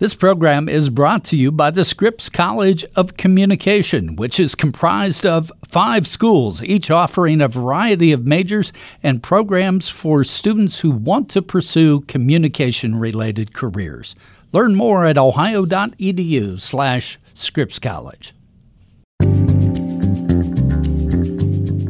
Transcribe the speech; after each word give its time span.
This 0.00 0.14
program 0.14 0.68
is 0.68 0.90
brought 0.90 1.24
to 1.24 1.36
you 1.36 1.50
by 1.50 1.72
the 1.72 1.84
Scripps 1.84 2.28
College 2.28 2.84
of 2.94 3.16
Communication, 3.16 4.14
which 4.14 4.38
is 4.38 4.54
comprised 4.54 5.26
of 5.26 5.50
five 5.66 6.06
schools, 6.06 6.62
each 6.62 6.88
offering 6.88 7.40
a 7.40 7.48
variety 7.48 8.12
of 8.12 8.24
majors 8.24 8.72
and 9.02 9.20
programs 9.20 9.88
for 9.88 10.22
students 10.22 10.78
who 10.78 10.92
want 10.92 11.28
to 11.30 11.42
pursue 11.42 12.02
communication 12.02 12.94
related 12.94 13.54
careers. 13.54 14.14
Learn 14.52 14.76
more 14.76 15.04
at 15.04 15.18
ohio.edu 15.18 16.60
slash 16.60 17.18
Scripps 17.34 17.80
College. 17.80 18.32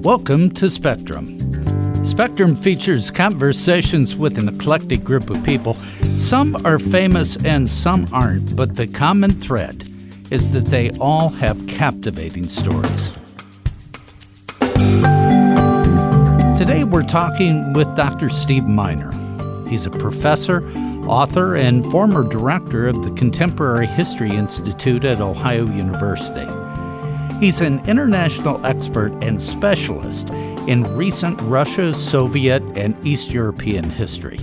Welcome 0.02 0.50
to 0.52 0.70
Spectrum. 0.70 1.37
Spectrum 2.08 2.56
features 2.56 3.10
conversations 3.10 4.16
with 4.16 4.38
an 4.38 4.48
eclectic 4.48 5.04
group 5.04 5.28
of 5.28 5.44
people. 5.44 5.74
Some 6.16 6.56
are 6.64 6.78
famous 6.78 7.36
and 7.44 7.68
some 7.68 8.08
aren't, 8.12 8.56
but 8.56 8.76
the 8.76 8.86
common 8.86 9.30
thread 9.30 9.86
is 10.30 10.50
that 10.52 10.64
they 10.64 10.90
all 11.00 11.28
have 11.28 11.66
captivating 11.66 12.48
stories. 12.48 13.12
Today 16.58 16.82
we're 16.82 17.06
talking 17.06 17.74
with 17.74 17.94
Dr. 17.94 18.30
Steve 18.30 18.64
Miner. 18.64 19.12
He's 19.68 19.84
a 19.84 19.90
professor, 19.90 20.66
author, 21.06 21.56
and 21.56 21.88
former 21.90 22.24
director 22.24 22.88
of 22.88 23.04
the 23.04 23.10
Contemporary 23.12 23.86
History 23.86 24.30
Institute 24.30 25.04
at 25.04 25.20
Ohio 25.20 25.66
University. 25.66 26.50
He's 27.38 27.60
an 27.60 27.86
international 27.86 28.64
expert 28.66 29.12
and 29.22 29.40
specialist 29.40 30.30
in 30.68 30.84
recent 30.94 31.40
Russia, 31.44 31.94
Soviet, 31.94 32.62
and 32.76 32.94
East 33.04 33.32
European 33.32 33.88
history. 33.88 34.38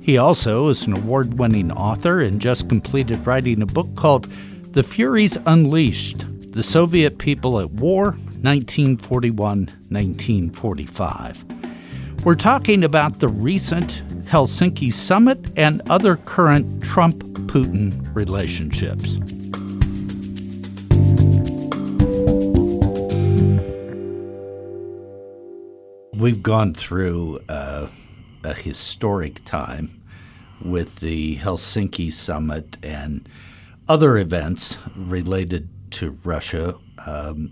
He 0.00 0.18
also 0.18 0.68
is 0.68 0.82
an 0.82 0.94
award 0.94 1.38
winning 1.38 1.70
author 1.70 2.18
and 2.18 2.40
just 2.40 2.68
completed 2.68 3.24
writing 3.24 3.62
a 3.62 3.66
book 3.66 3.94
called 3.94 4.28
The 4.72 4.82
Furies 4.82 5.38
Unleashed 5.46 6.26
The 6.50 6.64
Soviet 6.64 7.18
People 7.18 7.60
at 7.60 7.70
War, 7.70 8.06
1941 8.42 9.58
1945. 9.88 11.44
We're 12.24 12.34
talking 12.34 12.82
about 12.82 13.20
the 13.20 13.28
recent 13.28 14.02
Helsinki 14.24 14.92
summit 14.92 15.52
and 15.56 15.80
other 15.88 16.16
current 16.16 16.82
Trump 16.82 17.22
Putin 17.46 18.12
relationships. 18.16 19.18
We've 26.22 26.42
gone 26.42 26.72
through 26.72 27.40
uh, 27.48 27.88
a 28.44 28.54
historic 28.54 29.44
time 29.44 30.00
with 30.64 31.00
the 31.00 31.36
Helsinki 31.38 32.12
summit 32.12 32.76
and 32.80 33.28
other 33.88 34.16
events 34.16 34.78
related 34.94 35.68
to 35.90 36.16
Russia. 36.22 36.76
Um, 37.06 37.50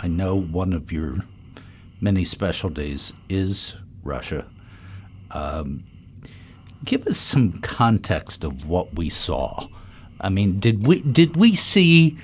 I 0.00 0.08
know 0.08 0.34
one 0.34 0.72
of 0.72 0.90
your 0.90 1.18
many 2.00 2.24
specialties 2.24 3.12
is 3.28 3.76
Russia. 4.02 4.44
Um, 5.30 5.84
give 6.84 7.06
us 7.06 7.18
some 7.18 7.60
context 7.60 8.42
of 8.42 8.68
what 8.68 8.96
we 8.96 9.08
saw. 9.08 9.68
I 10.20 10.28
mean, 10.28 10.58
did 10.58 10.88
we 10.88 11.02
did 11.02 11.36
we 11.36 11.54
see 11.54 12.18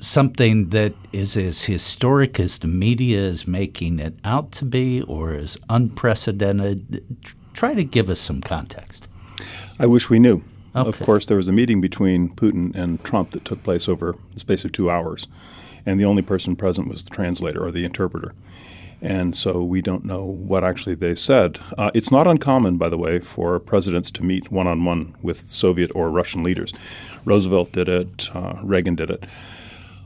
something 0.00 0.70
that 0.70 0.94
is 1.12 1.36
as 1.36 1.62
historic 1.62 2.38
as 2.40 2.58
the 2.58 2.66
media 2.66 3.18
is 3.18 3.46
making 3.46 3.98
it 3.98 4.14
out 4.24 4.52
to 4.52 4.64
be 4.64 5.02
or 5.02 5.34
is 5.34 5.56
unprecedented? 5.68 7.04
Try 7.54 7.74
to 7.74 7.84
give 7.84 8.08
us 8.08 8.20
some 8.20 8.40
context. 8.40 9.08
I 9.78 9.86
wish 9.86 10.10
we 10.10 10.18
knew. 10.18 10.42
Okay. 10.76 10.88
Of 10.88 11.00
course, 11.00 11.26
there 11.26 11.36
was 11.36 11.48
a 11.48 11.52
meeting 11.52 11.80
between 11.80 12.28
Putin 12.34 12.74
and 12.74 13.02
Trump 13.02 13.32
that 13.32 13.44
took 13.44 13.62
place 13.62 13.88
over 13.88 14.16
the 14.34 14.40
space 14.40 14.64
of 14.64 14.72
two 14.72 14.90
hours, 14.90 15.26
and 15.86 15.98
the 15.98 16.04
only 16.04 16.22
person 16.22 16.56
present 16.56 16.88
was 16.88 17.04
the 17.04 17.10
translator 17.10 17.64
or 17.64 17.72
the 17.72 17.84
interpreter. 17.84 18.34
And 19.00 19.36
so 19.36 19.62
we 19.62 19.80
don't 19.80 20.04
know 20.04 20.24
what 20.24 20.64
actually 20.64 20.96
they 20.96 21.14
said. 21.14 21.60
Uh, 21.76 21.90
it's 21.94 22.10
not 22.10 22.26
uncommon, 22.26 22.78
by 22.78 22.88
the 22.88 22.98
way, 22.98 23.20
for 23.20 23.58
presidents 23.60 24.10
to 24.12 24.24
meet 24.24 24.50
one 24.50 24.66
on 24.66 24.84
one 24.84 25.14
with 25.22 25.38
Soviet 25.38 25.90
or 25.94 26.10
Russian 26.10 26.42
leaders. 26.42 26.72
Roosevelt 27.24 27.72
did 27.72 27.88
it, 27.88 28.28
uh, 28.34 28.58
Reagan 28.62 28.96
did 28.96 29.10
it. 29.10 29.24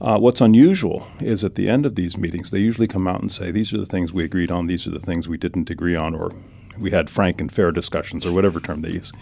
Uh, 0.03 0.19
what's 0.19 0.41
unusual 0.41 1.07
is 1.21 1.45
at 1.45 1.55
the 1.55 1.69
end 1.69 1.87
of 1.87 1.95
these 1.95 2.19
meetings, 2.19 2.51
they 2.51 2.59
usually 2.59 2.89
come 2.89 3.07
out 3.07 3.21
and 3.21 3.31
say, 3.31 3.53
These 3.53 3.73
are 3.73 3.79
the 3.79 3.87
things 3.87 4.13
we 4.13 4.25
agreed 4.25 4.51
on, 4.51 4.67
these 4.67 4.85
are 4.85 4.91
the 4.91 4.99
things 4.99 5.29
we 5.29 5.37
didn't 5.37 5.71
agree 5.71 5.95
on, 5.95 6.13
or 6.13 6.33
we 6.77 6.91
had 6.91 7.09
frank 7.09 7.41
and 7.41 7.53
fair 7.53 7.71
discussions, 7.71 8.27
or 8.27 8.33
whatever 8.33 8.59
term 8.59 8.83
they 8.83 8.91
use. 8.91 9.13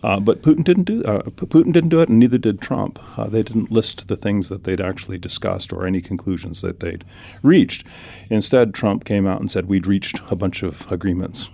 Uh, 0.00 0.20
but 0.20 0.40
Putin 0.42 0.62
didn't 0.62 0.84
do 0.84 1.02
uh, 1.02 1.22
Putin 1.22 1.72
didn't 1.72 1.88
do 1.88 2.00
it, 2.00 2.08
and 2.08 2.20
neither 2.20 2.38
did 2.38 2.60
Trump. 2.60 3.00
Uh, 3.18 3.26
they 3.26 3.42
didn't 3.42 3.72
list 3.72 4.06
the 4.06 4.16
things 4.16 4.48
that 4.48 4.62
they'd 4.62 4.80
actually 4.80 5.18
discussed 5.18 5.72
or 5.72 5.86
any 5.86 6.00
conclusions 6.00 6.60
that 6.60 6.78
they'd 6.78 7.04
reached. 7.42 7.84
Instead, 8.30 8.74
Trump 8.74 9.04
came 9.04 9.26
out 9.26 9.40
and 9.40 9.50
said 9.50 9.66
we'd 9.66 9.88
reached 9.88 10.20
a 10.30 10.36
bunch 10.36 10.62
of 10.62 10.90
agreements, 10.90 11.50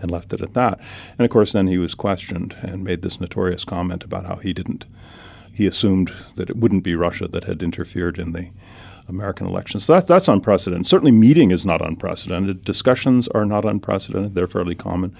and 0.00 0.10
left 0.10 0.32
it 0.32 0.40
at 0.40 0.54
that. 0.54 0.80
And 1.18 1.26
of 1.26 1.30
course, 1.30 1.52
then 1.52 1.66
he 1.66 1.76
was 1.76 1.94
questioned 1.94 2.56
and 2.62 2.82
made 2.82 3.02
this 3.02 3.20
notorious 3.20 3.66
comment 3.66 4.04
about 4.04 4.24
how 4.24 4.36
he 4.36 4.54
didn't 4.54 4.86
he 5.60 5.66
assumed 5.66 6.10
that 6.36 6.48
it 6.48 6.56
wouldn't 6.56 6.82
be 6.82 6.94
Russia 6.94 7.28
that 7.28 7.44
had 7.44 7.62
interfered 7.62 8.18
in 8.18 8.32
the 8.32 8.48
American 9.06 9.46
elections. 9.46 9.84
So 9.84 9.92
that, 9.92 10.06
that's 10.06 10.26
unprecedented. 10.26 10.86
Certainly, 10.86 11.12
meeting 11.12 11.50
is 11.50 11.66
not 11.66 11.84
unprecedented. 11.84 12.64
Discussions 12.64 13.28
are 13.28 13.44
not 13.44 13.66
unprecedented. 13.66 14.34
They're 14.34 14.46
fairly 14.46 14.74
common. 14.74 15.10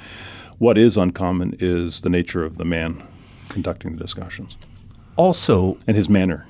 What 0.57 0.79
is 0.79 0.97
uncommon 0.97 1.57
is 1.61 2.01
the 2.01 2.09
nature 2.09 2.43
of 2.43 2.57
the 2.57 2.65
man 2.65 3.03
conducting 3.51 3.97
the 3.97 3.99
discussions. 3.99 4.57
Also, 5.17 5.77
and 5.87 5.95
his 5.95 6.09
manner. 6.09 6.47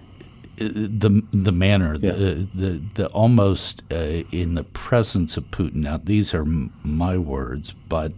Uh, 0.60 0.68
the 0.68 1.22
the 1.32 1.52
manner, 1.52 1.96
yeah. 1.96 2.12
the, 2.12 2.48
the 2.54 2.82
the 2.94 3.06
almost 3.08 3.82
uh, 3.90 4.22
in 4.30 4.54
the 4.54 4.64
presence 4.64 5.36
of 5.36 5.50
Putin. 5.50 5.82
Now, 5.82 5.96
these 5.96 6.32
are 6.32 6.42
m- 6.42 6.72
my 6.84 7.18
words, 7.18 7.74
but 7.88 8.12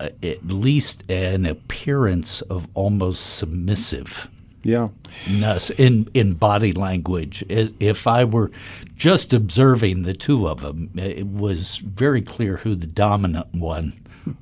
uh, 0.00 0.08
at 0.24 0.44
least 0.48 1.08
an 1.08 1.46
appearance 1.46 2.40
of 2.50 2.66
almost 2.74 3.36
submissive 3.36 4.28
yeah. 4.62 4.88
in 5.78 6.08
in 6.14 6.34
body 6.34 6.72
language. 6.72 7.44
If 7.48 8.06
I 8.06 8.24
were 8.24 8.50
just 8.96 9.32
observing 9.32 10.02
the 10.02 10.14
two 10.14 10.48
of 10.48 10.62
them, 10.62 10.90
it 10.96 11.26
was 11.26 11.78
very 11.78 12.22
clear 12.22 12.58
who 12.58 12.74
the 12.74 12.86
dominant 12.86 13.54
one 13.54 13.92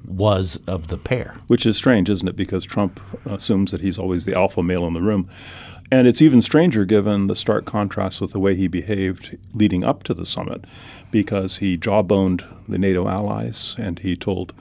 was 0.07 0.59
of 0.67 0.89
the 0.89 0.97
pair. 0.97 1.37
Which 1.47 1.67
is 1.67 1.77
strange, 1.77 2.09
isn't 2.09 2.27
it? 2.27 2.37
Because 2.37 2.65
Trump 2.65 3.01
assumes 3.27 3.71
that 3.71 3.83
he's 3.83 3.99
always 3.99 4.25
the 4.25 4.35
alpha 4.35 4.63
male 4.63 4.87
in 4.87 4.95
the 4.95 5.03
room. 5.03 5.29
And 5.93 6.09
it's 6.09 6.23
even 6.23 6.41
stranger 6.41 6.87
given 6.87 7.27
the 7.27 7.37
stark 7.37 7.67
contrast 7.67 8.21
with 8.21 8.33
the 8.33 8.41
way 8.41 8.55
he 8.55 8.67
behaved 8.67 9.37
leading 9.53 9.85
up 9.85 10.03
to 10.05 10.15
the 10.15 10.25
summit, 10.25 10.65
because 11.11 11.59
he 11.59 11.77
jawboned 11.77 12.43
the 12.67 12.79
NATO 12.79 13.07
allies 13.07 13.77
and 13.79 13.99
he 13.99 14.17
told 14.17 14.55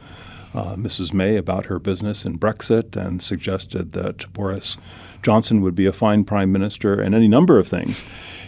uh, 0.53 0.75
Mrs. 0.75 1.13
May 1.13 1.37
about 1.37 1.65
her 1.65 1.79
business 1.79 2.25
in 2.25 2.37
Brexit 2.37 2.95
and 2.95 3.21
suggested 3.21 3.93
that 3.93 4.31
Boris 4.33 4.77
Johnson 5.21 5.61
would 5.61 5.75
be 5.75 5.85
a 5.85 5.93
fine 5.93 6.23
prime 6.23 6.51
minister 6.51 6.99
and 6.99 7.15
any 7.15 7.27
number 7.27 7.57
of 7.57 7.67
things. 7.67 8.03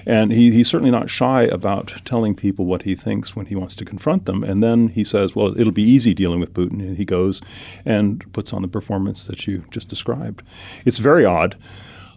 And 0.06 0.32
he, 0.32 0.52
he's 0.52 0.68
certainly 0.68 0.92
not 0.92 1.10
shy 1.10 1.44
about 1.44 2.02
telling 2.06 2.36
people 2.36 2.66
what 2.66 2.84
he 2.84 2.96
thinks 2.96 3.36
when 3.36 3.48
he 3.48 3.56
wants 3.56 3.76
to 3.76 3.86
confront 3.86 4.26
them. 4.26 4.44
And 4.44 4.62
then 4.62 4.90
he 4.90 5.04
says, 5.04 5.36
well, 5.36 5.60
it'll 5.60 5.74
be 5.74 5.84
easy 5.84 6.14
dealing 6.14 6.40
with 6.40 6.54
Putin. 6.54 6.80
And 6.80 6.98
he 6.98 7.06
goes 7.06 7.42
and 7.86 8.32
puts 8.34 8.54
on 8.54 8.62
the 8.62 8.68
performance 8.68 9.26
that 9.26 9.48
you 9.48 9.64
just 9.72 9.88
described. 9.88 10.44
It's 10.86 11.00
very 11.00 11.26
odd. 11.26 11.56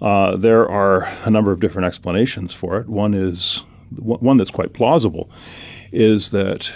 Uh, 0.03 0.37
there 0.37 0.69
are 0.69 1.04
a 1.25 1.31
number 1.31 1.50
of 1.50 1.60
different 1.60 1.87
explanations 1.87 2.53
for 2.53 2.78
it. 2.78 2.88
One 2.88 3.15
is 3.15 3.62
one 3.97 4.37
that's 4.37 4.50
quite 4.50 4.75
plausible 4.75 5.31
is 5.93 6.31
that 6.31 6.72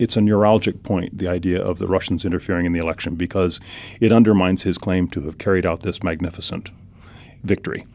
it's 0.00 0.16
a 0.16 0.20
neuralgic 0.20 0.82
point, 0.82 1.18
the 1.18 1.28
idea 1.28 1.62
of 1.62 1.78
the 1.78 1.86
Russians 1.86 2.24
interfering 2.24 2.66
in 2.66 2.72
the 2.72 2.80
election, 2.80 3.14
because 3.14 3.60
it 4.00 4.10
undermines 4.12 4.62
his 4.62 4.78
claim 4.78 5.06
to 5.08 5.20
have 5.22 5.38
carried 5.38 5.66
out 5.66 5.82
this 5.82 6.02
magnificent 6.02 6.70
victory. 7.44 7.86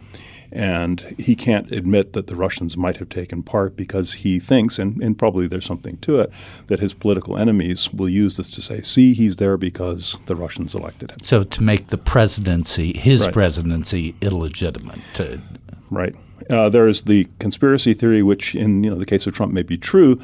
And 0.51 1.15
he 1.17 1.35
can't 1.35 1.69
admit 1.71 2.13
that 2.13 2.27
the 2.27 2.35
Russians 2.35 2.77
might 2.77 2.97
have 2.97 3.09
taken 3.09 3.43
part 3.43 3.75
because 3.75 4.13
he 4.13 4.39
thinks, 4.39 4.79
and, 4.79 5.01
and 5.01 5.17
probably 5.17 5.47
there's 5.47 5.65
something 5.65 5.97
to 5.97 6.19
it, 6.19 6.31
that 6.67 6.79
his 6.79 6.93
political 6.93 7.37
enemies 7.37 7.91
will 7.91 8.07
use 8.07 8.37
this 8.37 8.51
to 8.51 8.61
say, 8.61 8.81
see, 8.81 9.13
he's 9.13 9.35
there 9.37 9.57
because 9.57 10.17
the 10.27 10.35
Russians 10.35 10.73
elected 10.73 11.11
him. 11.11 11.17
So 11.23 11.43
to 11.43 11.63
make 11.63 11.87
the 11.87 11.97
presidency, 11.97 12.97
his 12.97 13.25
right. 13.25 13.33
presidency, 13.33 14.15
illegitimate. 14.21 14.99
To, 15.15 15.41
right. 15.89 16.15
Uh, 16.49 16.69
there's 16.69 17.03
the 17.03 17.27
conspiracy 17.39 17.93
theory, 17.93 18.21
which 18.21 18.55
in 18.55 18.83
you 18.83 18.89
know 18.89 18.97
the 18.97 19.05
case 19.05 19.25
of 19.25 19.33
Trump 19.33 19.53
may 19.53 19.63
be 19.63 19.77
true, 19.77 20.15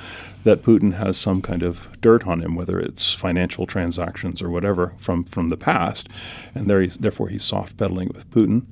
that 0.43 0.61
Putin 0.61 0.93
has 0.93 1.17
some 1.17 1.41
kind 1.41 1.63
of 1.63 1.89
dirt 2.01 2.27
on 2.27 2.41
him, 2.41 2.55
whether 2.55 2.79
it's 2.79 3.13
financial 3.13 3.65
transactions 3.65 4.41
or 4.41 4.49
whatever 4.49 4.93
from 4.97 5.23
from 5.23 5.49
the 5.49 5.57
past, 5.57 6.07
and 6.53 6.69
there 6.69 6.81
he's, 6.81 6.97
therefore 6.97 7.29
he's 7.29 7.43
soft 7.43 7.77
pedaling 7.77 8.09
with 8.09 8.29
Putin. 8.29 8.65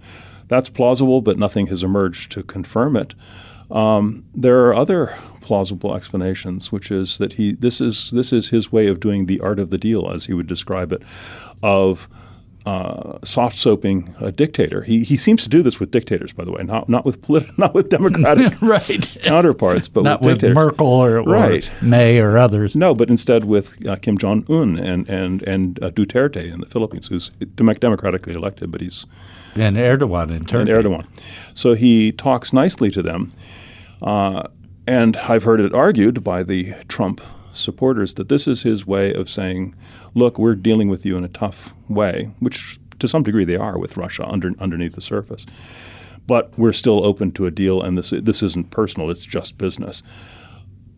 That's 0.48 0.70
plausible, 0.70 1.22
but 1.22 1.38
nothing 1.38 1.68
has 1.68 1.84
emerged 1.84 2.32
to 2.32 2.44
confirm 2.44 2.96
it. 2.96 3.14
Um, 3.70 4.26
there 4.34 4.66
are 4.66 4.74
other 4.74 5.18
plausible 5.42 5.96
explanations, 5.96 6.72
which 6.72 6.92
is 6.92 7.18
that 7.20 7.34
he 7.34 7.54
this 7.54 7.82
is 7.82 8.12
this 8.12 8.34
is 8.34 8.50
his 8.50 8.72
way 8.72 8.88
of 8.88 9.00
doing 9.00 9.26
the 9.26 9.40
art 9.42 9.60
of 9.60 9.70
the 9.70 9.78
deal, 9.78 10.12
as 10.12 10.26
he 10.26 10.34
would 10.34 10.48
describe 10.48 10.92
it, 10.92 11.02
of 11.64 12.08
uh, 12.70 13.18
soft 13.24 13.58
soaping 13.58 14.14
a 14.20 14.32
dictator. 14.32 14.84
He, 14.84 15.04
he 15.04 15.18
seems 15.18 15.42
to 15.42 15.50
do 15.50 15.64
this 15.64 15.80
with 15.80 15.90
dictators, 15.90 16.34
by 16.34 16.46
the 16.46 16.52
way, 16.52 16.62
not 16.62 16.88
not 16.88 17.04
with 17.04 17.20
polit- 17.20 17.50
not 17.58 17.74
with 17.74 17.90
democratic 17.90 18.62
right. 18.62 19.18
counterparts, 19.24 19.88
but 19.88 20.04
not 20.04 20.22
with, 20.22 20.44
with 20.44 20.54
Merkel 20.54 20.86
or, 20.86 21.18
or, 21.18 21.24
right. 21.24 21.72
May 21.82 22.20
or 22.20 22.38
others. 22.38 22.76
No, 22.76 22.94
but 22.94 23.10
instead 23.10 23.46
with 23.46 23.84
uh, 23.88 23.96
Kim 23.96 24.20
Jong 24.20 24.46
Un 24.50 24.78
and 24.78 25.10
and 25.10 25.42
and 25.44 25.82
uh, 25.82 25.90
Duterte 25.90 26.54
in 26.54 26.60
the 26.60 26.68
Philippines, 26.68 27.08
who's 27.08 27.32
democratically 27.56 28.36
elected, 28.36 28.70
but 28.72 28.82
he's 28.82 29.08
and 29.56 29.76
Erdogan 29.76 30.30
in 30.30 30.46
Turkey. 30.46 30.72
And 30.72 30.86
Erdogan. 30.86 31.08
So 31.56 31.74
he 31.74 32.12
talks 32.12 32.54
nicely 32.54 32.92
to 32.92 33.02
them, 33.02 33.32
uh, 34.04 34.44
and 34.86 35.18
I've 35.18 35.44
heard 35.44 35.60
it 35.60 35.74
argued 35.74 36.24
by 36.24 36.44
the 36.44 36.76
Trump 36.88 37.20
supporters 37.54 38.14
that 38.16 38.30
this 38.30 38.48
is 38.48 38.64
his 38.64 38.86
way 38.86 39.14
of 39.14 39.30
saying, 39.30 39.76
look, 40.14 40.38
we're 40.38 40.56
dealing 40.56 40.90
with 40.90 41.06
you 41.06 41.18
in 41.18 41.24
a 41.24 41.30
tough 41.30 41.74
way, 41.88 42.32
which 42.40 42.80
to 43.00 43.08
some 43.08 43.24
degree 43.24 43.46
they 43.46 43.56
are 43.56 43.78
with 43.78 43.98
Russia 43.98 44.28
under, 44.28 44.52
underneath 44.60 44.96
the 44.96 45.02
surface. 45.02 45.46
But 46.28 46.58
we're 46.58 46.74
still 46.74 47.06
open 47.06 47.32
to 47.34 47.46
a 47.46 47.52
deal, 47.52 47.82
and 47.82 47.98
this, 47.98 48.12
this 48.12 48.44
isn't 48.44 48.72
personal, 48.72 49.10
it's 49.10 49.26
just 49.26 49.58
business. 49.58 50.04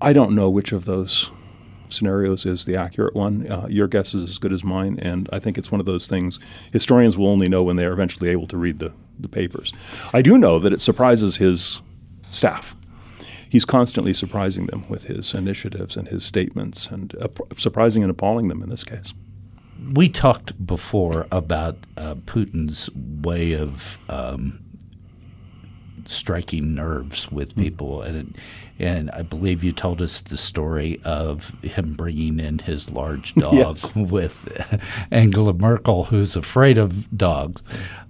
I 0.01 0.13
don't 0.13 0.35
know 0.35 0.49
which 0.49 0.71
of 0.71 0.85
those 0.85 1.29
scenarios 1.89 2.45
is 2.45 2.65
the 2.65 2.75
accurate 2.75 3.15
one. 3.15 3.49
Uh, 3.49 3.67
your 3.69 3.87
guess 3.87 4.13
is 4.13 4.29
as 4.29 4.37
good 4.39 4.51
as 4.51 4.63
mine, 4.63 4.97
and 5.01 5.29
I 5.31 5.39
think 5.39 5.57
it's 5.57 5.71
one 5.71 5.79
of 5.79 5.85
those 5.85 6.07
things 6.07 6.39
historians 6.71 7.17
will 7.17 7.27
only 7.27 7.47
know 7.47 7.63
when 7.63 7.75
they 7.75 7.85
are 7.85 7.93
eventually 7.93 8.29
able 8.29 8.47
to 8.47 8.57
read 8.57 8.79
the, 8.79 8.93
the 9.19 9.29
papers. 9.29 9.71
I 10.13 10.21
do 10.21 10.37
know 10.37 10.59
that 10.59 10.73
it 10.73 10.81
surprises 10.81 11.37
his 11.37 11.81
staff 12.29 12.75
he's 13.51 13.65
constantly 13.65 14.13
surprising 14.13 14.67
them 14.67 14.85
with 14.87 15.03
his 15.03 15.33
initiatives 15.33 15.97
and 15.97 16.07
his 16.07 16.23
statements, 16.23 16.89
and 16.89 17.13
uh, 17.21 17.27
surprising 17.57 18.01
and 18.01 18.09
appalling 18.09 18.47
them 18.47 18.63
in 18.63 18.69
this 18.69 18.85
case. 18.85 19.13
We 19.93 20.07
talked 20.07 20.65
before 20.65 21.27
about 21.31 21.77
uh, 21.97 22.15
Putin's 22.15 22.89
way 22.95 23.53
of 23.53 23.97
um, 24.07 24.63
striking 26.05 26.73
nerves 26.73 27.29
with 27.29 27.51
hmm. 27.51 27.61
people, 27.61 28.01
and 28.01 28.37
and 28.79 29.11
I 29.11 29.21
believe 29.21 29.65
you 29.65 29.73
told 29.73 30.01
us 30.01 30.21
the 30.21 30.37
story 30.37 31.01
of 31.03 31.61
him 31.61 31.93
bringing 31.93 32.39
in 32.39 32.59
his 32.59 32.89
large 32.89 33.35
dog 33.35 33.53
yes. 33.53 33.93
with 33.95 34.65
Angela 35.11 35.53
Merkel, 35.53 36.05
who's 36.05 36.37
afraid 36.37 36.77
of 36.77 37.15
dogs. 37.15 37.61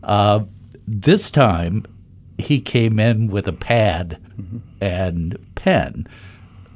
Uh, 0.04 0.42
this 0.88 1.32
time, 1.32 1.86
he 2.42 2.60
came 2.60 3.00
in 3.00 3.28
with 3.28 3.48
a 3.48 3.54
pad 3.54 4.18
mm-hmm. 4.40 4.58
and 4.82 5.38
pen, 5.56 6.08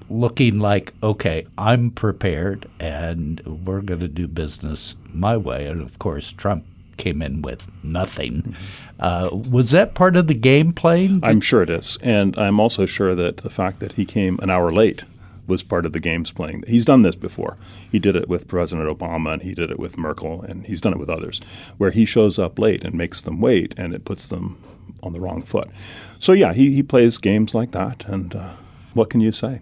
looking 0.09 0.59
like, 0.59 0.93
okay, 1.01 1.47
I'm 1.57 1.91
prepared 1.91 2.69
and 2.79 3.39
we're 3.65 3.81
going 3.81 4.01
to 4.01 4.07
do 4.07 4.27
business 4.27 4.95
my 5.13 5.35
way. 5.37 5.67
And 5.67 5.81
of 5.81 5.99
course, 5.99 6.31
Trump 6.33 6.65
came 6.97 7.21
in 7.21 7.41
with 7.41 7.69
nothing. 7.83 8.55
Uh, 8.99 9.29
was 9.31 9.71
that 9.71 9.95
part 9.95 10.15
of 10.15 10.27
the 10.27 10.33
game 10.33 10.71
playing? 10.71 11.19
I'm 11.23 11.41
sure 11.41 11.61
it 11.61 11.69
is. 11.69 11.97
And 12.01 12.37
I'm 12.37 12.59
also 12.59 12.85
sure 12.85 13.15
that 13.15 13.37
the 13.37 13.49
fact 13.49 13.79
that 13.79 13.93
he 13.93 14.05
came 14.05 14.39
an 14.41 14.49
hour 14.49 14.71
late 14.71 15.03
was 15.47 15.63
part 15.63 15.85
of 15.85 15.93
the 15.93 15.99
game's 15.99 16.31
playing. 16.31 16.63
He's 16.67 16.85
done 16.85 17.03
this 17.03 17.15
before. 17.15 17.57
He 17.91 17.99
did 17.99 18.15
it 18.15 18.27
with 18.27 18.47
President 18.47 18.89
Obama 18.89 19.33
and 19.33 19.41
he 19.43 19.53
did 19.53 19.69
it 19.69 19.79
with 19.79 19.97
Merkel 19.97 20.41
and 20.41 20.65
he's 20.65 20.81
done 20.81 20.93
it 20.93 20.99
with 20.99 21.09
others, 21.09 21.39
where 21.77 21.91
he 21.91 22.05
shows 22.05 22.39
up 22.39 22.57
late 22.57 22.83
and 22.83 22.95
makes 22.95 23.21
them 23.21 23.39
wait 23.41 23.73
and 23.77 23.93
it 23.93 24.05
puts 24.05 24.27
them 24.27 24.57
on 25.03 25.13
the 25.13 25.19
wrong 25.19 25.41
foot. 25.41 25.69
So 26.19 26.33
yeah, 26.33 26.53
he, 26.53 26.73
he 26.73 26.83
plays 26.83 27.17
games 27.17 27.53
like 27.53 27.71
that, 27.71 28.05
and 28.05 28.35
uh, 28.35 28.53
what 28.93 29.09
can 29.09 29.21
you 29.21 29.31
say? 29.31 29.61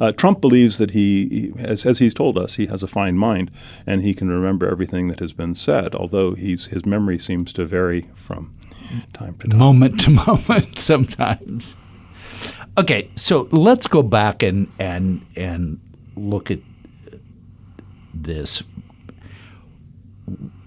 Uh, 0.00 0.12
Trump 0.12 0.40
believes 0.40 0.78
that 0.78 0.90
he, 0.90 1.52
as, 1.58 1.86
as, 1.86 1.98
he's 1.98 2.14
told 2.14 2.36
us, 2.36 2.56
he 2.56 2.66
has 2.66 2.82
a 2.82 2.86
fine 2.86 3.16
mind 3.16 3.50
and 3.86 4.02
he 4.02 4.14
can 4.14 4.28
remember 4.28 4.68
everything 4.68 5.08
that 5.08 5.20
has 5.20 5.32
been 5.32 5.54
said. 5.54 5.94
Although 5.94 6.34
his 6.34 6.84
memory 6.84 7.18
seems 7.18 7.52
to 7.54 7.64
vary 7.64 8.08
from 8.14 8.54
time 9.12 9.34
to 9.38 9.48
time, 9.48 9.58
moment 9.58 10.00
to 10.00 10.10
moment, 10.26 10.78
sometimes. 10.78 11.76
Okay, 12.76 13.08
so 13.14 13.48
let's 13.52 13.86
go 13.86 14.02
back 14.02 14.42
and 14.42 14.70
and 14.78 15.24
and 15.36 15.80
look 16.16 16.50
at 16.50 16.58
this. 18.12 18.62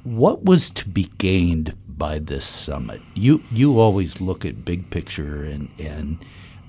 What 0.04 0.46
was 0.46 0.70
to 0.72 0.88
be 0.88 1.10
gained 1.18 1.74
by 1.98 2.20
this 2.20 2.46
summit? 2.46 3.02
You 3.14 3.42
you 3.52 3.80
always 3.80 4.22
look 4.22 4.46
at 4.46 4.66
big 4.66 4.90
picture 4.90 5.44
and 5.44 5.70
and 5.80 6.20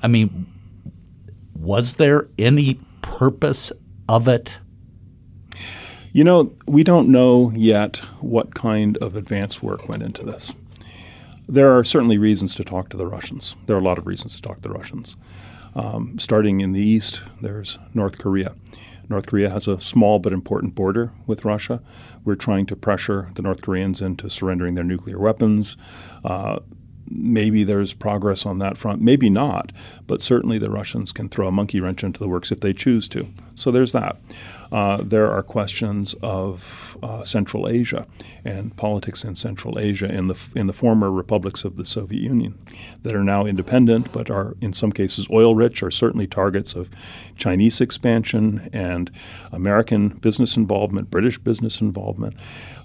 I 0.02 0.08
mean, 0.08 0.46
was 1.54 1.94
there 1.94 2.28
any 2.38 2.80
purpose 3.02 3.72
of 4.08 4.28
it? 4.28 4.52
You 6.12 6.24
know, 6.24 6.52
we 6.66 6.82
don't 6.84 7.10
know 7.10 7.52
yet 7.54 7.96
what 8.20 8.54
kind 8.54 8.96
of 8.98 9.14
advance 9.14 9.62
work 9.62 9.88
went 9.88 10.02
into 10.02 10.24
this. 10.24 10.54
There 11.48 11.76
are 11.76 11.84
certainly 11.84 12.18
reasons 12.18 12.54
to 12.56 12.64
talk 12.64 12.88
to 12.90 12.96
the 12.96 13.06
Russians. 13.06 13.56
There 13.66 13.76
are 13.76 13.80
a 13.80 13.84
lot 13.84 13.98
of 13.98 14.06
reasons 14.06 14.36
to 14.36 14.42
talk 14.42 14.62
to 14.62 14.68
the 14.68 14.74
Russians. 14.74 15.16
Um, 15.74 16.18
starting 16.18 16.60
in 16.60 16.72
the 16.72 16.80
east, 16.80 17.22
there's 17.40 17.78
North 17.94 18.18
Korea. 18.18 18.54
North 19.08 19.26
Korea 19.26 19.50
has 19.50 19.66
a 19.66 19.80
small 19.80 20.18
but 20.18 20.32
important 20.32 20.74
border 20.74 21.12
with 21.26 21.44
Russia. 21.44 21.80
We're 22.24 22.34
trying 22.34 22.66
to 22.66 22.76
pressure 22.76 23.30
the 23.34 23.42
North 23.42 23.62
Koreans 23.62 24.02
into 24.02 24.28
surrendering 24.28 24.74
their 24.74 24.84
nuclear 24.84 25.18
weapons. 25.18 25.76
Uh, 26.24 26.58
maybe 27.10 27.64
there's 27.64 27.94
progress 27.94 28.44
on 28.44 28.58
that 28.58 28.76
front, 28.76 29.00
maybe 29.00 29.30
not, 29.30 29.72
but 30.06 30.20
certainly 30.20 30.58
the 30.58 30.70
Russians 30.70 31.12
can 31.12 31.28
throw 31.28 31.48
a 31.48 31.52
monkey 31.52 31.80
wrench 31.80 32.04
into 32.04 32.20
the 32.20 32.28
works 32.28 32.52
if 32.52 32.60
they 32.60 32.72
choose 32.72 33.08
to. 33.10 33.28
So 33.58 33.72
there's 33.72 33.92
that. 33.92 34.16
Uh, 34.70 35.02
there 35.02 35.30
are 35.30 35.42
questions 35.42 36.14
of 36.22 36.96
uh, 37.02 37.24
Central 37.24 37.68
Asia 37.68 38.06
and 38.44 38.76
politics 38.76 39.24
in 39.24 39.34
Central 39.34 39.78
Asia 39.78 40.06
in 40.06 40.28
the 40.28 40.38
in 40.54 40.66
the 40.66 40.72
former 40.72 41.10
republics 41.10 41.64
of 41.64 41.76
the 41.76 41.86
Soviet 41.86 42.20
Union 42.22 42.58
that 43.02 43.16
are 43.16 43.24
now 43.24 43.46
independent, 43.46 44.12
but 44.12 44.30
are 44.30 44.56
in 44.60 44.72
some 44.72 44.92
cases 44.92 45.26
oil 45.30 45.54
rich, 45.54 45.82
are 45.82 45.90
certainly 45.90 46.26
targets 46.26 46.74
of 46.74 46.90
Chinese 47.36 47.80
expansion 47.80 48.68
and 48.72 49.10
American 49.52 50.08
business 50.08 50.56
involvement, 50.56 51.10
British 51.10 51.38
business 51.38 51.80
involvement. 51.80 52.36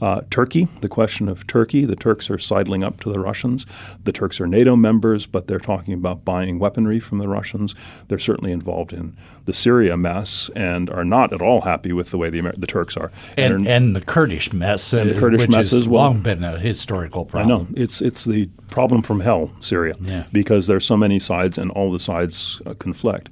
Uh, 0.02 0.22
Turkey, 0.30 0.70
the 0.82 0.90
question 0.90 1.28
of 1.28 1.46
Turkey, 1.48 1.86
the 1.86 1.98
Turks 1.98 2.30
are 2.30 2.40
sidling 2.40 2.84
up 2.84 3.00
to 3.02 3.12
the 3.12 3.20
Russians. 3.20 3.66
The 4.04 4.12
Turks 4.14 4.40
are 4.40 4.48
NATO 4.48 4.76
members, 4.76 5.26
but 5.26 5.48
they're 5.48 5.60
talking 5.60 5.94
about 5.94 6.24
buying 6.24 6.60
weaponry 6.60 7.00
from 7.00 7.20
the 7.20 7.28
Russians. 7.28 7.76
They're 8.08 8.20
certainly 8.20 8.54
involved 8.54 8.94
in 8.94 9.18
the 9.46 9.54
Syria 9.54 9.98
mess 9.98 10.50
and 10.56 10.63
are 10.90 11.06
not 11.06 11.34
at 11.34 11.42
all 11.42 11.62
happy 11.62 11.94
with 11.94 12.12
the 12.12 12.18
way 12.18 12.30
the, 12.30 12.40
Amer- 12.40 12.56
the 12.58 12.68
Turks 12.68 12.98
are. 12.98 13.12
And, 13.38 13.54
and, 13.54 13.68
and, 13.68 13.96
the 13.96 14.02
Kurdish 14.02 14.54
mess. 14.54 14.94
And 14.94 15.10
the 15.10 15.20
Kurdish 15.20 15.48
mess 15.48 15.74
as 15.74 15.88
well. 15.88 16.04
long 16.04 16.22
been 16.22 16.44
a 16.44 16.60
historical 16.60 17.26
problem. 17.26 17.52
I 17.52 17.64
know. 17.64 17.68
It's, 17.76 18.02
it's 18.02 18.26
the 18.26 18.48
problem 18.70 19.02
from 19.02 19.22
hell, 19.22 19.52
Syria, 19.60 19.96
yeah. 20.02 20.26
because 20.32 20.68
there's 20.68 20.86
so 20.86 20.98
many 20.98 21.20
sides 21.20 21.58
and 21.58 21.72
all 21.72 21.92
the 21.92 22.00
sides 22.00 22.62
uh, 22.66 22.74
conflict. 22.74 23.30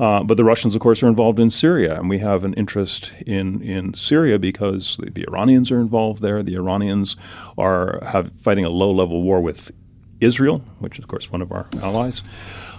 Uh, 0.00 0.22
but 0.22 0.38
the 0.38 0.44
Russians, 0.44 0.74
of 0.74 0.80
course, 0.80 1.02
are 1.02 1.08
involved 1.08 1.38
in 1.38 1.50
Syria, 1.50 1.98
and 1.98 2.08
we 2.08 2.18
have 2.18 2.42
an 2.42 2.54
interest 2.54 3.12
in, 3.26 3.60
in 3.60 3.92
Syria 3.92 4.38
because 4.38 4.96
the, 4.96 5.10
the 5.10 5.26
Iranians 5.28 5.70
are 5.70 5.78
involved 5.78 6.22
there. 6.22 6.42
The 6.42 6.54
Iranians 6.54 7.16
are 7.58 8.02
have, 8.06 8.32
fighting 8.32 8.64
a 8.64 8.70
low 8.70 8.90
level 8.90 9.22
war 9.22 9.42
with 9.42 9.72
Israel, 10.20 10.58
which 10.78 10.98
is, 10.98 11.04
of 11.04 11.08
course, 11.08 11.30
one 11.30 11.42
of 11.42 11.50
our 11.52 11.66
allies. 11.82 12.22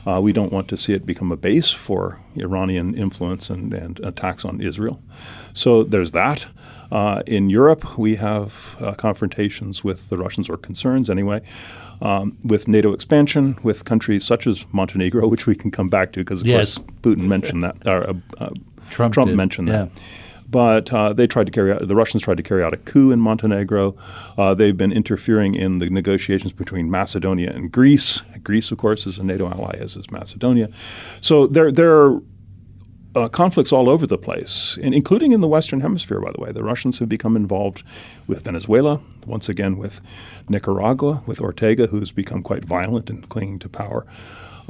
Uh, 0.05 0.19
we 0.21 0.33
don't 0.33 0.51
want 0.51 0.67
to 0.67 0.77
see 0.77 0.93
it 0.93 1.05
become 1.05 1.31
a 1.31 1.37
base 1.37 1.69
for 1.69 2.19
Iranian 2.35 2.95
influence 2.95 3.49
and, 3.49 3.73
and 3.73 3.99
attacks 3.99 4.43
on 4.45 4.61
Israel. 4.61 5.01
So 5.53 5.83
there's 5.83 6.11
that. 6.11 6.47
Uh, 6.91 7.23
in 7.25 7.49
Europe, 7.49 7.97
we 7.97 8.15
have 8.15 8.75
uh, 8.79 8.93
confrontations 8.93 9.83
with 9.83 10.09
the 10.09 10.17
Russians, 10.17 10.49
or 10.49 10.57
concerns 10.57 11.09
anyway, 11.09 11.41
um, 12.01 12.37
with 12.43 12.67
NATO 12.67 12.93
expansion, 12.93 13.57
with 13.63 13.85
countries 13.85 14.25
such 14.25 14.45
as 14.47 14.65
Montenegro, 14.71 15.27
which 15.33 15.45
we 15.45 15.55
can 15.55 15.71
come 15.71 15.89
back 15.89 16.11
to 16.13 16.19
because, 16.19 16.41
of 16.41 16.47
yes. 16.47 16.77
course, 16.77 16.87
Putin 17.01 17.27
mentioned 17.27 17.63
that, 17.63 17.75
or 17.85 18.09
uh, 18.09 18.13
uh, 18.39 18.49
Trump, 18.89 19.13
Trump 19.13 19.31
mentioned 19.31 19.67
yeah. 19.67 19.85
that 19.85 19.91
but 20.51 20.93
uh, 20.93 21.13
they 21.13 21.25
tried 21.25 21.45
to 21.45 21.51
carry 21.51 21.71
out 21.71 21.87
the 21.87 21.95
Russians 21.95 22.23
tried 22.23 22.37
to 22.37 22.43
carry 22.43 22.63
out 22.63 22.73
a 22.73 22.77
coup 22.77 23.11
in 23.11 23.19
Montenegro. 23.19 23.95
Uh, 24.37 24.53
they've 24.53 24.77
been 24.77 24.91
interfering 24.91 25.55
in 25.55 25.79
the 25.79 25.89
negotiations 25.89 26.51
between 26.51 26.91
Macedonia 26.91 27.51
and 27.51 27.71
Greece. 27.71 28.21
Greece, 28.43 28.71
of 28.71 28.77
course, 28.77 29.07
is 29.07 29.17
a 29.17 29.23
NATO 29.23 29.49
ally, 29.49 29.77
as 29.79 29.95
is 29.95 30.11
Macedonia. 30.11 30.69
So 31.21 31.47
there 31.47 31.71
there 31.71 31.95
are 31.95 32.21
uh, 33.15 33.27
conflicts 33.27 33.71
all 33.71 33.89
over 33.89 34.05
the 34.05 34.17
place, 34.17 34.77
and 34.81 34.93
including 34.93 35.31
in 35.31 35.41
the 35.41 35.47
Western 35.47 35.81
Hemisphere, 35.81 36.19
by 36.19 36.31
the 36.31 36.41
way. 36.41 36.51
The 36.51 36.63
Russians 36.63 36.99
have 36.99 37.09
become 37.09 37.35
involved 37.35 37.83
with 38.27 38.43
Venezuela, 38.43 39.01
once 39.25 39.49
again 39.49 39.77
with 39.77 40.01
Nicaragua, 40.47 41.23
with 41.25 41.41
Ortega, 41.41 41.87
who's 41.87 42.11
become 42.11 42.41
quite 42.41 42.63
violent 42.63 43.09
and 43.09 43.27
clinging 43.27 43.59
to 43.59 43.69
power. 43.69 44.05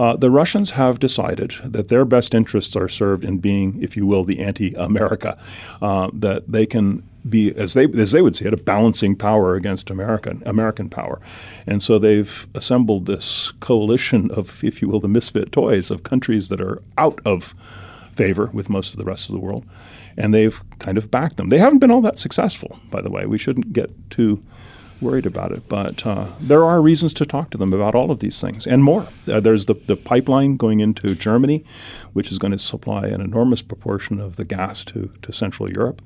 Uh, 0.01 0.15
the 0.15 0.31
Russians 0.31 0.71
have 0.71 0.97
decided 0.97 1.51
that 1.63 1.89
their 1.89 2.05
best 2.05 2.33
interests 2.33 2.75
are 2.75 2.89
served 2.89 3.23
in 3.23 3.37
being, 3.37 3.67
if 3.83 3.95
you 3.95 4.07
will, 4.07 4.23
the 4.23 4.39
anti-America. 4.39 5.37
Uh, 5.79 6.09
that 6.11 6.51
they 6.51 6.65
can 6.65 7.03
be, 7.29 7.55
as 7.55 7.73
they 7.75 7.85
as 7.85 8.11
they 8.11 8.21
would 8.23 8.35
see 8.35 8.45
it, 8.45 8.53
a 8.53 8.57
balancing 8.57 9.15
power 9.15 9.53
against 9.53 9.91
American 9.91 10.41
American 10.43 10.89
power, 10.89 11.21
and 11.67 11.83
so 11.83 11.99
they've 11.99 12.47
assembled 12.55 13.05
this 13.05 13.53
coalition 13.59 14.31
of, 14.31 14.63
if 14.63 14.81
you 14.81 14.89
will, 14.89 14.99
the 14.99 15.07
misfit 15.07 15.51
toys 15.51 15.91
of 15.91 16.01
countries 16.01 16.49
that 16.49 16.59
are 16.59 16.81
out 16.97 17.19
of 17.23 17.53
favor 18.11 18.49
with 18.53 18.69
most 18.69 18.93
of 18.93 18.97
the 18.97 19.05
rest 19.11 19.29
of 19.29 19.35
the 19.35 19.41
world, 19.47 19.63
and 20.17 20.33
they've 20.33 20.59
kind 20.79 20.97
of 20.97 21.11
backed 21.11 21.37
them. 21.37 21.49
They 21.49 21.59
haven't 21.59 21.77
been 21.77 21.91
all 21.91 22.01
that 22.01 22.17
successful, 22.17 22.79
by 22.89 23.01
the 23.01 23.11
way. 23.11 23.27
We 23.27 23.37
shouldn't 23.37 23.71
get 23.71 23.91
too 24.09 24.41
worried 25.01 25.25
about 25.25 25.51
it. 25.51 25.67
But 25.67 26.05
uh, 26.05 26.27
there 26.39 26.63
are 26.63 26.81
reasons 26.81 27.13
to 27.15 27.25
talk 27.25 27.49
to 27.51 27.57
them 27.57 27.73
about 27.73 27.95
all 27.95 28.11
of 28.11 28.19
these 28.19 28.39
things 28.39 28.67
and 28.67 28.83
more. 28.83 29.07
Uh, 29.27 29.39
there's 29.39 29.65
the, 29.65 29.73
the 29.73 29.95
pipeline 29.95 30.57
going 30.57 30.79
into 30.79 31.15
Germany, 31.15 31.63
which 32.13 32.31
is 32.31 32.37
going 32.37 32.51
to 32.51 32.59
supply 32.59 33.07
an 33.07 33.21
enormous 33.21 33.61
proportion 33.61 34.19
of 34.19 34.35
the 34.35 34.45
gas 34.45 34.83
to, 34.85 35.11
to 35.21 35.31
Central 35.31 35.69
Europe. 35.69 36.01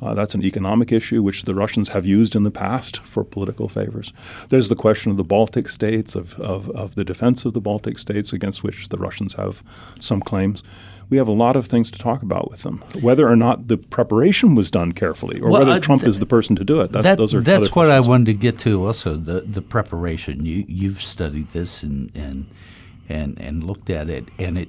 Uh, 0.00 0.14
that's 0.14 0.34
an 0.34 0.44
economic 0.44 0.92
issue 0.92 1.22
which 1.22 1.42
the 1.42 1.54
Russians 1.54 1.88
have 1.88 2.06
used 2.06 2.36
in 2.36 2.44
the 2.44 2.50
past 2.50 2.98
for 2.98 3.24
political 3.24 3.68
favors. 3.68 4.12
There's 4.48 4.68
the 4.68 4.76
question 4.76 5.10
of 5.10 5.16
the 5.16 5.24
Baltic 5.24 5.68
states, 5.68 6.14
of, 6.14 6.38
of, 6.38 6.70
of 6.70 6.94
the 6.94 7.04
defense 7.04 7.44
of 7.44 7.52
the 7.52 7.60
Baltic 7.60 7.98
states, 7.98 8.32
against 8.32 8.62
which 8.62 8.90
the 8.90 8.98
Russians 8.98 9.34
have 9.34 9.62
some 9.98 10.20
claims 10.20 10.62
we 11.10 11.16
have 11.16 11.28
a 11.28 11.32
lot 11.32 11.56
of 11.56 11.66
things 11.66 11.90
to 11.90 11.98
talk 11.98 12.22
about 12.22 12.50
with 12.50 12.62
them. 12.62 12.78
Whether 13.00 13.28
or 13.28 13.36
not 13.36 13.68
the 13.68 13.78
preparation 13.78 14.54
was 14.54 14.70
done 14.70 14.92
carefully, 14.92 15.40
or 15.40 15.48
well, 15.48 15.60
whether 15.60 15.72
uh, 15.72 15.80
Trump 15.80 16.02
th- 16.02 16.10
is 16.10 16.18
the 16.18 16.26
person 16.26 16.56
to 16.56 16.64
do 16.64 16.80
it. 16.80 16.92
That's, 16.92 17.04
that, 17.04 17.18
those 17.18 17.34
are 17.34 17.40
that's 17.40 17.74
what 17.74 17.90
I 17.90 18.00
wanted 18.00 18.26
to 18.26 18.34
get 18.34 18.58
to. 18.60 18.86
Also, 18.86 19.16
the 19.16 19.40
the 19.40 19.62
preparation. 19.62 20.44
You 20.44 20.64
you've 20.68 21.02
studied 21.02 21.52
this 21.52 21.82
and 21.82 22.10
and 22.14 22.46
and 23.08 23.40
and 23.40 23.64
looked 23.64 23.90
at 23.90 24.10
it, 24.10 24.26
and 24.38 24.58
it 24.58 24.68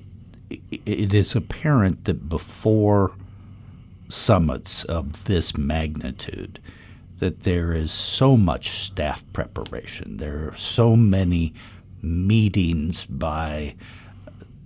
it 0.50 1.14
is 1.14 1.36
apparent 1.36 2.06
that 2.06 2.30
before 2.30 3.12
summits 4.08 4.84
of 4.86 5.26
this 5.26 5.56
magnitude, 5.56 6.60
that 7.20 7.44
there 7.44 7.74
is 7.74 7.92
so 7.92 8.36
much 8.38 8.70
staff 8.86 9.24
preparation. 9.34 10.18
There 10.18 10.50
are 10.50 10.58
so 10.58 10.96
many 10.96 11.54
meetings 12.02 13.06
by 13.06 13.76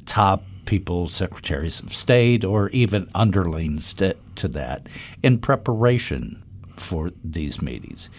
top 0.06 0.44
people, 0.66 1.08
secretaries 1.08 1.80
of 1.80 1.94
state, 1.94 2.44
or 2.44 2.70
even 2.70 3.10
underlings 3.16 3.94
to, 3.96 4.16
to 4.36 4.48
that 4.50 4.88
in 5.22 5.38
preparation 5.38 6.42
for 6.78 7.12
these 7.24 7.62
meetings. 7.62 8.10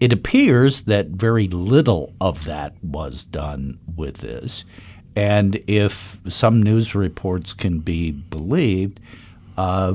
It 0.00 0.12
appears 0.12 0.82
that 0.82 1.08
very 1.08 1.48
little 1.48 2.12
of 2.20 2.44
that 2.44 2.74
was 2.82 3.24
done 3.24 3.78
with 3.96 4.18
this. 4.18 4.64
And 5.16 5.62
if 5.66 6.20
some 6.28 6.62
news 6.62 6.94
reports 6.94 7.52
can 7.52 7.78
be 7.78 8.10
believed, 8.10 8.98
uh, 9.56 9.94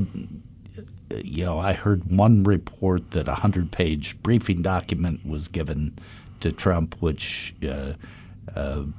you 1.22 1.44
know, 1.44 1.58
I 1.58 1.72
heard 1.72 2.04
one 2.04 2.44
report 2.44 3.10
that 3.10 3.28
a 3.28 3.34
hundred 3.34 3.70
page 3.70 4.20
briefing 4.22 4.62
document 4.62 5.26
was 5.26 5.48
given 5.48 5.98
to 6.40 6.52
Trump, 6.52 6.96
which 7.00 7.54
uh, 7.68 7.92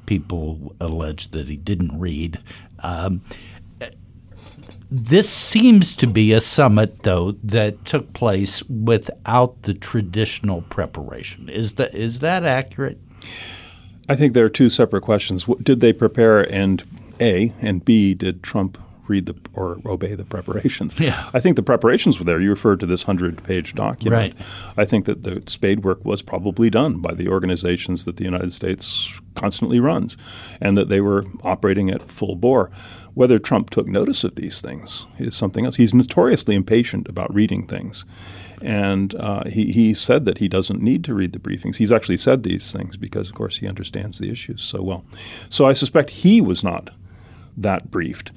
people 0.06 0.76
allege 0.80 1.32
that 1.32 1.48
he 1.48 1.58
didn't 1.58 2.00
read. 2.00 2.40
Um, 2.80 3.22
this 4.90 5.30
seems 5.30 5.96
to 5.98 6.08
be 6.08 6.34
a 6.34 6.42
summit, 6.42 7.04
though, 7.04 7.32
that 7.44 7.86
took 7.86 8.12
place 8.12 8.62
without 8.64 9.62
the 9.64 9.74
traditional 9.74 10.64
preparation. 10.64 11.48
Is 11.48 11.74
that 11.74 11.96
is 11.96 12.20
that 12.20 12.44
accurate? 12.44 13.00
I 14.10 14.16
think 14.16 14.34
there 14.34 14.44
are 14.44 14.50
two 14.50 14.70
separate 14.70 15.04
questions. 15.04 15.46
Did 15.64 15.80
they 15.80 15.94
prepare, 15.94 16.42
and 16.52 16.84
A, 17.22 17.54
and 17.62 17.86
B, 17.86 18.14
did 18.14 18.44
Trump 18.44 18.78
read 19.12 19.26
the 19.26 19.36
or 19.54 19.80
obey 19.86 20.16
the 20.16 20.26
preparations. 20.26 21.00
Yeah. 21.00 21.30
I 21.34 21.40
think 21.40 21.56
the 21.56 21.64
preparations 21.64 22.18
were 22.18 22.26
there. 22.26 22.40
You 22.40 22.50
referred 22.50 22.80
to 22.80 22.86
this 22.86 23.04
hundred 23.04 23.44
page 23.44 23.76
document. 23.76 24.36
Right. 24.38 24.74
I 24.78 24.86
think 24.86 25.06
that 25.06 25.24
the 25.24 25.44
spade 25.48 25.84
work 25.84 26.04
was 26.04 26.22
probably 26.22 26.70
done 26.70 27.02
by 27.02 27.14
the 27.14 27.28
organizations 27.28 28.06
that 28.06 28.16
the 28.18 28.24
United 28.24 28.54
States 28.54 29.20
constantly 29.36 29.80
runs, 29.80 30.18
and 30.60 30.78
that 30.78 30.90
they 30.90 31.02
were 31.02 31.26
operating 31.44 31.90
at 31.90 32.10
full 32.10 32.36
bore. 32.36 32.70
Whether 33.14 33.40
Trump 33.40 33.70
took 33.70 33.88
notice 33.88 34.24
of 34.24 34.36
these 34.36 34.62
things 34.62 35.06
is 35.18 35.36
something 35.36 35.66
else. 35.66 35.76
He's 35.78 35.94
notoriously 35.94 36.56
impatient 36.56 37.08
about 37.10 37.34
reading 37.34 37.68
things. 37.68 38.06
And 38.62 39.16
uh, 39.16 39.44
he, 39.50 39.72
he 39.72 39.94
said 39.94 40.26
that 40.26 40.38
he 40.38 40.48
doesn't 40.48 40.82
need 40.82 41.04
to 41.06 41.14
read 41.14 41.34
the 41.34 41.40
briefings. 41.40 41.78
He's 41.78 41.92
actually 41.92 42.18
said 42.18 42.44
these 42.44 42.72
things 42.72 42.96
because, 42.96 43.30
of 43.30 43.36
course, 43.36 43.58
he 43.58 43.68
understands 43.68 44.20
the 44.20 44.30
issues 44.30 44.62
so 44.62 44.82
well. 44.82 45.04
So 45.50 45.66
I 45.66 45.74
suspect 45.74 46.10
he 46.12 46.42
was 46.42 46.64
not 46.64 46.92
that 47.58 47.92
briefed 47.92 48.32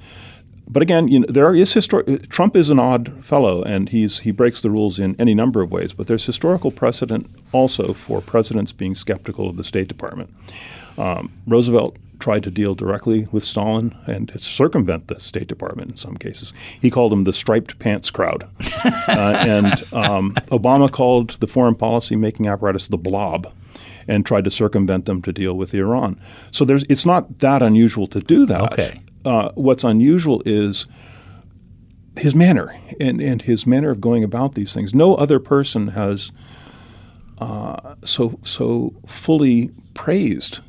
but 0.66 0.83
again, 0.83 1.09
you 1.09 1.21
know, 1.21 1.26
there 1.28 1.54
is 1.54 1.75
histor- 1.75 2.28
Trump 2.28 2.56
is 2.56 2.71
an 2.71 2.78
odd 2.78 3.25
fellow, 3.25 3.62
and 3.62 3.90
he's 3.90 4.21
he 4.21 4.30
breaks 4.30 4.61
the 4.61 4.71
rules 4.71 4.99
in 4.99 5.14
any 5.18 5.35
number 5.35 5.62
of 5.62 5.71
ways. 5.71 5.92
But 5.92 6.06
there's 6.06 6.25
historical 6.25 6.71
precedent 6.71 7.30
also 7.52 7.92
for 7.92 8.21
presidents 8.21 8.73
being 8.73 8.94
skeptical 8.94 9.49
of 9.49 9.56
the 9.56 9.64
State 9.64 9.88
Department. 9.88 10.35
Um, 10.97 11.33
Roosevelt 11.47 11.99
tried 12.18 12.42
to 12.44 12.50
deal 12.50 12.75
directly 12.75 13.26
with 13.30 13.44
Stalin 13.44 13.94
and 14.06 14.33
circumvent 14.40 15.09
the 15.09 15.21
State 15.21 15.49
Department 15.49 15.90
in 15.90 15.97
some 15.97 16.16
cases. 16.16 16.54
He 16.80 16.90
called 16.90 17.12
them 17.12 17.25
the 17.25 17.33
striped 17.33 17.78
pants 17.78 18.11
crowd, 18.11 18.44
uh, 18.85 19.37
and 19.38 19.73
um, 19.92 20.35
Obama 20.50 20.90
called 20.90 21.40
the 21.40 21.47
foreign 21.47 21.75
policy 21.75 22.16
making 22.16 22.49
apparatus 22.49 22.88
the 22.88 22.97
blob 22.97 23.52
and 24.09 24.25
tried 24.25 24.44
to 24.44 24.50
circumvent 24.50 25.04
them 25.04 25.21
to 25.23 25.33
deal 25.33 25.54
with 25.54 25.75
Iran. 25.75 26.18
So 26.50 26.64
there's 26.64 26.85
it's 26.88 27.04
not 27.04 27.40
that 27.40 27.62
unusual 27.62 28.06
to 28.06 28.21
do 28.21 28.47
that. 28.47 28.73
Okay 28.73 29.00
uh, 29.25 29.50
what's 29.54 29.85
unusual 29.85 30.43
is 30.45 30.87
his 32.16 32.35
manner 32.35 32.75
and, 33.00 33.21
and 33.21 33.43
his 33.43 33.66
manner 33.66 33.90
of 33.90 34.00
going 34.00 34.23
about 34.23 34.54
these 34.54 34.73
things. 34.73 34.95
No 34.95 35.14
other 35.16 35.40
person 35.40 35.88
has 35.88 36.31
uh, 37.38 37.97
so 38.04 38.38
so 38.45 38.95
fully 39.07 39.73
praised 39.95 40.61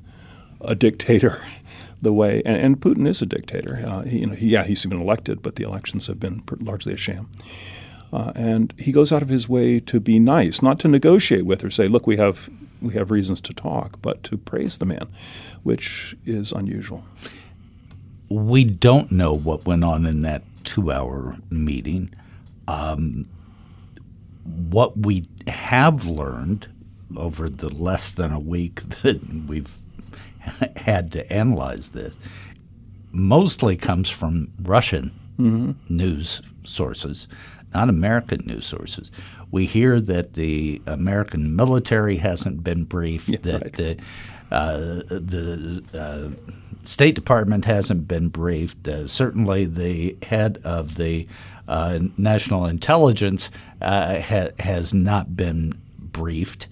a 0.62 0.74
dictator 0.74 1.38
the 2.02 2.14
way, 2.14 2.42
and, 2.46 2.58
and 2.58 2.82
Putin 2.82 3.08
is 3.08 3.22
a 3.22 3.26
dictator. 3.26 3.84
Uh, 3.86 4.02
he, 4.02 4.20
you 4.20 4.28
know, 4.28 4.34
he, 4.36 4.48
yeah, 4.48 4.64
he's 4.64 4.86
been 4.86 5.02
elected, 5.02 5.42
but 5.42 5.56
the 5.56 5.64
elections 5.64 6.08
have 6.08 6.20
been 6.20 6.44
largely 6.60 6.94
a 6.94 6.98
sham. 6.98 7.30
Uh, 8.12 8.32
and 8.36 8.74
he 8.78 8.92
goes 8.92 9.12
out 9.12 9.22
of 9.22 9.30
his 9.30 9.50
way 9.50 9.80
to 9.80 10.00
be 10.00 10.20
nice, 10.20 10.62
not 10.62 10.80
to 10.80 10.88
negotiate 10.88 11.46
with 11.46 11.64
or 11.64 11.70
say, 11.70 11.88
"Look, 11.88 12.08
we 12.08 12.18
have 12.18 12.50
we 12.82 12.94
have 12.94 13.12
reasons 13.12 13.42
to 13.42 13.54
talk," 13.54 14.02
but 14.02 14.24
to 14.24 14.38
praise 14.38 14.78
the 14.80 14.86
man, 14.86 15.08
which 15.64 16.16
is 16.26 16.52
unusual 16.52 17.04
we 18.36 18.66
don't 18.66 19.12
know 19.12 19.34
what 19.34 19.66
went 19.66 19.84
on 19.84 20.06
in 20.06 20.22
that 20.24 20.44
two 20.64 20.92
hour 20.92 21.38
meeting. 21.50 22.14
Um, 22.68 23.28
what 24.44 24.98
we 24.98 25.24
have 25.48 26.06
learned 26.06 26.68
over 27.16 27.50
the 27.50 27.70
less 27.70 28.12
than 28.12 28.32
a 28.32 28.40
week 28.40 28.82
that 29.02 29.22
we've 29.48 29.78
had 30.76 31.12
to 31.14 31.32
analyze 31.32 31.90
this 31.90 32.16
mostly 33.12 33.78
comes 33.78 34.10
from 34.10 34.52
Russian 34.62 35.12
mm-hmm. 35.40 35.72
news 35.88 36.42
sources, 36.64 37.28
not 37.74 37.90
American 37.90 38.46
news 38.46 38.66
sources. 38.66 39.10
We 39.52 39.66
hear 39.66 40.02
that 40.02 40.34
the 40.34 40.82
American 40.86 41.56
military 41.56 42.18
hasn't 42.18 42.64
been 42.64 42.84
briefed, 42.84 43.30
yeah, 43.30 43.38
that 43.44 43.62
right. 43.62 43.74
the 43.74 43.98
the 44.50 45.84
uh, 45.94 46.30
State 46.86 47.16
Department 47.16 47.66
hasn't 47.66 48.08
been 48.08 48.30
briefed. 48.30 48.88
Uh, 48.88 49.08
certainly, 49.08 49.66
the 49.66 50.18
head 50.24 50.60
of 50.64 50.96
the 50.96 51.28
uh, 51.68 52.00
National 52.18 52.66
Intelligence 52.66 53.50
uh, 53.82 54.22
ha- 54.22 54.52
has 54.60 54.94
not 54.94 55.36
been 55.36 55.74
briefed. 55.98 56.68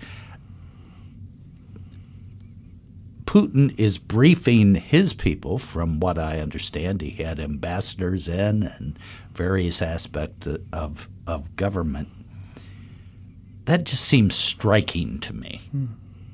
Putin 3.25 3.73
is 3.79 3.97
briefing 3.97 4.75
his 4.75 5.13
people, 5.13 5.57
from 5.57 5.99
what 5.99 6.19
I 6.19 6.39
understand. 6.39 7.01
He 7.01 7.23
had 7.23 7.39
ambassadors 7.39 8.27
in 8.27 8.63
and 8.63 8.99
various 9.33 9.81
aspects 9.81 10.47
of, 10.71 11.09
of 11.25 11.55
government. 11.55 12.09
That 13.65 13.85
just 13.85 14.03
seems 14.03 14.35
striking 14.35 15.19
to 15.21 15.33
me. 15.33 15.61
Hmm. 15.71 15.85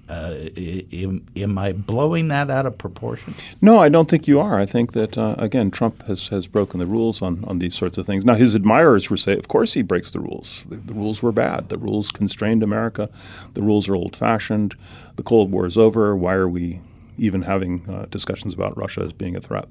Uh, 0.10 0.50
am, 0.92 1.24
am, 1.36 1.58
I 1.60 1.72
blowing 1.72 2.30
that 2.30 2.50
out 2.50 2.66
of 2.66 2.80
proportion? 2.80 3.36
No, 3.62 3.78
I 3.78 3.90
don't 3.90 4.10
think 4.10 4.28
you 4.28 4.40
are. 4.40 4.60
I 4.60 4.66
think 4.66 4.94
that 4.94 5.20
uh, 5.20 5.36
again, 5.38 5.70
Trump 5.70 6.02
has, 6.08 6.30
has 6.30 6.48
broken 6.48 6.80
the 6.80 6.88
rules 6.88 7.22
on, 7.22 7.44
on 7.46 7.60
these 7.60 7.76
sorts 7.76 8.00
of 8.00 8.08
things. 8.08 8.26
Now, 8.26 8.34
his 8.34 8.56
admirers 8.56 9.12
would 9.12 9.20
say, 9.20 9.34
of 9.34 9.48
course, 9.48 9.74
he 9.74 9.84
breaks 9.84 10.10
the 10.10 10.20
rules. 10.20 10.66
The, 10.66 10.78
the 10.78 10.96
rules 10.96 11.22
were 11.22 11.32
bad. 11.32 11.70
The 11.70 11.78
rules 11.78 12.12
constrained 12.12 12.64
America. 12.64 13.10
The 13.54 13.62
rules 13.62 13.88
are 13.88 13.96
old 13.96 14.16
fashioned. 14.16 14.74
The 15.16 15.24
Cold 15.24 15.52
War 15.52 15.68
is 15.68 15.78
over. 15.78 16.16
Why 16.16 16.34
are 16.34 16.50
we 16.50 16.82
even 17.20 17.44
having 17.44 17.88
uh, 17.88 18.08
discussions 18.10 18.56
about 18.56 18.76
Russia 18.76 19.02
as 19.02 19.14
being 19.14 19.36
a 19.36 19.42
threat? 19.42 19.68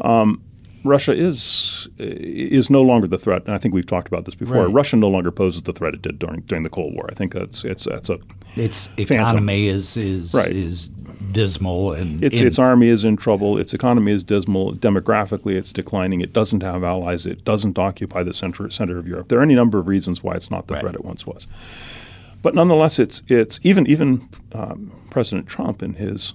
Um, 0.00 0.42
Russia 0.88 1.12
is 1.12 1.88
is 1.98 2.70
no 2.70 2.82
longer 2.82 3.06
the 3.06 3.18
threat, 3.18 3.44
and 3.44 3.54
I 3.54 3.58
think 3.58 3.74
we've 3.74 3.86
talked 3.86 4.08
about 4.08 4.24
this 4.24 4.34
before. 4.34 4.64
Right. 4.64 4.72
Russia 4.72 4.96
no 4.96 5.08
longer 5.08 5.30
poses 5.30 5.62
the 5.62 5.72
threat 5.72 5.94
it 5.94 6.02
did 6.02 6.18
during 6.18 6.40
during 6.42 6.64
the 6.64 6.70
Cold 6.70 6.94
War. 6.94 7.08
I 7.10 7.14
think 7.14 7.34
that's 7.34 7.64
it's 7.64 7.84
that's 7.84 8.10
a 8.10 8.18
its 8.56 8.88
economy 8.96 9.68
is 9.68 9.96
is 9.96 10.34
right. 10.34 10.50
is 10.50 10.88
dismal 11.32 11.92
and 11.92 12.24
its 12.24 12.40
its 12.40 12.58
army 12.58 12.88
is 12.88 13.04
in 13.04 13.16
trouble. 13.16 13.58
Its 13.58 13.74
economy 13.74 14.12
is 14.12 14.24
dismal. 14.24 14.74
Demographically, 14.74 15.54
it's 15.54 15.72
declining. 15.72 16.20
It 16.20 16.32
doesn't 16.32 16.62
have 16.62 16.82
allies. 16.82 17.26
It 17.26 17.44
doesn't 17.44 17.78
occupy 17.78 18.22
the 18.22 18.32
center 18.32 18.70
center 18.70 18.98
of 18.98 19.06
Europe. 19.06 19.28
There 19.28 19.38
are 19.38 19.42
any 19.42 19.54
number 19.54 19.78
of 19.78 19.86
reasons 19.86 20.22
why 20.22 20.34
it's 20.34 20.50
not 20.50 20.66
the 20.66 20.74
right. 20.74 20.80
threat 20.80 20.94
it 20.94 21.04
once 21.04 21.26
was. 21.26 21.46
But 22.42 22.54
nonetheless, 22.54 22.98
it's 22.98 23.22
it's 23.28 23.60
even 23.62 23.86
even 23.86 24.28
um, 24.52 24.92
President 25.10 25.46
Trump 25.46 25.82
in 25.82 25.94
his 25.94 26.34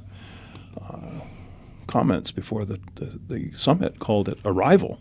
comments 1.93 2.31
before 2.31 2.65
the, 2.65 2.79
the, 2.95 3.19
the, 3.27 3.53
summit 3.53 3.99
called 3.99 4.27
it 4.27 4.39
a 4.43 4.51
rival 4.51 4.99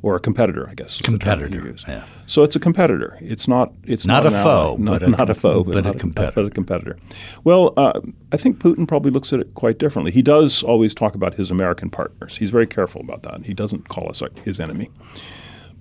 or 0.00 0.16
a 0.16 0.20
competitor, 0.20 0.66
I 0.70 0.72
guess. 0.72 0.98
Competitor. 0.98 1.74
Yeah. 1.86 2.02
So 2.24 2.42
it's 2.44 2.56
a 2.56 2.58
competitor. 2.58 3.18
It's 3.20 3.46
not. 3.46 3.74
It's 3.84 4.06
not, 4.06 4.24
not 4.24 4.32
a 4.32 4.42
foe, 4.42 4.76
not, 4.78 5.00
but 5.00 5.10
not 5.10 5.28
a, 5.28 5.32
a 5.32 5.34
foe, 5.34 5.62
but, 5.62 5.84
but 5.84 5.94
a 5.94 5.98
competitor. 5.98 6.32
but 6.34 6.46
a 6.46 6.50
competitor. 6.50 6.96
Well, 7.44 7.74
uh, 7.76 8.00
I 8.32 8.38
think 8.38 8.58
Putin 8.58 8.88
probably 8.88 9.10
looks 9.10 9.34
at 9.34 9.40
it 9.40 9.54
quite 9.54 9.76
differently. 9.76 10.12
He 10.12 10.22
does 10.22 10.62
always 10.62 10.94
talk 10.94 11.14
about 11.14 11.34
his 11.34 11.50
American 11.50 11.90
partners. 11.90 12.38
He's 12.38 12.50
very 12.50 12.66
careful 12.66 13.02
about 13.02 13.22
that. 13.24 13.44
He 13.44 13.52
doesn't 13.52 13.90
call 13.90 14.08
us 14.08 14.22
his 14.42 14.58
enemy, 14.58 14.88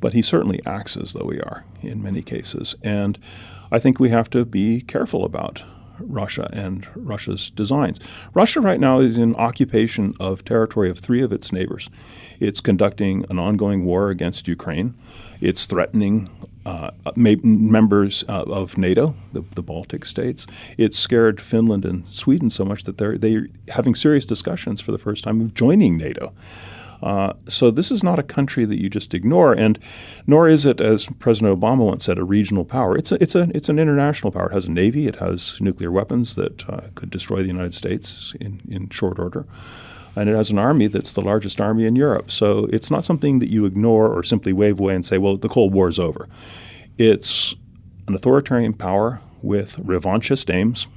but 0.02 0.12
he 0.12 0.22
certainly 0.22 0.60
acts 0.66 0.98
as 0.98 1.14
though 1.14 1.26
we 1.26 1.40
are 1.40 1.64
in 1.82 2.04
many 2.04 2.22
cases. 2.22 2.76
And 2.84 3.18
I 3.72 3.80
think 3.80 3.98
we 3.98 4.10
have 4.10 4.30
to 4.32 4.44
be 4.44 4.82
careful 4.82 5.24
about 5.24 5.64
Russia 6.00 6.50
and 6.54 6.88
Russia's 6.96 7.50
designs. 7.50 8.00
Russia 8.34 8.62
right 8.62 8.80
now 8.80 9.00
is 9.00 9.18
in 9.18 9.36
occupation 9.36 10.14
of 10.20 10.44
territory 10.46 10.90
of 10.90 11.00
three 11.00 11.22
of 11.22 11.32
its 11.32 11.52
neighbors. 11.52 11.90
It's 12.40 12.62
conducting 12.62 13.26
an 13.30 13.40
ongoing 13.40 13.86
war 13.86 14.10
against 14.10 14.48
Ukraine. 14.48 14.96
It's 15.42 15.66
threatening 15.66 16.30
uh, 16.66 16.92
members 17.16 18.24
uh, 18.28 18.44
of 18.44 18.78
NATO, 18.78 19.16
the, 19.34 19.44
the, 19.56 19.64
Baltic 19.64 20.06
states. 20.06 20.46
It's 20.78 21.00
scared 21.00 21.42
Finland 21.42 21.86
and 21.86 22.08
Sweden 22.08 22.50
so 22.50 22.66
much 22.66 22.84
that 22.84 22.98
they're 22.98 23.18
they're 23.18 23.48
having 23.70 23.96
serious 23.96 24.26
discussions 24.26 24.82
for 24.82 24.92
the 24.92 24.98
first 24.98 25.24
time 25.24 25.42
of 25.42 25.54
joining 25.54 25.98
NATO. 25.98 26.34
Uh, 27.02 27.34
so 27.48 27.72
this 27.72 27.92
is 27.92 28.04
not 28.04 28.20
a 28.20 28.24
country 28.24 28.66
that 28.66 28.80
you 28.80 28.90
just 28.90 29.14
ignore, 29.14 29.54
and 29.54 29.80
nor 30.28 30.48
is 30.48 30.66
it, 30.66 30.82
as 30.82 31.08
President 31.20 31.60
Obama 31.60 31.86
once 31.86 32.06
said, 32.06 32.18
a 32.18 32.24
regional 32.24 32.66
power. 32.66 32.98
It's 32.98 33.12
a, 33.12 33.22
it's 33.24 33.36
a 33.36 33.50
it's 33.54 33.70
an 33.70 33.80
international 33.80 34.32
power. 34.32 34.50
It 34.50 34.54
has 34.54 34.66
a 34.66 34.72
navy. 34.72 35.08
It 35.08 35.18
has 35.18 35.60
nuclear 35.62 35.92
weapons 35.92 36.36
that 36.36 36.68
uh, 36.70 36.82
could 36.96 37.10
destroy 37.10 37.42
the 37.42 37.48
United 37.48 37.74
States 37.74 38.34
in 38.40 38.62
in 38.70 38.90
short 38.90 39.20
order. 39.20 39.46
And 40.16 40.30
it 40.30 40.36
has 40.36 40.50
an 40.50 40.58
army 40.58 40.88
that's 40.88 41.14
the 41.14 41.22
largest 41.22 41.62
army 41.62 41.86
in 41.86 41.96
Europe. 41.96 42.32
So 42.32 42.66
it's 42.74 42.92
not 42.92 43.06
something 43.06 43.40
that 43.40 43.50
you 43.50 43.66
ignore 43.66 44.12
or 44.12 44.24
simply 44.24 44.52
wave 44.52 44.80
away 44.80 44.96
and 44.96 45.06
say, 45.06 45.18
well, 45.18 45.38
the 45.38 45.48
Cold 45.48 45.74
War 45.74 45.88
is 45.88 46.00
over. 46.00 46.28
It's 46.98 47.56
an 48.08 48.16
authoritarian 48.16 48.74
power 48.74 49.22
with 49.42 49.78
revanchist 49.78 50.54
aims, 50.54 50.88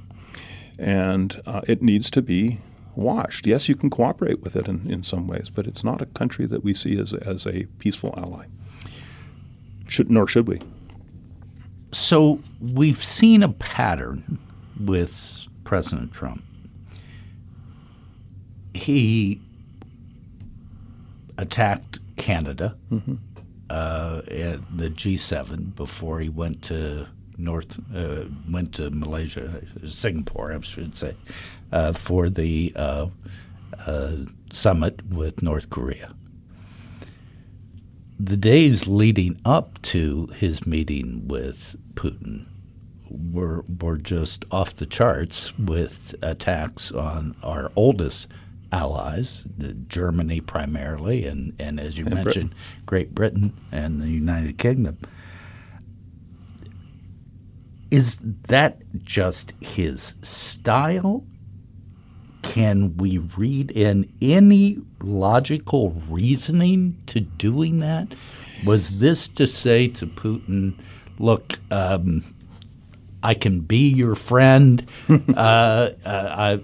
and 0.77 1.41
uh, 1.45 1.61
it 1.67 1.81
needs 1.81 2.09
to 2.09 2.21
be 2.21 2.59
washed. 2.95 3.45
Yes, 3.45 3.67
you 3.67 3.75
can 3.75 3.89
cooperate 3.89 4.41
with 4.41 4.55
it 4.55 4.67
in, 4.67 4.89
in 4.89 5.03
some 5.03 5.27
ways, 5.27 5.49
but 5.49 5.67
it's 5.67 5.83
not 5.83 6.01
a 6.01 6.05
country 6.07 6.45
that 6.45 6.63
we 6.63 6.73
see 6.73 6.97
as, 6.97 7.13
as 7.13 7.45
a 7.45 7.65
peaceful 7.79 8.13
ally. 8.17 8.45
Should, 9.87 10.09
nor 10.09 10.27
should 10.27 10.47
we. 10.47 10.61
So 11.91 12.39
we've 12.59 13.03
seen 13.03 13.43
a 13.43 13.49
pattern 13.49 14.39
with 14.79 15.45
President 15.63 16.11
Trump. 16.13 16.43
He 18.73 19.39
attacked 21.37 21.99
Canada 22.15 22.75
mm-hmm. 22.91 23.15
uh, 23.69 24.21
at 24.27 24.77
the 24.77 24.89
G7 24.89 25.75
before 25.75 26.19
he 26.19 26.29
went 26.29 26.63
to 26.63 27.07
North 27.37 27.79
uh, 27.95 28.25
went 28.49 28.73
to 28.75 28.89
Malaysia, 28.91 29.61
Singapore, 29.85 30.53
I 30.53 30.61
should 30.61 30.95
say, 30.95 31.15
uh, 31.73 31.91
for 31.91 32.29
the 32.29 32.71
uh, 32.75 33.07
uh, 33.85 34.11
summit 34.51 35.05
with 35.07 35.41
North 35.41 35.69
Korea. 35.69 36.13
The 38.19 38.37
days 38.37 38.87
leading 38.87 39.41
up 39.43 39.81
to 39.81 40.27
his 40.27 40.65
meeting 40.65 41.27
with 41.27 41.75
Putin 41.95 42.45
were 43.09 43.65
were 43.81 43.97
just 43.97 44.45
off 44.51 44.75
the 44.77 44.85
charts 44.85 45.57
with 45.57 46.15
attacks 46.21 46.91
on 46.91 47.35
our 47.43 47.71
oldest 47.75 48.27
allies, 48.71 49.43
Germany 49.87 50.41
primarily, 50.41 51.25
and, 51.25 51.53
and 51.59 51.79
as 51.79 51.97
you 51.97 52.05
and 52.05 52.15
mentioned, 52.15 52.49
Britain. 52.51 52.85
Great 52.85 53.13
Britain 53.13 53.53
and 53.71 54.01
the 54.01 54.09
United 54.09 54.57
Kingdom. 54.57 54.97
Is 57.91 58.17
that 58.47 58.81
just 59.03 59.53
his 59.59 60.15
style? 60.23 61.23
Can 62.43 62.95
we 62.97 63.17
read 63.17 63.71
in 63.71 64.11
any 64.21 64.77
logical 65.01 65.91
reasoning 66.07 67.01
to 67.07 67.19
doing 67.19 67.79
that? 67.79 68.13
Was 68.65 68.99
this 68.99 69.27
to 69.29 69.47
say 69.47 69.87
to 69.89 70.05
Putin, 70.05 70.75
look, 71.19 71.59
um, 71.71 72.23
I 73.23 73.33
can 73.33 73.61
be 73.61 73.89
your 73.89 74.15
friend? 74.15 74.85
uh, 75.09 75.09
uh, 75.35 75.89
I, 76.05 76.61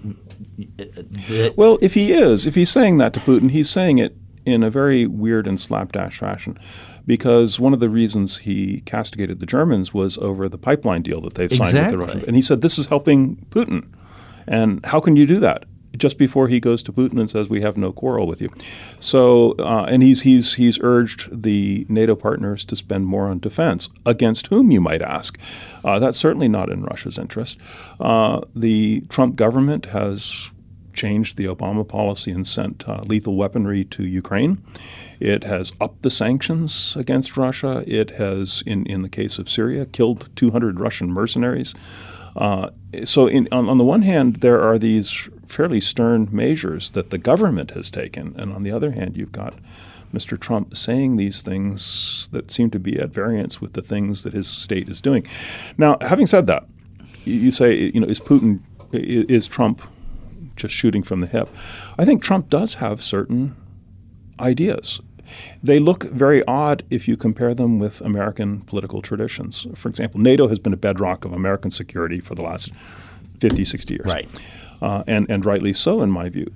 well, 1.56 1.78
if 1.80 1.94
he 1.94 2.12
is, 2.12 2.46
if 2.46 2.54
he's 2.54 2.70
saying 2.70 2.98
that 2.98 3.12
to 3.14 3.20
Putin, 3.20 3.50
he's 3.50 3.70
saying 3.70 3.98
it 3.98 4.16
in 4.46 4.62
a 4.62 4.70
very 4.70 5.06
weird 5.06 5.46
and 5.46 5.60
slapdash 5.60 6.18
fashion 6.18 6.58
because 7.06 7.60
one 7.60 7.72
of 7.72 7.80
the 7.80 7.90
reasons 7.90 8.38
he 8.38 8.80
castigated 8.82 9.40
the 9.40 9.46
Germans 9.46 9.92
was 9.92 10.16
over 10.18 10.48
the 10.48 10.58
pipeline 10.58 11.02
deal 11.02 11.20
that 11.22 11.34
they've 11.34 11.50
signed 11.50 11.70
exactly. 11.70 11.96
with 11.96 12.06
the 12.06 12.06
Russians. 12.06 12.24
And 12.26 12.36
he 12.36 12.42
said, 12.42 12.60
This 12.60 12.78
is 12.78 12.86
helping 12.86 13.36
Putin. 13.50 13.92
And 14.46 14.84
how 14.86 15.00
can 15.00 15.16
you 15.16 15.26
do 15.26 15.38
that? 15.40 15.64
Just 15.96 16.18
before 16.18 16.48
he 16.48 16.60
goes 16.60 16.82
to 16.84 16.92
Putin 16.92 17.18
and 17.18 17.28
says, 17.28 17.48
"We 17.48 17.62
have 17.62 17.76
no 17.76 17.92
quarrel 17.92 18.26
with 18.26 18.40
you," 18.40 18.50
so 19.00 19.52
uh, 19.58 19.86
and 19.88 20.02
he's 20.02 20.22
he's 20.22 20.54
he's 20.54 20.78
urged 20.82 21.42
the 21.42 21.84
NATO 21.88 22.14
partners 22.14 22.64
to 22.66 22.76
spend 22.76 23.06
more 23.06 23.28
on 23.28 23.40
defense. 23.40 23.88
Against 24.06 24.46
whom, 24.48 24.70
you 24.70 24.80
might 24.80 25.02
ask? 25.02 25.38
Uh, 25.84 25.98
that's 25.98 26.18
certainly 26.18 26.48
not 26.48 26.70
in 26.70 26.82
Russia's 26.82 27.18
interest. 27.18 27.58
Uh, 27.98 28.40
the 28.54 29.02
Trump 29.08 29.36
government 29.36 29.86
has 29.86 30.50
changed 30.92 31.36
the 31.36 31.46
Obama 31.46 31.86
policy 31.86 32.30
and 32.30 32.46
sent 32.46 32.88
uh, 32.88 33.02
lethal 33.04 33.36
weaponry 33.36 33.84
to 33.84 34.04
Ukraine. 34.04 34.62
It 35.18 35.44
has 35.44 35.72
upped 35.80 36.02
the 36.02 36.10
sanctions 36.10 36.96
against 36.96 37.36
Russia. 37.36 37.84
It 37.86 38.10
has, 38.12 38.62
in, 38.66 38.86
in 38.86 39.02
the 39.02 39.08
case 39.08 39.38
of 39.38 39.48
Syria, 39.48 39.86
killed 39.86 40.28
200 40.36 40.80
Russian 40.80 41.10
mercenaries. 41.10 41.74
Uh, 42.36 42.70
so, 43.04 43.26
in, 43.26 43.48
on, 43.50 43.68
on, 43.68 43.78
the 43.78 43.84
one 43.84 44.02
hand, 44.02 44.36
there 44.36 44.60
are 44.60 44.78
these 44.78 45.28
fairly 45.50 45.80
stern 45.80 46.28
measures 46.30 46.90
that 46.90 47.10
the 47.10 47.18
government 47.18 47.72
has 47.72 47.90
taken, 47.90 48.34
and 48.36 48.52
on 48.52 48.62
the 48.62 48.70
other 48.70 48.92
hand, 48.92 49.16
you've 49.16 49.32
got 49.32 49.54
Mr. 50.14 50.38
Trump 50.38 50.76
saying 50.76 51.16
these 51.16 51.42
things 51.42 52.28
that 52.32 52.50
seem 52.50 52.70
to 52.70 52.78
be 52.78 52.98
at 52.98 53.10
variance 53.10 53.60
with 53.60 53.74
the 53.74 53.82
things 53.82 54.22
that 54.22 54.32
his 54.32 54.48
state 54.48 54.88
is 54.88 55.00
doing. 55.00 55.26
Now, 55.78 55.98
having 56.00 56.26
said 56.26 56.46
that, 56.46 56.66
you 57.24 57.50
say, 57.50 57.90
you 57.94 58.00
know, 58.00 58.06
is 58.06 58.20
Putin, 58.20 58.60
is 58.92 59.46
Trump 59.46 59.82
just 60.56 60.74
shooting 60.74 61.02
from 61.02 61.20
the 61.20 61.26
hip. 61.26 61.48
I 61.98 62.04
think 62.04 62.22
Trump 62.22 62.50
does 62.50 62.74
have 62.74 63.02
certain 63.02 63.56
ideas. 64.38 65.00
They 65.62 65.78
look 65.78 66.04
very 66.04 66.44
odd 66.44 66.82
if 66.90 67.06
you 67.06 67.16
compare 67.16 67.54
them 67.54 67.78
with 67.78 68.00
American 68.00 68.62
political 68.62 69.00
traditions. 69.00 69.66
For 69.74 69.88
example, 69.88 70.20
NATO 70.20 70.48
has 70.48 70.58
been 70.58 70.72
a 70.72 70.76
bedrock 70.78 71.24
of 71.24 71.32
American 71.32 71.70
security 71.70 72.20
for 72.20 72.34
the 72.34 72.42
last 72.42 72.72
50, 73.38 73.64
60 73.64 73.94
years. 73.94 74.06
Right. 74.06 74.28
Uh, 74.80 75.04
and, 75.06 75.28
and 75.28 75.44
rightly 75.44 75.72
so, 75.72 76.00
in 76.02 76.10
my 76.10 76.28
view. 76.28 76.52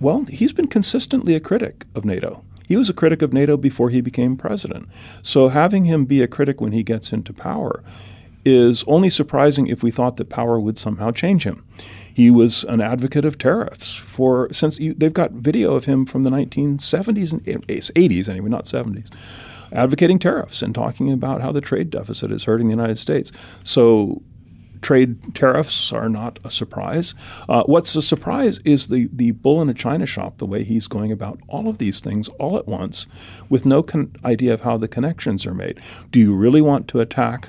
Well, 0.00 0.24
he's 0.24 0.52
been 0.52 0.66
consistently 0.66 1.34
a 1.34 1.40
critic 1.40 1.86
of 1.94 2.04
NATO. 2.04 2.44
He 2.66 2.76
was 2.76 2.88
a 2.88 2.94
critic 2.94 3.22
of 3.22 3.32
NATO 3.32 3.56
before 3.56 3.90
he 3.90 4.00
became 4.00 4.36
president. 4.36 4.88
So 5.22 5.48
having 5.48 5.84
him 5.84 6.04
be 6.04 6.22
a 6.22 6.26
critic 6.28 6.60
when 6.60 6.72
he 6.72 6.82
gets 6.82 7.12
into 7.12 7.32
power 7.32 7.82
is 8.44 8.82
only 8.86 9.10
surprising 9.10 9.68
if 9.68 9.82
we 9.82 9.90
thought 9.90 10.16
that 10.16 10.28
power 10.28 10.58
would 10.58 10.78
somehow 10.78 11.10
change 11.10 11.44
him. 11.44 11.64
He 12.12 12.30
was 12.30 12.64
an 12.64 12.80
advocate 12.80 13.24
of 13.24 13.38
tariffs 13.38 13.94
for 13.94 14.52
since 14.52 14.78
you, 14.80 14.94
they've 14.94 15.12
got 15.12 15.32
video 15.32 15.74
of 15.74 15.84
him 15.84 16.04
from 16.04 16.24
the 16.24 16.30
1970s 16.30 17.32
and 17.32 17.44
80s 17.68 18.28
anyway, 18.28 18.48
not 18.48 18.64
70s, 18.64 19.08
advocating 19.72 20.18
tariffs 20.18 20.62
and 20.62 20.74
talking 20.74 21.12
about 21.12 21.40
how 21.40 21.52
the 21.52 21.60
trade 21.60 21.90
deficit 21.90 22.32
is 22.32 22.44
hurting 22.44 22.66
the 22.66 22.74
United 22.74 22.98
States. 22.98 23.32
So 23.64 24.22
trade 24.82 25.34
tariffs 25.34 25.92
are 25.92 26.08
not 26.08 26.38
a 26.44 26.50
surprise. 26.50 27.14
Uh, 27.48 27.62
what's 27.64 27.94
a 27.94 28.02
surprise 28.02 28.58
is 28.64 28.88
the, 28.88 29.08
the 29.12 29.30
bull 29.30 29.62
in 29.62 29.68
a 29.68 29.74
china 29.74 30.04
shop, 30.04 30.38
the 30.38 30.46
way 30.46 30.64
he's 30.64 30.88
going 30.88 31.10
about 31.10 31.40
all 31.48 31.68
of 31.68 31.78
these 31.78 32.00
things 32.00 32.28
all 32.38 32.58
at 32.58 32.66
once 32.66 33.06
with 33.48 33.64
no 33.64 33.82
con- 33.82 34.14
idea 34.24 34.52
of 34.52 34.62
how 34.62 34.76
the 34.76 34.88
connections 34.88 35.46
are 35.46 35.54
made. 35.54 35.78
Do 36.10 36.20
you 36.20 36.34
really 36.34 36.60
want 36.60 36.88
to 36.88 37.00
attack 37.00 37.48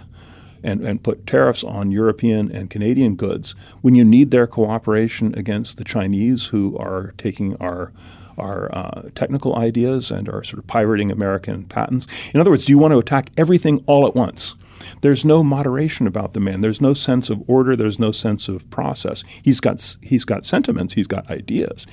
and, 0.64 0.82
and 0.82 1.04
put 1.04 1.28
tariffs 1.28 1.64
on 1.64 1.92
European 1.92 2.50
and 2.52 2.70
Canadian 2.70 3.16
goods 3.16 3.52
when 3.82 3.96
you 3.96 4.06
need 4.06 4.32
their 4.32 4.48
cooperation 4.48 5.38
against 5.38 5.78
the 5.78 5.84
Chinese 5.84 6.46
who 6.48 6.78
are 6.78 7.14
taking 7.18 7.56
our 7.58 7.92
our 8.36 8.76
uh, 8.76 9.10
technical 9.14 9.56
ideas 9.56 10.10
and 10.10 10.28
are 10.28 10.44
sort 10.44 10.58
of 10.58 10.66
pirating 10.66 11.12
American 11.12 11.66
patents. 11.66 12.08
In 12.34 12.40
other 12.40 12.50
words, 12.50 12.66
do 12.66 12.72
you 12.72 12.80
want 12.80 12.92
to 12.92 12.98
attack 12.98 13.30
everything 13.38 13.84
all 13.86 14.08
at 14.08 14.16
once? 14.16 14.56
There's 15.02 15.26
no 15.26 15.44
moderation 15.44 16.08
about 16.08 16.34
the 16.34 16.40
man. 16.40 16.62
There's 16.62 16.82
no 16.82 16.94
sense 16.94 17.30
of 17.30 17.44
order. 17.48 17.76
There's 17.76 18.00
no 18.00 18.12
sense 18.12 18.48
of 18.48 18.70
process. 18.70 19.24
He's 19.42 19.60
got 19.60 19.98
he's 20.02 20.26
got 20.26 20.46
sentiments. 20.46 20.94
He's 20.94 21.08
got 21.08 21.30
ideas, 21.30 21.86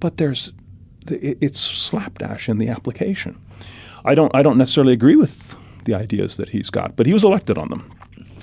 but 0.00 0.16
there's 0.16 0.52
it's 1.06 1.60
slapdash 1.60 2.48
in 2.48 2.58
the 2.58 2.68
application. 2.68 3.40
I 4.04 4.14
don't 4.14 4.34
I 4.34 4.42
don't 4.42 4.58
necessarily 4.58 4.92
agree 4.92 5.16
with 5.16 5.56
the 5.84 5.94
ideas 5.94 6.36
that 6.36 6.50
he's 6.50 6.70
got, 6.70 6.96
but 6.96 7.06
he 7.06 7.12
was 7.12 7.24
elected 7.24 7.58
on 7.58 7.70
them. 7.70 7.90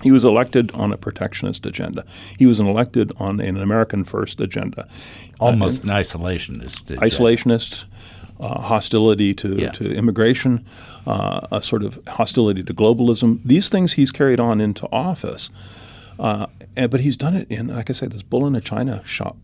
He 0.04 0.12
was 0.12 0.24
elected 0.24 0.72
on 0.74 0.92
a 0.92 0.98
protectionist 0.98 1.66
agenda. 1.66 2.06
He 2.38 2.46
was 2.46 2.60
elected 2.60 3.12
on 3.18 3.40
an 3.40 3.58
American 3.58 4.04
first 4.04 4.40
agenda. 4.40 4.88
Almost 5.40 5.84
uh, 5.84 5.92
an 5.92 6.00
isolationist. 6.00 6.82
Agenda. 6.84 7.06
Isolationist. 7.06 7.86
Uh, 8.40 8.62
hostility 8.62 9.34
to, 9.34 9.56
yeah. 9.56 9.72
to 9.72 9.94
immigration, 9.94 10.66
uh, 11.06 11.48
a 11.52 11.62
sort 11.62 11.84
of 11.84 12.00
hostility 12.08 12.64
to 12.64 12.74
globalism. 12.74 13.40
These 13.44 13.70
things 13.70 13.94
he's 13.94 14.12
carried 14.12 14.40
on 14.40 14.62
into 14.62 14.88
office. 14.92 15.50
Uh, 16.18 16.48
and, 16.76 16.90
but 16.90 17.02
he's 17.02 17.18
done 17.18 17.36
it 17.36 17.48
in, 17.50 17.68
like 17.68 17.90
I 17.90 17.94
say, 17.94 18.08
this 18.08 18.24
bull 18.24 18.48
in 18.48 18.56
a 18.56 18.62
china 18.62 19.02
shop 19.06 19.38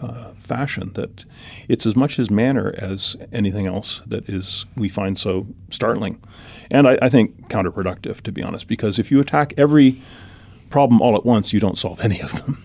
uh, 0.00 0.32
fashion 0.34 0.92
that 0.94 1.24
it's 1.68 1.86
as 1.86 1.96
much 1.96 2.16
his 2.16 2.30
manner 2.30 2.74
as 2.78 3.16
anything 3.32 3.66
else 3.66 4.02
that 4.06 4.28
is 4.28 4.66
we 4.76 4.88
find 4.88 5.18
so 5.18 5.46
startling, 5.70 6.20
and 6.70 6.86
I, 6.86 6.98
I 7.02 7.08
think 7.08 7.48
counterproductive 7.48 8.20
to 8.22 8.32
be 8.32 8.42
honest. 8.42 8.68
Because 8.68 8.98
if 8.98 9.10
you 9.10 9.20
attack 9.20 9.54
every 9.56 10.00
problem 10.70 11.00
all 11.00 11.16
at 11.16 11.24
once, 11.24 11.52
you 11.52 11.60
don't 11.60 11.78
solve 11.78 12.00
any 12.00 12.20
of 12.20 12.44
them. 12.44 12.64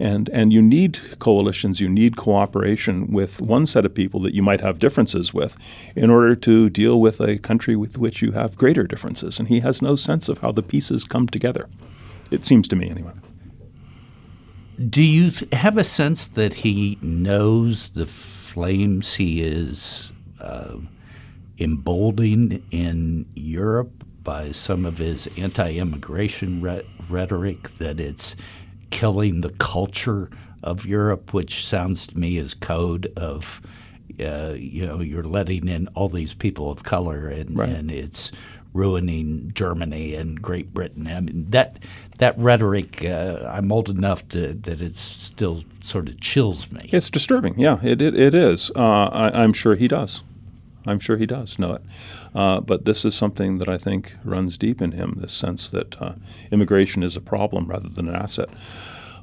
And, 0.00 0.30
and 0.30 0.50
you 0.50 0.62
need 0.62 0.98
coalitions, 1.18 1.78
you 1.78 1.88
need 1.88 2.16
cooperation 2.16 3.12
with 3.12 3.42
one 3.42 3.66
set 3.66 3.84
of 3.84 3.94
people 3.94 4.18
that 4.20 4.34
you 4.34 4.42
might 4.42 4.62
have 4.62 4.78
differences 4.78 5.34
with 5.34 5.56
in 5.94 6.08
order 6.08 6.34
to 6.36 6.70
deal 6.70 6.98
with 6.98 7.20
a 7.20 7.38
country 7.38 7.76
with 7.76 7.98
which 7.98 8.22
you 8.22 8.32
have 8.32 8.56
greater 8.56 8.84
differences. 8.84 9.38
And 9.38 9.48
he 9.48 9.60
has 9.60 9.82
no 9.82 9.96
sense 9.96 10.30
of 10.30 10.38
how 10.38 10.52
the 10.52 10.62
pieces 10.62 11.04
come 11.04 11.28
together. 11.28 11.68
It 12.30 12.46
seems 12.46 12.66
to 12.68 12.76
me, 12.76 12.88
anyway. 12.88 13.12
Do 14.88 15.02
you 15.02 15.32
have 15.52 15.76
a 15.76 15.84
sense 15.84 16.26
that 16.28 16.54
he 16.54 16.96
knows 17.02 17.90
the 17.90 18.06
flames 18.06 19.14
he 19.14 19.42
is 19.42 20.12
uh, 20.40 20.76
emboldening 21.58 22.64
in 22.70 23.26
Europe 23.34 24.04
by 24.22 24.52
some 24.52 24.86
of 24.86 24.98
his 24.98 25.28
anti 25.36 25.74
immigration 25.76 26.60
re- 26.62 26.86
rhetoric, 27.08 27.76
that 27.78 28.00
it's 28.00 28.36
killing 28.90 29.40
the 29.40 29.50
culture 29.50 30.30
of 30.62 30.84
Europe, 30.84 31.32
which 31.32 31.66
sounds 31.66 32.06
to 32.08 32.18
me 32.18 32.38
as 32.38 32.54
code 32.54 33.12
of, 33.16 33.60
uh, 34.20 34.54
you 34.56 34.84
know, 34.84 35.00
you're 35.00 35.24
letting 35.24 35.68
in 35.68 35.88
all 35.88 36.08
these 36.08 36.34
people 36.34 36.70
of 36.70 36.82
color 36.82 37.28
and, 37.28 37.56
right. 37.56 37.68
and 37.68 37.90
it's 37.90 38.32
ruining 38.72 39.50
Germany 39.54 40.14
and 40.14 40.40
Great 40.40 40.72
Britain. 40.72 41.06
I 41.06 41.20
mean 41.20 41.46
that 41.50 41.78
that 42.18 42.38
rhetoric. 42.38 43.04
Uh, 43.04 43.48
I'm 43.50 43.72
old 43.72 43.88
enough 43.88 44.26
to, 44.28 44.54
that 44.54 44.80
it 44.80 44.96
still 44.96 45.64
sort 45.80 46.08
of 46.08 46.20
chills 46.20 46.70
me. 46.70 46.88
It's 46.92 47.10
disturbing. 47.10 47.58
Yeah, 47.58 47.78
it 47.82 48.00
it, 48.00 48.18
it 48.18 48.34
is. 48.34 48.70
Uh, 48.76 49.06
I, 49.06 49.42
am 49.42 49.52
sure 49.52 49.74
he 49.74 49.88
does. 49.88 50.22
I'm 50.86 50.98
sure 50.98 51.16
he 51.16 51.26
does 51.26 51.58
know 51.58 51.74
it. 51.74 51.82
Uh, 52.34 52.60
but 52.60 52.84
this 52.84 53.04
is 53.04 53.14
something 53.14 53.58
that 53.58 53.68
I 53.68 53.78
think 53.78 54.14
runs 54.24 54.56
deep 54.56 54.80
in 54.80 54.92
him. 54.92 55.16
This 55.18 55.32
sense 55.32 55.70
that 55.70 56.00
uh, 56.00 56.14
immigration 56.50 57.02
is 57.02 57.16
a 57.16 57.20
problem 57.20 57.66
rather 57.66 57.88
than 57.88 58.08
an 58.08 58.14
asset. 58.14 58.48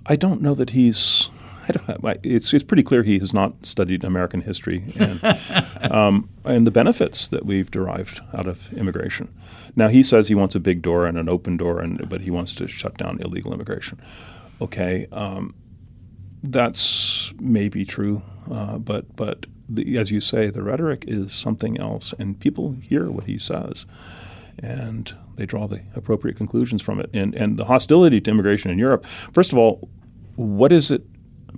I 0.06 0.16
don't 0.16 0.42
know 0.42 0.54
that 0.56 0.72
he's 0.72 1.30
I 1.68 1.74
don't, 1.74 2.20
it's, 2.24 2.54
it's 2.54 2.64
pretty 2.64 2.84
clear 2.84 3.04
he 3.04 3.20
has 3.20 3.34
not 3.34 3.66
studied 3.66 4.04
American 4.04 4.42
history 4.42 4.84
and, 4.98 5.22
um, 5.92 6.30
and 6.46 6.66
the 6.66 6.72
benefits 6.72 7.28
that 7.28 7.46
we've 7.46 7.70
derived 7.70 8.22
out 8.34 8.48
of 8.48 8.72
immigration. 8.74 9.34
Now, 9.76 9.90
he 9.90 10.04
says 10.04 10.28
he 10.28 10.36
wants 10.36 10.56
a 10.56 10.60
big 10.60 10.82
door 10.82 11.06
and 11.06 11.18
an 11.18 11.28
open 11.28 11.58
door, 11.58 11.80
and, 11.82 12.08
but 12.10 12.22
he 12.22 12.32
wants 12.32 12.54
to 12.56 12.68
shut 12.68 12.98
down 12.98 13.20
illegal 13.20 13.54
immigration. 13.54 14.00
Okay, 14.62 15.08
um, 15.12 15.56
that's 16.42 17.34
maybe 17.40 17.84
true, 17.84 18.24
uh, 18.50 18.78
but, 18.78 19.16
but 19.16 19.46
the, 19.70 19.98
as 19.98 20.12
you 20.12 20.22
say, 20.22 20.50
the 20.50 20.64
rhetoric 20.64 21.04
is 21.08 21.34
something 21.34 21.78
else, 21.80 22.14
and 22.18 22.40
people 22.40 22.72
hear 22.82 23.10
what 23.10 23.26
he 23.26 23.38
says. 23.38 23.86
And 24.60 25.16
they 25.36 25.46
draw 25.46 25.68
the 25.68 25.82
appropriate 25.96 26.36
conclusions 26.36 26.82
from 26.82 27.00
it. 27.00 27.10
And, 27.14 27.36
and 27.36 27.58
the 27.58 27.66
hostility 27.66 28.20
to 28.22 28.32
immigration 28.32 28.72
in 28.72 28.80
Europe, 28.80 29.06
first 29.06 29.52
of 29.52 29.58
all, 29.58 29.90
what 30.36 30.72
is 30.72 30.90
it 30.90 31.04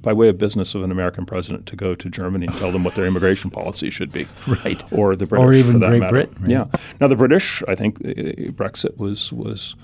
by 0.02 0.14
way 0.14 0.30
of 0.30 0.38
business 0.38 0.76
of 0.76 0.84
an 0.84 0.92
American 0.92 1.26
president 1.26 1.66
to 1.68 1.76
go 1.76 1.96
to 1.96 2.10
Germany 2.10 2.48
and 2.48 2.56
tell 2.56 2.72
them 2.72 2.84
what 2.84 2.96
their 2.96 3.06
immigration 3.06 3.50
policy 3.50 3.90
should 3.90 4.12
be, 4.12 4.28
right? 4.64 4.82
Or 4.92 5.16
the 5.16 5.26
British, 5.26 5.46
or 5.46 5.54
even 5.54 5.74
for 5.74 5.80
that 5.80 5.90
Great 5.90 6.00
matter. 6.00 6.12
Britain. 6.12 6.38
Right? 6.42 6.50
Yeah. 6.50 6.66
Now 7.02 7.08
the 7.08 7.16
British, 7.16 7.64
I 7.68 7.76
think, 7.76 7.98
uh, 7.98 8.52
Brexit 8.52 8.98
was 8.98 9.34
was 9.34 9.76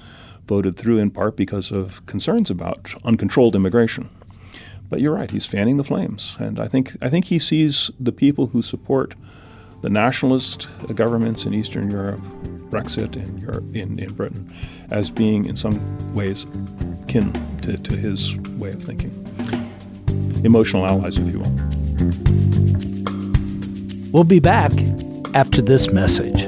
voted 0.47 0.77
through 0.77 0.99
in 0.99 1.09
part 1.09 1.35
because 1.35 1.71
of 1.71 2.05
concerns 2.05 2.49
about 2.49 2.93
uncontrolled 3.03 3.55
immigration. 3.55 4.09
But 4.89 5.01
you're 5.01 5.15
right; 5.15 5.31
he's 5.31 5.45
fanning 5.45 5.77
the 5.77 5.83
flames, 5.83 6.37
and 6.39 6.59
I 6.59 6.67
think 6.67 6.95
I 7.01 7.09
think 7.09 7.25
he 7.25 7.39
sees 7.39 7.91
the 7.99 8.11
people 8.11 8.47
who 8.47 8.61
support 8.61 9.15
the 9.81 9.89
nationalist 9.89 10.67
governments 10.95 11.45
in 11.45 11.53
Eastern 11.53 11.91
Europe, 11.91 12.21
Brexit 12.69 13.15
in 13.15 13.37
Europe, 13.37 13.63
in, 13.75 13.99
in 13.99 14.13
Britain, 14.13 14.51
as 14.89 15.09
being 15.09 15.45
in 15.45 15.55
some 15.55 15.79
ways 16.13 16.45
kin 17.07 17.31
to, 17.61 17.77
to 17.77 17.95
his 17.95 18.37
way 18.57 18.69
of 18.71 18.81
thinking 18.81 19.11
emotional 20.43 20.85
allies, 20.85 21.17
if 21.17 21.31
you 21.31 21.39
will. 21.39 21.51
We'll 24.11 24.23
be 24.23 24.39
back 24.39 24.71
after 25.33 25.61
this 25.61 25.91
message. 25.91 26.45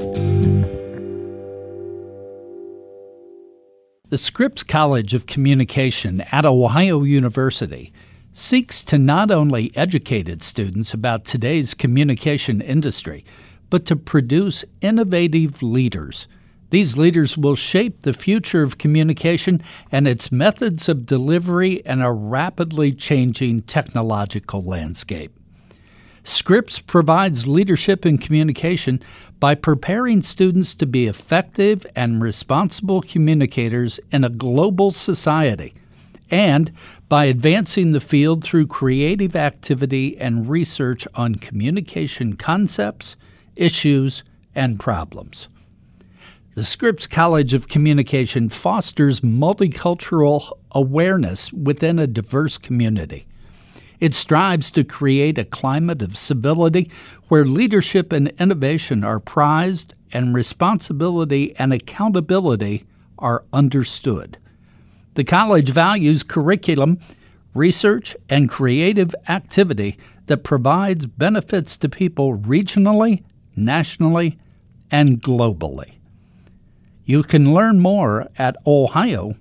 The 4.09 4.17
Scripps 4.17 4.63
College 4.63 5.13
of 5.13 5.25
Communication 5.25 6.21
at 6.31 6.45
Ohio 6.45 7.03
University 7.03 7.91
seeks 8.37 8.83
to 8.83 8.97
not 8.97 9.31
only 9.31 9.75
educate 9.75 10.29
its 10.29 10.45
students 10.45 10.93
about 10.93 11.25
today's 11.25 11.73
communication 11.73 12.61
industry, 12.61 13.25
but 13.69 13.85
to 13.85 13.95
produce 13.95 14.63
innovative 14.81 15.63
leaders 15.63 16.27
these 16.69 16.97
leaders 16.97 17.37
will 17.37 17.55
shape 17.55 18.01
the 18.01 18.13
future 18.13 18.61
of 18.61 18.77
communication 18.77 19.61
and 19.91 20.07
its 20.07 20.31
methods 20.31 20.89
of 20.89 21.05
delivery 21.05 21.75
in 21.85 22.01
a 22.01 22.11
rapidly 22.11 22.91
changing 22.91 23.61
technological 23.61 24.63
landscape. 24.63 25.31
Scripps 26.25 26.79
provides 26.79 27.47
leadership 27.47 28.05
in 28.05 28.17
communication 28.17 29.01
by 29.39 29.55
preparing 29.55 30.21
students 30.21 30.75
to 30.75 30.85
be 30.85 31.07
effective 31.07 31.85
and 31.95 32.21
responsible 32.21 33.01
communicators 33.01 33.97
in 34.11 34.25
a 34.25 34.29
global 34.29 34.91
society, 34.91 35.73
and 36.29 36.69
by 37.09 37.25
advancing 37.25 37.91
the 37.91 37.99
field 37.99 38.43
through 38.43 38.67
creative 38.67 39.35
activity 39.35 40.17
and 40.17 40.49
research 40.49 41.07
on 41.15 41.35
communication 41.35 42.35
concepts, 42.35 43.15
issues, 43.55 44.23
and 44.53 44.79
problems. 44.79 45.47
The 46.55 46.65
Scripps 46.65 47.07
College 47.07 47.53
of 47.53 47.67
Communication 47.67 48.49
fosters 48.49 49.21
multicultural 49.21 50.51
awareness 50.71 51.53
within 51.53 51.99
a 51.99 52.07
diverse 52.07 52.57
community. 52.57 53.27
It 53.99 54.13
strives 54.13 54.69
to 54.71 54.83
create 54.83 55.37
a 55.37 55.45
climate 55.45 56.01
of 56.01 56.17
civility 56.17 56.91
where 57.29 57.45
leadership 57.45 58.11
and 58.11 58.29
innovation 58.39 59.03
are 59.03 59.19
prized 59.19 59.93
and 60.11 60.33
responsibility 60.33 61.55
and 61.57 61.73
accountability 61.73 62.85
are 63.19 63.45
understood. 63.53 64.37
The 65.17 65.23
college 65.23 65.69
values 65.69 66.21
curriculum, 66.21 66.99
research, 67.55 68.15
and 68.29 68.47
creative 68.47 69.15
activity 69.27 69.97
that 70.27 70.43
provides 70.43 71.07
benefits 71.07 71.75
to 71.77 71.89
people 71.89 72.37
regionally, 72.37 73.23
nationally, 73.55 74.37
and 74.91 75.19
globally. 75.19 75.93
You 77.03 77.23
can 77.23 77.51
learn 77.51 77.79
more 77.79 78.27
at 78.37 78.57
ohio.edu 78.67 79.35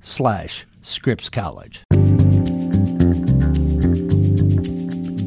slash 0.00 0.66
Scripps 0.82 1.28
College. 1.28 1.82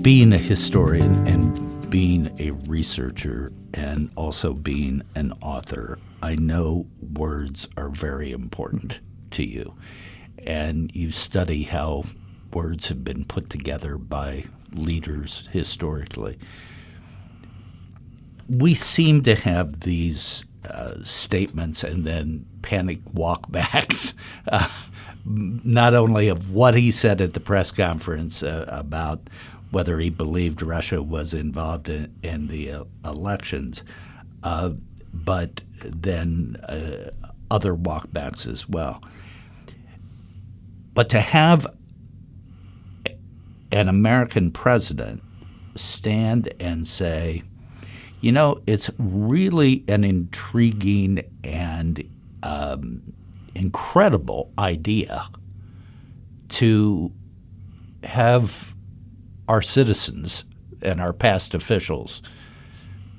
Being 0.03 0.31
a 0.31 0.37
historian 0.37 1.27
and 1.27 1.89
being 1.89 2.33
a 2.39 2.51
researcher 2.69 3.51
and 3.73 4.09
also 4.15 4.53
being 4.53 5.01
an 5.15 5.33
author, 5.41 5.99
I 6.25 6.33
know 6.33 6.87
words 7.13 7.67
are 7.77 7.89
very 7.89 8.31
important 8.31 8.99
to 9.29 9.45
you. 9.45 9.75
And 10.39 10.93
you 10.95 11.11
study 11.11 11.61
how 11.61 12.05
words 12.51 12.87
have 12.87 13.03
been 13.03 13.25
put 13.25 13.51
together 13.51 13.99
by 13.99 14.45
leaders 14.73 15.47
historically. 15.51 16.39
We 18.49 18.73
seem 18.73 19.21
to 19.21 19.35
have 19.35 19.81
these 19.81 20.43
uh, 20.67 21.03
statements 21.03 21.83
and 21.83 22.05
then 22.05 22.47
panic 22.63 23.05
walkbacks, 23.13 24.15
uh, 24.47 24.69
not 25.25 25.93
only 25.93 26.27
of 26.27 26.49
what 26.49 26.73
he 26.73 26.89
said 26.89 27.21
at 27.21 27.35
the 27.35 27.39
press 27.39 27.69
conference 27.69 28.41
uh, 28.41 28.65
about 28.67 29.29
whether 29.69 29.99
he 29.99 30.09
believed 30.09 30.63
Russia 30.63 31.03
was 31.03 31.35
involved 31.35 31.87
in, 31.87 32.15
in 32.23 32.47
the 32.47 32.71
uh, 32.71 32.83
elections, 33.03 33.83
uh, 34.41 34.71
but 35.23 35.61
then 35.83 36.57
other 37.49 37.75
walkbacks 37.75 38.45
as 38.51 38.67
well. 38.67 39.01
But 40.93 41.09
to 41.09 41.19
have 41.19 41.67
an 43.71 43.89
American 43.89 44.51
president 44.51 45.21
stand 45.75 46.53
and 46.59 46.87
say, 46.87 47.43
you 48.21 48.31
know, 48.31 48.61
it's 48.65 48.89
really 48.97 49.83
an 49.87 50.03
intriguing 50.03 51.21
and 51.43 52.03
um, 52.43 53.01
incredible 53.53 54.51
idea 54.57 55.27
to 56.49 57.11
have 58.03 58.73
our 59.47 59.61
citizens 59.61 60.43
and 60.81 61.01
our 61.01 61.13
past 61.13 61.53
officials 61.53 62.21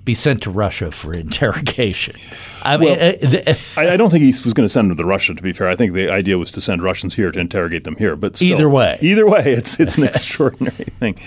be 0.07 0.15
sent 0.15 0.43
to 0.45 0.51
Russia 0.51 0.91
for 0.91 1.13
interrogation. 1.27 2.17
I 2.63 2.79
mean, 2.79 2.99
well, 2.99 3.43
uh, 3.47 3.55
I, 3.77 3.91
I, 3.91 3.97
don't 3.99 4.09
think 4.09 4.23
he 4.23 4.29
was 4.29 4.55
going 4.55 4.65
to 4.65 4.73
send 4.73 4.91
them 4.91 4.97
to 4.97 5.05
Russia. 5.05 5.35
To 5.35 5.43
be 5.43 5.53
fair, 5.53 5.69
I 5.69 5.77
think 5.77 5.93
the 5.93 6.09
idea 6.11 6.39
was 6.39 6.51
to 6.53 6.63
send 6.63 6.83
Russians 6.83 7.15
here 7.15 7.31
to 7.31 7.39
interrogate 7.39 7.85
them 7.85 7.97
here. 7.97 8.17
But 8.17 8.37
still, 8.37 8.49
either 8.49 8.71
way, 8.71 8.99
either 9.03 9.29
way, 9.29 9.53
it's 9.53 9.79
it's 9.79 9.99
an 9.99 10.05
extraordinary 10.15 10.87
thing. 10.99 11.19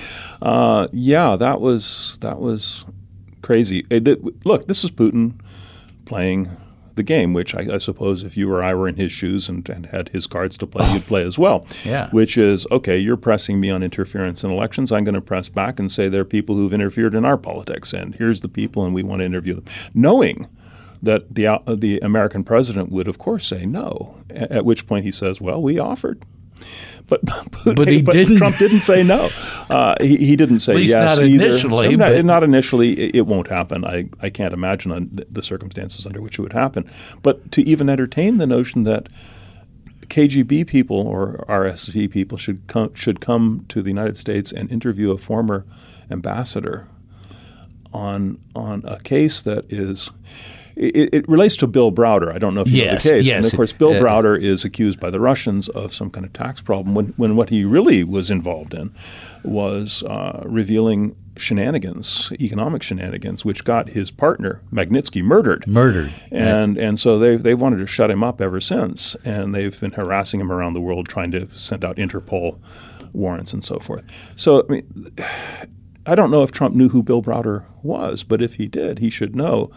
Uh, 0.41 0.87
yeah, 0.91 1.35
that 1.35 1.61
was 1.61 2.17
that 2.21 2.39
was 2.39 2.85
crazy. 3.43 3.85
It, 3.91 4.07
it, 4.07 4.45
look, 4.45 4.67
this 4.67 4.83
is 4.83 4.89
Putin 4.89 5.39
playing 6.05 6.49
the 6.99 7.03
game, 7.03 7.33
which 7.33 7.55
I, 7.55 7.75
I, 7.75 7.77
suppose 7.77 8.23
if 8.23 8.35
you 8.35 8.51
or 8.51 8.61
I 8.61 8.73
were 8.73 8.89
in 8.89 8.97
his 8.97 9.13
shoes 9.13 9.47
and, 9.47 9.67
and 9.69 9.85
had 9.85 10.09
his 10.09 10.27
cards 10.27 10.57
to 10.57 10.67
play, 10.67 10.91
you'd 10.91 11.03
play 11.03 11.23
as 11.25 11.39
well. 11.39 11.65
Yeah. 11.85 12.09
Which 12.09 12.37
is, 12.37 12.67
okay, 12.71 12.97
you're 12.97 13.17
pressing 13.17 13.59
me 13.59 13.69
on 13.69 13.81
interference 13.81 14.43
in 14.43 14.51
elections. 14.51 14.91
I'm 14.91 15.05
going 15.05 15.15
to 15.15 15.21
press 15.21 15.47
back 15.47 15.79
and 15.79 15.89
say 15.89 16.09
there 16.09 16.21
are 16.21 16.25
people 16.25 16.55
who've 16.55 16.73
interfered 16.73 17.15
in 17.15 17.23
our 17.23 17.37
politics, 17.37 17.93
and 17.93 18.15
here's 18.15 18.41
the 18.41 18.49
people, 18.49 18.83
and 18.85 18.93
we 18.93 19.01
want 19.01 19.21
to 19.21 19.25
interview 19.25 19.55
them. 19.55 19.63
Knowing 19.93 20.47
that 21.01 21.33
the, 21.33 21.47
uh, 21.47 21.59
the 21.73 21.99
American 21.99 22.43
president 22.43 22.91
would, 22.91 23.07
of 23.07 23.17
course, 23.17 23.47
say 23.47 23.65
no, 23.65 24.17
at, 24.29 24.51
at 24.51 24.65
which 24.65 24.85
point 24.87 25.05
he 25.05 25.11
says, 25.11 25.39
well, 25.39 25.61
we 25.61 25.79
offered. 25.79 26.21
But, 27.07 27.21
but, 27.65 27.75
but 27.75 27.87
he 27.87 28.01
but 28.01 28.13
didn't. 28.13 28.37
Trump 28.37 28.57
didn't 28.57 28.81
say 28.81 29.03
no. 29.03 29.29
Uh, 29.69 29.95
he, 30.01 30.17
he, 30.17 30.35
didn't 30.35 30.61
say 30.61 30.79
yes 30.79 31.17
not 31.19 31.23
either. 31.23 31.45
Initially, 31.45 31.95
not, 31.95 32.25
not, 32.25 32.43
initially. 32.43 32.93
It, 32.93 33.17
it, 33.17 33.27
won't 33.27 33.49
happen. 33.49 33.85
I, 33.85 34.09
I 34.19 34.31
can't 34.31 34.51
imagine 34.51 35.23
the 35.29 35.43
circumstances 35.43 36.07
under 36.07 36.21
which 36.21 36.39
it 36.39 36.41
would 36.41 36.53
happen. 36.53 36.89
But 37.21 37.51
to 37.51 37.61
even 37.61 37.87
entertain 37.87 38.39
the 38.39 38.47
notion 38.47 38.85
that 38.85 39.07
KGB 40.07 40.65
people 40.65 40.97
or 40.97 41.45
RSV 41.47 42.09
people 42.09 42.39
should 42.39 42.65
come, 42.65 42.95
should 42.95 43.21
come 43.21 43.65
to 43.69 43.83
the 43.83 43.89
United 43.89 44.17
States 44.17 44.51
and 44.51 44.71
interview 44.71 45.11
a 45.11 45.19
former 45.19 45.67
ambassador 46.09 46.87
on 47.93 48.39
on 48.55 48.83
a 48.85 48.99
case 48.99 49.41
that 49.41 49.71
is 49.71 50.11
it, 50.79 51.09
it, 51.13 51.29
relates 51.29 51.55
to 51.57 51.67
Bill 51.67 51.91
Browder. 51.91 52.33
I 52.33 52.37
don't 52.37 52.55
know 52.55 52.61
if 52.61 52.69
you 52.69 52.83
yes, 52.83 53.05
know 53.05 53.11
the 53.11 53.17
case. 53.17 53.27
Yes, 53.27 53.45
and 53.45 53.53
of 53.53 53.57
course, 53.57 53.73
Bill 53.73 53.93
uh, 53.93 53.99
Browder 53.99 54.39
is 54.39 54.63
accused 54.63 54.99
by 54.99 55.09
the 55.09 55.19
Russians 55.19 55.67
of 55.69 55.93
some 55.93 56.09
kind 56.09 56.25
of 56.25 56.33
tax 56.33 56.61
problem 56.61 56.95
when, 56.95 57.07
when 57.17 57.35
what 57.35 57.49
he 57.49 57.65
really 57.65 58.03
was 58.03 58.31
involved 58.31 58.73
in 58.73 58.93
was 59.43 60.03
uh, 60.03 60.41
revealing 60.45 61.15
shenanigans, 61.37 62.31
economic 62.39 62.81
shenanigans, 62.81 63.43
which 63.43 63.63
got 63.63 63.89
his 63.89 64.09
partner 64.09 64.61
Magnitsky 64.71 65.21
murdered. 65.21 65.67
Murdered, 65.67 66.13
and 66.31 66.77
right. 66.77 66.85
and 66.85 66.99
so 66.99 67.19
they 67.19 67.35
they 67.35 67.53
wanted 67.53 67.77
to 67.77 67.87
shut 67.87 68.09
him 68.09 68.23
up 68.23 68.39
ever 68.39 68.61
since, 68.61 69.15
and 69.25 69.53
they've 69.53 69.79
been 69.79 69.91
harassing 69.91 70.39
him 70.39 70.51
around 70.51 70.73
the 70.73 70.81
world, 70.81 71.07
trying 71.07 71.31
to 71.31 71.47
send 71.57 71.83
out 71.83 71.97
Interpol 71.97 72.57
warrants 73.11 73.51
and 73.53 73.63
so 73.63 73.79
forth. 73.79 74.05
So 74.35 74.65
I 74.69 74.71
mean. 74.71 75.11
I 76.05 76.15
don't 76.15 76.31
know 76.31 76.43
if 76.43 76.51
Trump 76.51 76.75
knew 76.75 76.89
who 76.89 77.03
Bill 77.03 77.21
Browder 77.21 77.65
was, 77.83 78.23
but 78.23 78.41
if 78.41 78.55
he 78.55 78.67
did, 78.67 78.99
he 78.99 79.09
should 79.09 79.35
know 79.35 79.69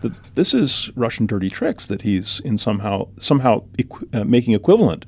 that 0.00 0.34
this 0.34 0.52
is 0.54 0.90
Russian 0.96 1.26
dirty 1.26 1.48
tricks 1.48 1.86
that 1.86 2.02
he's 2.02 2.40
in 2.40 2.58
somehow 2.58 3.08
somehow 3.18 3.64
equ- 3.78 4.14
uh, 4.14 4.24
making 4.24 4.54
equivalent 4.54 5.04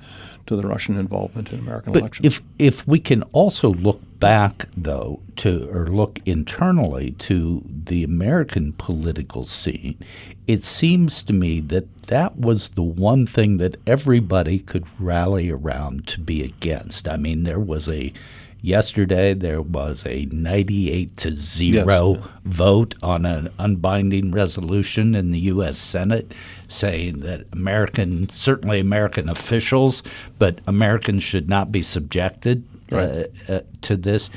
to 0.46 0.56
the 0.56 0.66
Russian 0.66 0.96
involvement 0.96 1.52
in 1.52 1.60
American 1.60 1.92
but 1.92 2.00
elections. 2.00 2.26
If 2.26 2.42
if 2.58 2.86
we 2.86 3.00
can 3.00 3.22
also 3.32 3.74
look 3.74 4.00
back 4.18 4.66
though 4.76 5.20
to 5.36 5.68
or 5.70 5.86
look 5.88 6.20
internally 6.26 7.12
to 7.12 7.62
the 7.66 8.02
American 8.04 8.72
political 8.74 9.44
scene, 9.44 9.98
it 10.46 10.64
seems 10.64 11.22
to 11.24 11.32
me 11.32 11.60
that 11.60 12.02
that 12.04 12.36
was 12.36 12.70
the 12.70 12.82
one 12.82 13.26
thing 13.26 13.58
that 13.58 13.76
everybody 13.86 14.58
could 14.58 14.86
rally 14.98 15.50
around 15.50 16.06
to 16.08 16.20
be 16.20 16.42
against. 16.42 17.08
I 17.08 17.16
mean, 17.16 17.44
there 17.44 17.60
was 17.60 17.88
a 17.88 18.12
Yesterday, 18.60 19.34
there 19.34 19.62
was 19.62 20.04
a 20.04 20.26
98 20.26 21.16
to 21.18 21.32
0 21.32 22.14
yes. 22.14 22.28
vote 22.44 22.96
on 23.02 23.24
an 23.24 23.52
unbinding 23.58 24.32
resolution 24.32 25.14
in 25.14 25.30
the 25.30 25.38
U.S. 25.40 25.78
Senate 25.78 26.34
saying 26.66 27.20
that 27.20 27.46
American, 27.52 28.28
certainly 28.30 28.80
American 28.80 29.28
officials, 29.28 30.02
but 30.40 30.58
Americans 30.66 31.22
should 31.22 31.48
not 31.48 31.70
be 31.70 31.82
subjected 31.82 32.64
uh, 32.90 32.96
right. 32.96 33.26
uh, 33.48 33.52
uh, 33.52 33.60
to 33.82 33.96
this. 33.96 34.28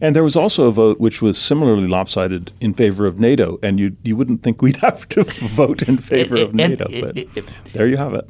And 0.00 0.16
there 0.16 0.24
was 0.24 0.34
also 0.34 0.64
a 0.64 0.72
vote 0.72 0.98
which 0.98 1.22
was 1.22 1.38
similarly 1.38 1.86
lopsided 1.86 2.50
in 2.60 2.74
favor 2.74 3.06
of 3.06 3.20
NATO, 3.20 3.58
and 3.62 3.78
you 3.78 3.96
you 4.02 4.16
wouldn't 4.16 4.42
think 4.42 4.62
we'd 4.62 4.76
have 4.82 5.08
to 5.10 5.22
vote 5.22 5.82
in 5.82 5.98
favor 5.98 6.36
of 6.36 6.54
NATO, 6.54 6.86
but 7.00 7.14
there 7.72 7.86
you 7.86 7.96
have 7.96 8.14
it. 8.14 8.28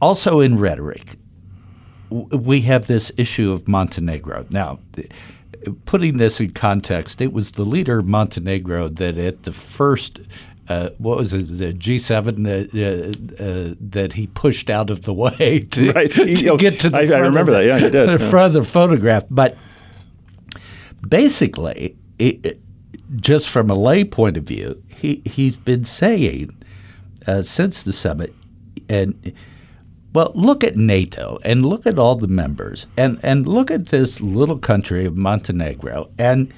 Also 0.00 0.40
in 0.40 0.58
rhetoric, 0.58 1.16
we 2.10 2.60
have 2.62 2.86
this 2.86 3.12
issue 3.16 3.52
of 3.52 3.68
Montenegro. 3.68 4.46
Now, 4.50 4.78
putting 5.84 6.16
this 6.16 6.40
in 6.40 6.50
context, 6.50 7.20
it 7.20 7.32
was 7.32 7.52
the 7.52 7.64
leader 7.64 8.00
of 8.00 8.06
Montenegro 8.06 8.88
that 8.88 9.18
at 9.18 9.44
the 9.44 9.52
first 9.52 10.20
uh, 10.68 10.90
what 10.98 11.16
was 11.16 11.32
it, 11.32 11.58
the 11.58 11.72
G7 11.72 12.44
that, 12.44 13.34
uh, 13.40 13.42
uh, 13.42 13.74
that 13.80 14.12
he 14.12 14.28
pushed 14.28 14.70
out 14.70 14.88
of 14.88 15.02
the 15.02 15.12
way 15.12 15.58
to, 15.70 15.92
right. 15.92 16.12
to 16.12 16.56
get 16.56 16.78
to 16.80 16.90
the 16.90 16.98
I, 16.98 17.06
front 17.08 17.22
I 17.22 17.26
remember 17.26 17.50
the, 17.50 17.58
that. 17.58 17.64
Yeah, 17.64 17.78
he 17.78 17.90
did. 17.90 18.08
The 18.18 18.24
yeah. 18.24 18.30
front 18.30 18.54
of 18.54 18.64
the 18.64 18.70
photograph. 18.70 19.24
But 19.28 19.58
basically, 21.08 21.96
it, 22.20 22.60
just 23.16 23.48
from 23.48 23.68
a 23.68 23.74
lay 23.74 24.04
point 24.04 24.36
of 24.36 24.44
view, 24.44 24.80
he, 24.86 25.22
he's 25.24 25.56
been 25.56 25.84
saying 25.84 26.56
uh, 27.26 27.42
since 27.42 27.82
the 27.82 27.92
summit, 27.92 28.32
and 28.88 29.32
well, 30.12 30.32
look 30.34 30.64
at 30.64 30.76
NATO 30.76 31.38
and 31.44 31.64
look 31.64 31.86
at 31.86 31.98
all 31.98 32.16
the 32.16 32.26
members 32.26 32.86
and, 32.96 33.18
and 33.22 33.46
look 33.46 33.70
at 33.70 33.86
this 33.86 34.20
little 34.20 34.58
country 34.58 35.04
of 35.04 35.16
Montenegro 35.16 36.10
and 36.18 36.52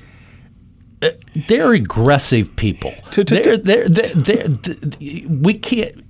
uh, 1.03 1.11
they're 1.49 1.73
aggressive 1.73 2.55
people. 2.57 2.95
They're, 3.13 3.57
they're, 3.57 3.89
they're, 3.89 4.47
we 5.29 5.55
can't. 5.55 6.05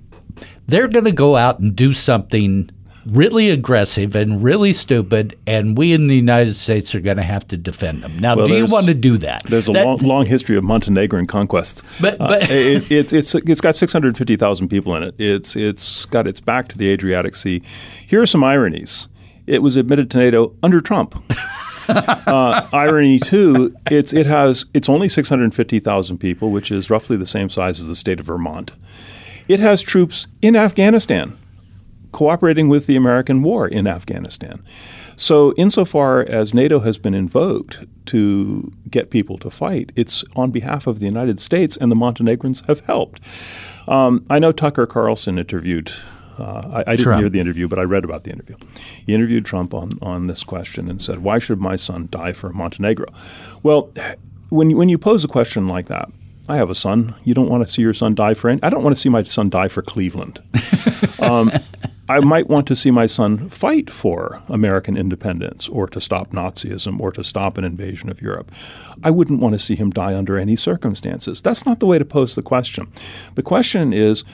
They're 0.67 0.87
going 0.87 1.05
to 1.05 1.11
go 1.11 1.35
out 1.35 1.59
and 1.59 1.75
do 1.75 1.93
something 1.93 2.69
really 3.05 3.49
aggressive 3.49 4.15
and 4.15 4.43
really 4.43 4.73
stupid, 4.73 5.37
and 5.45 5.77
we 5.77 5.93
in 5.93 6.07
the 6.07 6.15
United 6.15 6.53
States 6.55 6.93
are 6.95 6.99
going 6.99 7.17
to 7.17 7.23
have 7.23 7.47
to 7.49 7.57
defend 7.57 8.03
them. 8.03 8.17
Now, 8.19 8.35
well, 8.35 8.47
do 8.47 8.55
you 8.55 8.65
want 8.65 8.85
to 8.87 8.93
do 8.93 9.17
that? 9.19 9.43
There's 9.43 9.69
a 9.69 9.73
that, 9.73 9.85
long, 9.85 9.97
long, 9.97 10.25
history 10.25 10.57
of 10.57 10.63
Montenegrin 10.63 11.27
conquests. 11.27 11.83
But, 12.01 12.17
but 12.17 12.43
uh, 12.43 12.45
it, 12.49 12.91
it's 12.91 13.13
it's 13.13 13.35
it's 13.35 13.61
got 13.61 13.75
650,000 13.75 14.67
people 14.67 14.95
in 14.95 15.03
it. 15.03 15.15
It's 15.17 15.55
it's 15.55 16.05
got 16.05 16.27
its 16.27 16.39
back 16.39 16.67
to 16.69 16.77
the 16.77 16.89
Adriatic 16.89 17.35
Sea. 17.35 17.61
Here 18.07 18.21
are 18.21 18.27
some 18.27 18.43
ironies. 18.43 19.07
It 19.45 19.61
was 19.61 19.75
admitted 19.75 20.09
to 20.11 20.17
NATO 20.17 20.55
under 20.63 20.79
Trump. 20.79 21.21
uh, 21.89 22.67
irony 22.71 23.19
two, 23.19 23.75
it's 23.91 24.13
it 24.13 24.25
has 24.25 24.65
it's 24.73 24.87
only 24.87 25.09
650,000 25.09 26.17
people, 26.17 26.49
which 26.49 26.71
is 26.71 26.89
roughly 26.89 27.17
the 27.17 27.25
same 27.25 27.49
size 27.49 27.79
as 27.79 27.87
the 27.87 27.95
state 27.95 28.19
of 28.19 28.25
Vermont. 28.25 28.71
It 29.49 29.59
has 29.59 29.81
troops 29.81 30.27
in 30.41 30.55
Afghanistan 30.55 31.37
cooperating 32.13 32.69
with 32.69 32.85
the 32.85 32.95
American 32.95 33.43
war 33.43 33.67
in 33.67 33.87
Afghanistan. 33.87 34.63
So, 35.17 35.53
insofar 35.57 36.21
as 36.21 36.53
NATO 36.53 36.79
has 36.79 36.97
been 36.97 37.13
invoked 37.13 37.85
to 38.07 38.71
get 38.89 39.09
people 39.09 39.37
to 39.39 39.49
fight, 39.49 39.91
it's 39.95 40.23
on 40.35 40.51
behalf 40.51 40.87
of 40.87 40.99
the 40.99 41.05
United 41.05 41.39
States, 41.39 41.77
and 41.77 41.91
the 41.91 41.95
Montenegrins 41.95 42.61
have 42.67 42.79
helped. 42.81 43.19
Um, 43.87 44.25
I 44.29 44.39
know 44.39 44.51
Tucker 44.51 44.85
Carlson 44.85 45.37
interviewed. 45.37 45.91
Uh, 46.39 46.83
I, 46.87 46.93
I, 46.93 46.95
didn't 46.95 47.19
hear 47.19 47.29
the 47.29 47.39
interview, 47.39 47.67
but 47.67 47.77
I 47.77 47.83
read 47.83 48.03
about 48.03 48.23
the 48.23 48.31
interview. 48.31 48.55
He 49.05 49.13
interviewed 49.13 49.45
Trump 49.45 49.71
on, 49.73 49.99
on 50.01 50.25
this 50.25 50.43
question 50.43 50.89
and 50.89 50.99
said, 50.99 51.19
Why 51.19 51.37
should 51.37 51.59
my 51.59 51.75
son 51.75 52.07
die 52.09 52.31
for 52.31 52.49
Montenegro? 52.51 53.05
Well, 53.61 53.91
when 54.49 54.71
you, 54.71 54.77
when 54.77 54.89
you 54.89 54.97
pose 54.97 55.23
a 55.23 55.27
question 55.27 55.67
like 55.67 55.87
that, 55.89 56.09
I 56.49 56.57
have 56.57 56.69
a 56.69 56.75
son. 56.75 57.15
You 57.23 57.33
don't 57.33 57.49
want 57.49 57.65
to 57.65 57.71
see 57.71 57.81
your 57.81 57.93
son 57.93 58.15
die 58.15 58.33
for 58.33 58.49
any. 58.49 58.61
I 58.61 58.69
don't 58.69 58.83
want 58.83 58.95
to 58.95 59.01
see 59.01 59.09
my 59.09 59.23
son 59.23 59.49
die 59.49 59.69
for 59.69 59.81
Cleveland. 59.81 60.41
um, 61.19 61.51
I 62.09 62.19
might 62.19 62.49
want 62.49 62.67
to 62.67 62.75
see 62.75 62.91
my 62.91 63.05
son 63.05 63.49
fight 63.49 63.89
for 63.89 64.43
American 64.49 64.97
independence 64.97 65.69
or 65.69 65.87
to 65.87 66.01
stop 66.01 66.31
Nazism 66.31 66.99
or 66.99 67.13
to 67.13 67.23
stop 67.23 67.57
an 67.57 67.63
invasion 67.63 68.09
of 68.09 68.21
Europe. 68.21 68.51
I 69.01 69.09
wouldn't 69.09 69.39
want 69.39 69.53
to 69.53 69.59
see 69.59 69.75
him 69.75 69.89
die 69.89 70.13
under 70.13 70.37
any 70.37 70.57
circumstances. 70.57 71.41
That's 71.41 71.65
not 71.65 71.79
the 71.79 71.85
way 71.85 71.97
to 71.97 72.05
pose 72.05 72.35
the 72.35 72.41
question. 72.41 72.91
The 73.35 73.43
question 73.43 73.93
is 73.93 74.25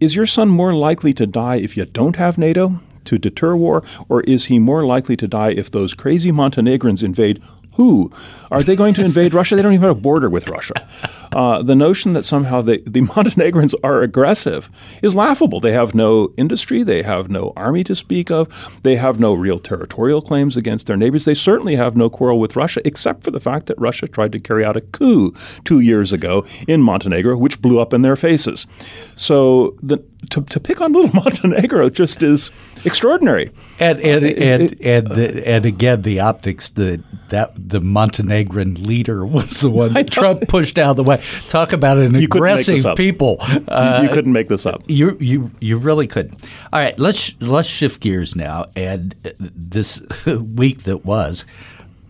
Is 0.00 0.14
your 0.14 0.26
son 0.26 0.48
more 0.48 0.72
likely 0.72 1.12
to 1.14 1.26
die 1.26 1.56
if 1.56 1.76
you 1.76 1.84
don't 1.84 2.16
have 2.16 2.38
NATO? 2.38 2.80
To 3.06 3.18
deter 3.18 3.54
war, 3.54 3.84
or 4.08 4.22
is 4.22 4.46
he 4.46 4.58
more 4.58 4.84
likely 4.84 5.16
to 5.16 5.28
die 5.28 5.50
if 5.50 5.70
those 5.70 5.94
crazy 5.94 6.32
Montenegrins 6.32 7.04
invade 7.04 7.40
who? 7.76 8.10
Are 8.50 8.62
they 8.62 8.76
going 8.76 8.94
to 8.94 9.04
invade 9.04 9.34
Russia? 9.34 9.54
They 9.56 9.62
don't 9.62 9.74
even 9.74 9.86
have 9.86 9.96
a 9.96 10.00
border 10.00 10.28
with 10.28 10.48
Russia. 10.48 10.86
Uh, 11.32 11.62
the 11.62 11.76
notion 11.76 12.14
that 12.14 12.24
somehow 12.24 12.62
they, 12.62 12.78
the 12.78 13.00
Montenegrins 13.16 13.74
are 13.84 14.00
aggressive 14.02 14.70
is 15.02 15.14
laughable. 15.14 15.60
They 15.60 15.72
have 15.72 15.94
no 15.94 16.32
industry, 16.36 16.82
they 16.82 17.02
have 17.02 17.28
no 17.28 17.52
army 17.56 17.84
to 17.84 17.94
speak 17.94 18.30
of, 18.30 18.82
they 18.82 18.96
have 18.96 19.20
no 19.20 19.34
real 19.34 19.58
territorial 19.58 20.22
claims 20.22 20.56
against 20.56 20.86
their 20.86 20.96
neighbors. 20.96 21.24
They 21.24 21.34
certainly 21.34 21.76
have 21.76 21.96
no 21.96 22.08
quarrel 22.08 22.40
with 22.40 22.56
Russia, 22.56 22.80
except 22.84 23.24
for 23.24 23.30
the 23.30 23.40
fact 23.40 23.66
that 23.66 23.78
Russia 23.78 24.08
tried 24.08 24.32
to 24.32 24.38
carry 24.38 24.64
out 24.64 24.76
a 24.76 24.80
coup 24.80 25.32
two 25.64 25.80
years 25.80 26.12
ago 26.12 26.46
in 26.66 26.82
Montenegro, 26.82 27.36
which 27.36 27.60
blew 27.60 27.78
up 27.78 27.92
in 27.92 28.02
their 28.02 28.16
faces. 28.16 28.66
So 29.14 29.76
the, 29.82 30.02
to, 30.30 30.42
to 30.42 30.60
pick 30.60 30.80
on 30.80 30.92
little 30.92 31.10
Montenegro 31.14 31.90
just 31.90 32.22
is 32.22 32.50
extraordinary. 32.84 33.50
And 33.78 34.00
and 34.00 34.24
uh, 34.24 34.28
and, 34.28 34.62
it, 34.62 34.80
and, 34.80 35.10
uh, 35.12 35.42
and 35.44 35.64
again, 35.64 36.02
the 36.02 36.20
optics 36.20 36.70
that 36.70 37.02
that 37.28 37.52
the 37.56 37.80
Montenegrin 37.80 38.82
leader 38.82 39.24
was 39.26 39.60
the 39.60 39.70
one 39.70 39.92
that 39.92 40.10
Trump 40.10 40.46
pushed 40.48 40.78
out 40.78 40.90
of 40.90 40.96
the 40.96 41.04
way. 41.04 41.22
Talk 41.48 41.72
about 41.72 41.98
an 41.98 42.14
you 42.14 42.24
aggressive 42.24 42.96
people. 42.96 43.38
Uh, 43.40 44.00
you, 44.02 44.08
couldn't 44.08 44.32
make 44.32 44.48
this 44.48 44.66
up. 44.66 44.82
You 44.86 45.16
you 45.20 45.50
you 45.60 45.78
really 45.78 46.06
couldn't. 46.06 46.42
All 46.72 46.80
right, 46.80 46.98
let's 46.98 47.34
let's 47.40 47.68
shift 47.68 48.00
gears 48.00 48.34
now. 48.34 48.66
And 48.74 49.14
this 49.38 50.02
week 50.26 50.84
that 50.84 51.04
was, 51.04 51.44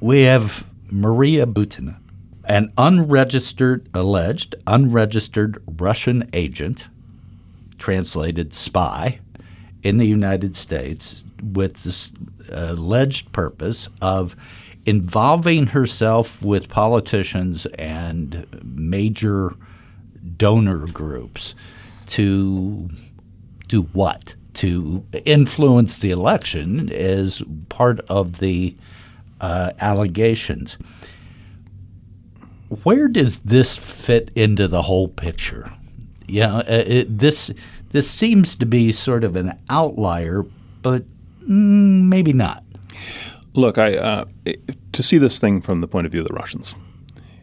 we 0.00 0.22
have 0.22 0.64
Maria 0.90 1.46
Butina, 1.46 1.96
an 2.44 2.72
unregistered, 2.78 3.88
alleged 3.94 4.54
unregistered 4.66 5.62
Russian 5.66 6.28
agent, 6.32 6.86
translated 7.78 8.54
spy, 8.54 9.20
in 9.86 9.98
the 9.98 10.06
United 10.06 10.56
States 10.56 11.24
with 11.52 11.84
this 11.84 12.10
alleged 12.50 13.30
purpose 13.30 13.88
of 14.02 14.34
involving 14.84 15.66
herself 15.68 16.42
with 16.42 16.68
politicians 16.68 17.66
and 17.78 18.46
major 18.64 19.54
donor 20.36 20.86
groups 20.88 21.54
to 22.06 22.88
do 23.68 23.82
what? 23.92 24.34
To 24.54 25.04
influence 25.24 25.98
the 25.98 26.10
election 26.10 26.90
as 26.90 27.42
part 27.68 28.00
of 28.08 28.38
the 28.38 28.74
uh, 29.40 29.70
allegations. 29.78 30.78
Where 32.82 33.06
does 33.06 33.38
this 33.38 33.76
fit 33.76 34.32
into 34.34 34.66
the 34.66 34.82
whole 34.82 35.06
picture? 35.06 35.72
Know, 36.28 36.58
uh, 36.58 36.64
it, 36.86 37.18
this 37.18 37.50
this 37.90 38.10
seems 38.10 38.56
to 38.56 38.66
be 38.66 38.92
sort 38.92 39.24
of 39.24 39.36
an 39.36 39.58
outlier, 39.68 40.44
but 40.82 41.04
mm, 41.42 42.02
maybe 42.02 42.32
not. 42.32 42.64
Look, 43.54 43.78
I 43.78 43.96
uh, 43.96 44.24
to 44.92 45.02
see 45.02 45.18
this 45.18 45.38
thing 45.38 45.60
from 45.60 45.80
the 45.80 45.88
point 45.88 46.06
of 46.06 46.12
view 46.12 46.20
of 46.22 46.28
the 46.28 46.34
Russians 46.34 46.74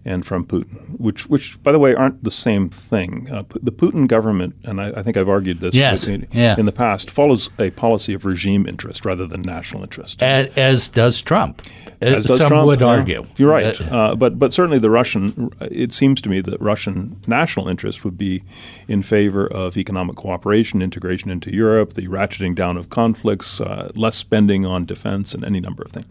and 0.05 0.25
from 0.25 0.45
Putin, 0.45 0.99
which, 0.99 1.29
which 1.29 1.61
by 1.63 1.71
the 1.71 1.79
way, 1.79 1.95
aren't 1.95 2.23
the 2.23 2.31
same 2.31 2.69
thing. 2.69 3.31
Uh, 3.31 3.43
the 3.61 3.71
Putin 3.71 4.07
government, 4.07 4.55
and 4.63 4.81
I, 4.81 4.91
I, 4.91 5.03
think 5.03 5.15
I've 5.15 5.29
argued 5.29 5.59
this 5.59 5.73
yes. 5.73 6.03
in, 6.03 6.27
yeah. 6.31 6.55
in, 6.57 6.65
the 6.65 6.71
past, 6.71 7.09
follows 7.09 7.49
a 7.57 7.71
policy 7.71 8.13
of 8.13 8.25
regime 8.25 8.67
interest 8.67 9.05
rather 9.05 9.25
than 9.25 9.41
national 9.41 9.83
interest. 9.83 10.21
As, 10.21 10.49
as 10.57 10.89
does 10.89 11.21
Trump. 11.21 11.61
As 12.01 12.25
does 12.25 12.37
Some 12.37 12.49
Trump, 12.49 12.67
would 12.67 12.81
argue. 12.81 13.25
You're 13.37 13.49
right. 13.49 13.79
Uh, 13.81 14.15
but, 14.15 14.37
but 14.37 14.51
certainly 14.51 14.79
the 14.79 14.89
Russian, 14.89 15.51
it 15.61 15.93
seems 15.93 16.19
to 16.21 16.29
me 16.29 16.41
that 16.41 16.59
Russian 16.59 17.21
national 17.27 17.69
interest 17.69 18.03
would 18.03 18.17
be 18.17 18.43
in 18.87 19.03
favor 19.03 19.47
of 19.47 19.77
economic 19.77 20.17
cooperation, 20.17 20.81
integration 20.81 21.29
into 21.29 21.53
Europe, 21.53 21.93
the 21.93 22.07
ratcheting 22.07 22.55
down 22.55 22.75
of 22.75 22.89
conflicts, 22.89 23.61
uh, 23.61 23.91
less 23.95 24.17
spending 24.17 24.65
on 24.65 24.85
defense, 24.85 25.33
and 25.33 25.45
any 25.45 25.61
number 25.61 25.83
of 25.83 25.91
things. 25.91 26.07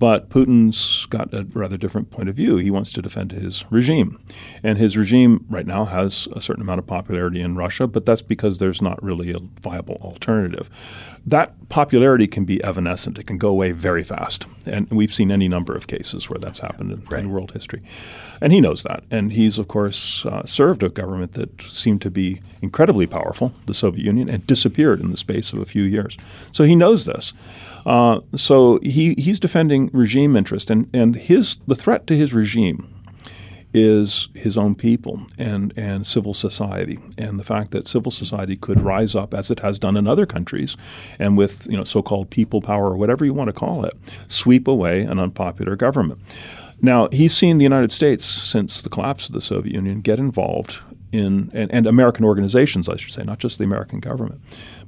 But 0.00 0.30
Putin's 0.30 1.04
got 1.06 1.32
a 1.34 1.44
rather 1.52 1.76
different 1.76 2.10
point 2.10 2.30
of 2.30 2.34
view. 2.34 2.56
He 2.56 2.70
wants 2.70 2.90
to 2.94 3.02
defend 3.02 3.32
his 3.32 3.66
regime. 3.70 4.18
And 4.62 4.78
his 4.78 4.96
regime 4.96 5.44
right 5.50 5.66
now 5.66 5.84
has 5.84 6.26
a 6.32 6.40
certain 6.40 6.62
amount 6.62 6.78
of 6.78 6.86
popularity 6.86 7.42
in 7.42 7.54
Russia, 7.54 7.86
but 7.86 8.06
that's 8.06 8.22
because 8.22 8.58
there's 8.58 8.80
not 8.80 9.00
really 9.02 9.30
a 9.30 9.38
viable 9.60 9.96
alternative. 9.96 10.70
That 11.26 11.68
popularity 11.68 12.26
can 12.26 12.46
be 12.46 12.64
evanescent, 12.64 13.18
it 13.18 13.26
can 13.26 13.36
go 13.36 13.50
away 13.50 13.72
very 13.72 14.02
fast. 14.02 14.46
And 14.70 14.88
we've 14.90 15.12
seen 15.12 15.30
any 15.30 15.48
number 15.48 15.74
of 15.74 15.86
cases 15.86 16.30
where 16.30 16.38
that's 16.38 16.60
happened 16.60 16.92
in, 16.92 17.04
right. 17.04 17.24
in 17.24 17.30
world 17.30 17.52
history. 17.52 17.82
And 18.40 18.52
he 18.52 18.60
knows 18.60 18.82
that. 18.84 19.04
And 19.10 19.32
he's, 19.32 19.58
of 19.58 19.68
course, 19.68 20.24
uh, 20.26 20.44
served 20.46 20.82
a 20.82 20.88
government 20.88 21.32
that 21.34 21.60
seemed 21.62 22.02
to 22.02 22.10
be 22.10 22.40
incredibly 22.62 23.06
powerful, 23.06 23.52
the 23.66 23.74
Soviet 23.74 24.04
Union, 24.04 24.28
and 24.28 24.46
disappeared 24.46 25.00
in 25.00 25.10
the 25.10 25.16
space 25.16 25.52
of 25.52 25.58
a 25.58 25.64
few 25.64 25.82
years. 25.82 26.16
So 26.52 26.64
he 26.64 26.76
knows 26.76 27.04
this. 27.04 27.32
Uh, 27.84 28.20
so 28.34 28.78
he, 28.82 29.14
he's 29.18 29.40
defending 29.40 29.90
regime 29.92 30.36
interest, 30.36 30.70
and, 30.70 30.88
and 30.94 31.16
his 31.16 31.58
the 31.66 31.74
threat 31.74 32.06
to 32.06 32.16
his 32.16 32.32
regime 32.32 32.99
is 33.72 34.28
his 34.34 34.58
own 34.58 34.74
people 34.74 35.26
and, 35.38 35.72
and 35.76 36.06
civil 36.06 36.34
society, 36.34 36.98
and 37.16 37.38
the 37.38 37.44
fact 37.44 37.70
that 37.70 37.86
civil 37.86 38.10
society 38.10 38.56
could 38.56 38.80
rise 38.80 39.14
up 39.14 39.32
as 39.32 39.50
it 39.50 39.60
has 39.60 39.78
done 39.78 39.96
in 39.96 40.06
other 40.06 40.26
countries, 40.26 40.76
and 41.18 41.36
with 41.36 41.66
you 41.70 41.76
know 41.76 41.84
so-called 41.84 42.30
people 42.30 42.60
power 42.60 42.90
or 42.90 42.96
whatever 42.96 43.24
you 43.24 43.34
want 43.34 43.48
to 43.48 43.52
call 43.52 43.84
it, 43.84 43.94
sweep 44.28 44.66
away 44.66 45.02
an 45.02 45.18
unpopular 45.18 45.76
government. 45.76 46.20
Now 46.82 47.08
he's 47.12 47.36
seen 47.36 47.58
the 47.58 47.64
United 47.64 47.92
States 47.92 48.24
since 48.24 48.82
the 48.82 48.88
collapse 48.88 49.26
of 49.26 49.34
the 49.34 49.40
Soviet 49.40 49.74
Union 49.74 50.00
get 50.00 50.18
involved 50.18 50.78
in 51.12 51.50
and, 51.52 51.72
and 51.72 51.86
American 51.86 52.24
organizations, 52.24 52.88
I 52.88 52.96
should 52.96 53.12
say, 53.12 53.22
not 53.22 53.38
just 53.38 53.58
the 53.58 53.64
American 53.64 54.00
government, 54.00 54.40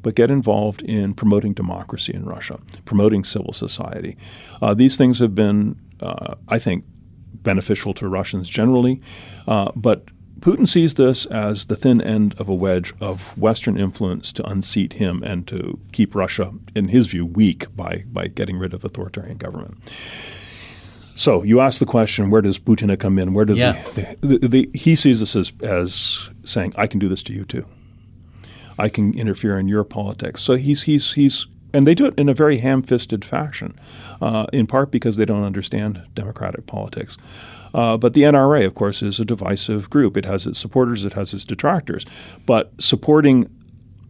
but 0.03 0.15
get 0.15 0.31
involved 0.31 0.83
in 0.83 1.15
promoting 1.15 1.53
democracy 1.53 2.15
in 2.15 2.25
Russia, 2.25 2.59
promoting 2.85 3.25
civil 3.25 3.53
society. 3.53 4.17
Uh, 4.61 4.75
these 4.75 4.97
things 4.97 5.19
have 5.19 5.35
been, 5.35 5.77
uh, 6.01 6.35
I 6.49 6.59
think, 6.59 6.85
beneficial 7.33 7.95
to 7.95 8.09
Russians 8.09 8.49
generally, 8.49 9.01
uh, 9.47 9.73
but 9.75 10.05
Putin 10.41 10.67
sees 10.67 10.95
this 10.95 11.25
as 11.27 11.67
the 11.67 11.77
thin 11.77 12.01
end 12.01 12.35
of 12.37 12.49
a 12.49 12.55
wedge 12.55 12.93
of 13.01 13.37
Western 13.39 13.79
influence 13.79 14.33
to 14.33 14.45
unseat 14.49 14.95
him 14.95 15.23
and 15.23 15.47
to 15.47 15.79
keep 15.93 16.17
Russia, 16.17 16.53
in 16.75 16.89
his 16.89 17.07
view, 17.07 17.25
weak 17.25 17.75
by, 17.77 18.05
by 18.13 18.27
getting 18.27 18.59
rid 18.59 18.75
of 18.75 18.85
authoritarian 18.85 19.39
government. 19.39 19.89
So 21.15 21.45
you 21.45 21.61
ask 21.61 21.79
the 21.79 21.87
question, 21.87 22.31
where 22.31 22.43
does 22.43 22.59
Butina 22.59 22.99
come 22.99 23.19
in? 23.19 23.35
Where 23.35 23.45
do 23.45 23.55
yeah. 23.55 23.81
the, 23.95 24.17
the, 24.21 24.49
the, 24.49 24.71
he 24.75 24.97
sees 24.97 25.21
this 25.21 25.37
as, 25.37 25.53
as 25.63 26.31
saying, 26.43 26.73
I 26.77 26.89
can 26.89 26.99
do 26.99 27.09
this 27.09 27.23
to 27.25 27.33
you 27.33 27.45
too. 27.45 27.67
I 28.79 28.89
can 28.89 29.15
interfere 29.15 29.59
in 29.59 29.69
your 29.69 29.85
politics. 29.85 30.43
So 30.43 30.57
he's 30.57 30.85
he's 30.85 31.13
he's 31.13 31.47
and 31.73 31.87
they 31.87 31.95
do 31.95 32.07
it 32.07 32.15
in 32.19 32.29
a 32.29 32.35
very 32.35 32.59
ham-fisted 32.59 33.25
fashion, 33.25 33.79
uh, 34.21 34.47
in 34.53 34.67
part 34.67 34.91
because 34.91 35.17
they 35.17 35.25
don't 35.25 35.45
understand 35.45 36.03
democratic 36.15 36.67
politics. 36.67 37.17
Uh, 37.75 37.97
but 37.97 38.15
the 38.15 38.23
NRA, 38.23 38.67
of 38.67 38.75
course, 38.75 39.03
is 39.03 39.19
a 39.19 39.25
divisive 39.25 39.89
group. 39.89 40.17
It 40.17 40.25
has 40.25 40.47
its 40.47 40.59
supporters, 40.59 41.05
it 41.05 41.15
has 41.15 41.33
its 41.33 41.45
detractors. 41.45 42.05
But 42.45 42.73
supporting 42.79 43.49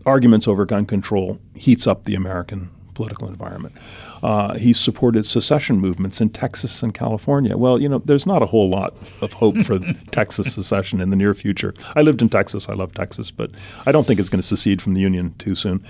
arguments 0.04 0.48
over 0.48 0.64
gun 0.66 0.86
control 0.86 1.38
heats 1.54 1.86
up 1.86 2.04
the 2.04 2.14
American 2.14 2.70
political 2.94 3.28
environment. 3.28 3.74
Uh, 4.22 4.56
he 4.58 4.72
supported 4.72 5.24
secession 5.24 5.78
movements 5.78 6.20
in 6.20 6.30
Texas 6.30 6.82
and 6.82 6.94
California. 6.94 7.56
Well, 7.56 7.80
you 7.80 7.88
know, 7.88 7.98
there's 7.98 8.26
not 8.26 8.42
a 8.42 8.46
whole 8.46 8.68
lot 8.68 8.94
of 9.20 9.34
hope 9.34 9.56
for 9.58 9.78
Texas 10.10 10.52
secession 10.52 11.00
in 11.00 11.10
the 11.10 11.16
near 11.16 11.34
future. 11.34 11.74
I 11.96 12.02
lived 12.02 12.22
in 12.22 12.28
Texas. 12.28 12.68
I 12.68 12.74
love 12.74 12.92
Texas, 12.92 13.30
but 13.30 13.50
I 13.86 13.92
don't 13.92 14.06
think 14.06 14.20
it's 14.20 14.28
going 14.28 14.40
to 14.40 14.46
secede 14.46 14.80
from 14.82 14.94
the 14.94 15.00
Union 15.00 15.34
too 15.38 15.54
soon. 15.54 15.84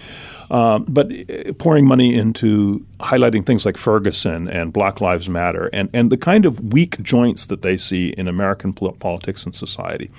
Um, 0.51 0.85
but 0.89 1.11
uh, 1.13 1.53
pouring 1.55 1.87
money 1.87 2.15
into 2.15 2.85
highlighting 3.01 3.45
things 3.45 3.67
like 3.67 3.77
Ferguson 3.77 4.49
and 4.49 4.73
Black 4.73 5.01
Lives 5.01 5.29
Matter 5.29 5.69
and, 5.73 5.89
and 5.93 6.11
the 6.11 6.17
kind 6.17 6.47
of 6.47 6.73
weak 6.73 7.03
joints 7.03 7.47
that 7.47 7.63
they 7.63 7.77
see 7.77 8.11
in 8.11 8.29
American 8.29 8.73
politics 8.73 9.45
and 9.45 9.55
society, 9.55 10.11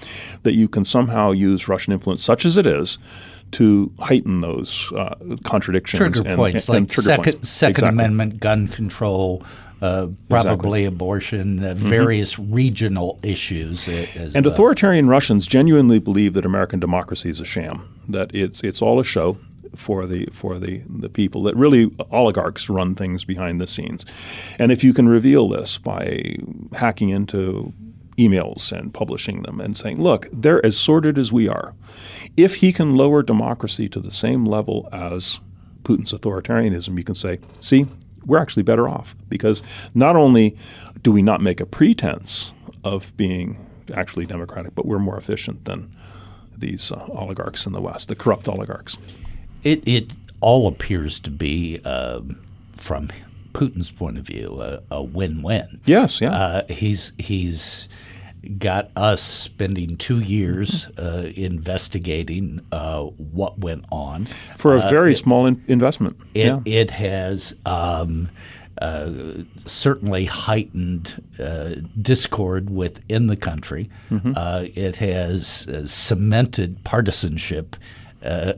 that 0.43 0.53
you 0.53 0.67
can 0.67 0.85
somehow 0.85 1.31
use 1.31 1.67
Russian 1.67 1.93
influence, 1.93 2.23
such 2.23 2.45
as 2.45 2.57
it 2.57 2.65
is, 2.65 2.97
to 3.53 3.91
heighten 3.99 4.41
those 4.41 4.91
uh, 4.95 5.15
contradictions 5.43 5.97
trigger 5.97 6.23
and, 6.25 6.35
points 6.35 6.67
and, 6.67 6.69
like 6.69 6.77
and 6.77 6.89
trigger 6.89 7.05
second, 7.05 7.33
points. 7.33 7.49
second 7.49 7.71
exactly. 7.71 7.89
Amendment 7.89 8.39
gun 8.39 8.67
control. 8.67 9.43
Uh, 9.81 10.07
probably 10.29 10.53
exactly. 10.53 10.85
abortion, 10.85 11.61
uh, 11.61 11.73
mm-hmm. 11.73 11.85
various 11.85 12.39
regional 12.39 13.19
issues. 13.21 13.85
and 13.89 14.33
well. 14.33 14.47
authoritarian 14.47 15.09
Russians 15.09 15.45
genuinely 15.45 15.99
believe 15.99 16.35
that 16.35 16.45
American 16.45 16.79
democracy 16.79 17.29
is 17.29 17.41
a 17.41 17.45
sham, 17.45 17.93
that 18.07 18.33
it's 18.33 18.61
it's 18.61 18.81
all 18.81 18.97
a 19.01 19.03
show 19.03 19.37
for 19.75 20.05
the 20.05 20.25
for 20.31 20.57
the 20.57 20.83
the 20.87 21.09
people. 21.09 21.43
That 21.43 21.57
really 21.57 21.91
oligarchs 22.11 22.69
run 22.69 22.95
things 22.95 23.25
behind 23.25 23.59
the 23.59 23.67
scenes, 23.67 24.05
and 24.57 24.71
if 24.71 24.85
you 24.85 24.93
can 24.93 25.09
reveal 25.09 25.49
this 25.49 25.77
by 25.77 26.37
hacking 26.71 27.09
into 27.09 27.73
emails 28.17 28.71
and 28.71 28.93
publishing 28.93 29.41
them 29.43 29.59
and 29.59 29.75
saying, 29.75 30.01
look, 30.01 30.27
they're 30.31 30.65
as 30.65 30.77
sordid 30.77 31.17
as 31.17 31.31
we 31.31 31.47
are. 31.47 31.73
If 32.37 32.55
he 32.55 32.71
can 32.71 32.95
lower 32.95 33.23
democracy 33.23 33.89
to 33.89 33.99
the 33.99 34.11
same 34.11 34.45
level 34.45 34.87
as 34.91 35.39
Putin's 35.83 36.13
authoritarianism, 36.13 36.97
you 36.97 37.03
can 37.03 37.15
say, 37.15 37.39
see, 37.59 37.87
we're 38.25 38.39
actually 38.39 38.63
better 38.63 38.87
off 38.87 39.15
because 39.29 39.61
not 39.93 40.15
only 40.15 40.57
do 41.01 41.11
we 41.11 41.21
not 41.21 41.41
make 41.41 41.59
a 41.59 41.65
pretense 41.65 42.53
of 42.83 43.15
being 43.17 43.65
actually 43.93 44.25
democratic, 44.25 44.75
but 44.75 44.85
we're 44.85 44.99
more 44.99 45.17
efficient 45.17 45.65
than 45.65 45.93
these 46.57 46.91
uh, 46.91 47.05
oligarchs 47.09 47.65
in 47.65 47.73
the 47.73 47.81
West, 47.81 48.07
the 48.07 48.15
corrupt 48.15 48.47
oligarchs. 48.47 48.97
It, 49.63 49.85
it 49.87 50.11
all 50.39 50.67
appears 50.67 51.19
to 51.21 51.29
be, 51.29 51.79
uh, 51.83 52.21
from 52.77 53.09
Putin's 53.53 53.91
point 53.91 54.17
of 54.17 54.25
view, 54.25 54.61
a, 54.61 54.81
a 54.91 55.03
win-win. 55.03 55.79
Yes, 55.85 56.21
yeah. 56.21 56.31
Uh, 56.31 56.61
he's 56.67 57.13
he's 57.17 57.87
got 58.57 58.91
us 58.95 59.21
spending 59.21 59.95
two 59.95 60.19
years 60.19 60.87
uh, 60.97 61.31
investigating 61.35 62.59
uh, 62.71 63.03
what 63.03 63.57
went 63.59 63.85
on 63.91 64.25
for 64.57 64.75
a 64.75 64.79
uh, 64.79 64.89
very 64.89 65.15
small 65.15 65.45
in- 65.45 65.63
investment. 65.67 66.17
It, 66.33 66.47
yeah. 66.47 66.59
it 66.65 66.91
has. 66.91 67.55
Um, 67.65 68.29
uh, 68.81 69.43
certainly 69.65 70.25
heightened 70.25 71.23
uh, 71.39 71.75
discord 72.01 72.71
within 72.71 73.27
the 73.27 73.35
country. 73.35 73.87
Mm-hmm. 74.09 74.33
Uh, 74.35 74.65
it 74.73 74.95
has 74.95 75.67
uh, 75.67 75.85
cemented 75.85 76.83
partisanship 76.83 77.75
uh, 78.25 78.53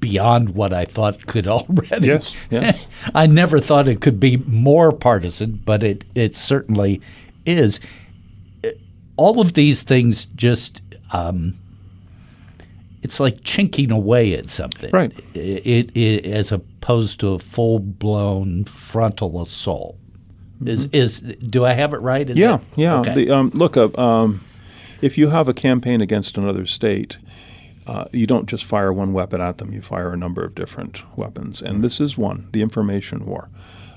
beyond 0.00 0.50
what 0.50 0.72
I 0.72 0.84
thought 0.84 1.26
could 1.26 1.46
already. 1.48 2.08
Yes, 2.08 2.34
yeah. 2.50 2.78
I 3.14 3.26
never 3.26 3.60
thought 3.60 3.88
it 3.88 4.00
could 4.00 4.20
be 4.20 4.38
more 4.38 4.92
partisan, 4.92 5.62
but 5.64 5.82
it 5.82 6.04
it 6.14 6.34
certainly 6.34 7.00
is. 7.44 7.80
All 9.16 9.40
of 9.40 9.54
these 9.54 9.82
things 9.82 10.26
just. 10.26 10.82
Um, 11.12 11.56
it's 13.02 13.20
like 13.20 13.44
chinking 13.44 13.92
away 13.92 14.34
at 14.34 14.50
something, 14.50 14.90
right? 14.92 15.12
It, 15.32 15.64
it, 15.64 15.96
it 15.96 16.26
as 16.26 16.50
opposed 16.50 17.20
to 17.20 17.34
a 17.34 17.38
full 17.38 17.78
blown 17.78 18.64
frontal 18.64 19.40
assault. 19.40 19.96
Mm-hmm. 20.56 20.68
Is 20.68 20.84
is 20.86 21.20
do 21.20 21.64
I 21.64 21.72
have 21.72 21.92
it 21.92 21.98
right? 21.98 22.28
Is 22.28 22.36
yeah, 22.36 22.56
it? 22.56 22.60
yeah. 22.74 23.00
Okay. 23.00 23.14
The, 23.14 23.30
um, 23.30 23.50
look, 23.54 23.76
uh, 23.76 23.90
um, 23.96 24.44
if 25.00 25.16
you 25.16 25.28
have 25.28 25.46
a 25.46 25.54
campaign 25.54 26.00
against 26.00 26.36
another 26.36 26.66
state, 26.66 27.18
uh, 27.86 28.06
you 28.12 28.26
don't 28.26 28.46
just 28.46 28.64
fire 28.64 28.92
one 28.92 29.12
weapon 29.12 29.40
at 29.40 29.58
them, 29.58 29.72
you 29.72 29.80
fire 29.80 30.12
a 30.12 30.16
number 30.16 30.44
of 30.44 30.54
different 30.54 31.02
weapons. 31.16 31.62
And 31.62 31.82
this 31.84 32.00
is 32.00 32.18
one 32.18 32.48
the 32.52 32.62
information 32.62 33.26
war. 33.26 33.48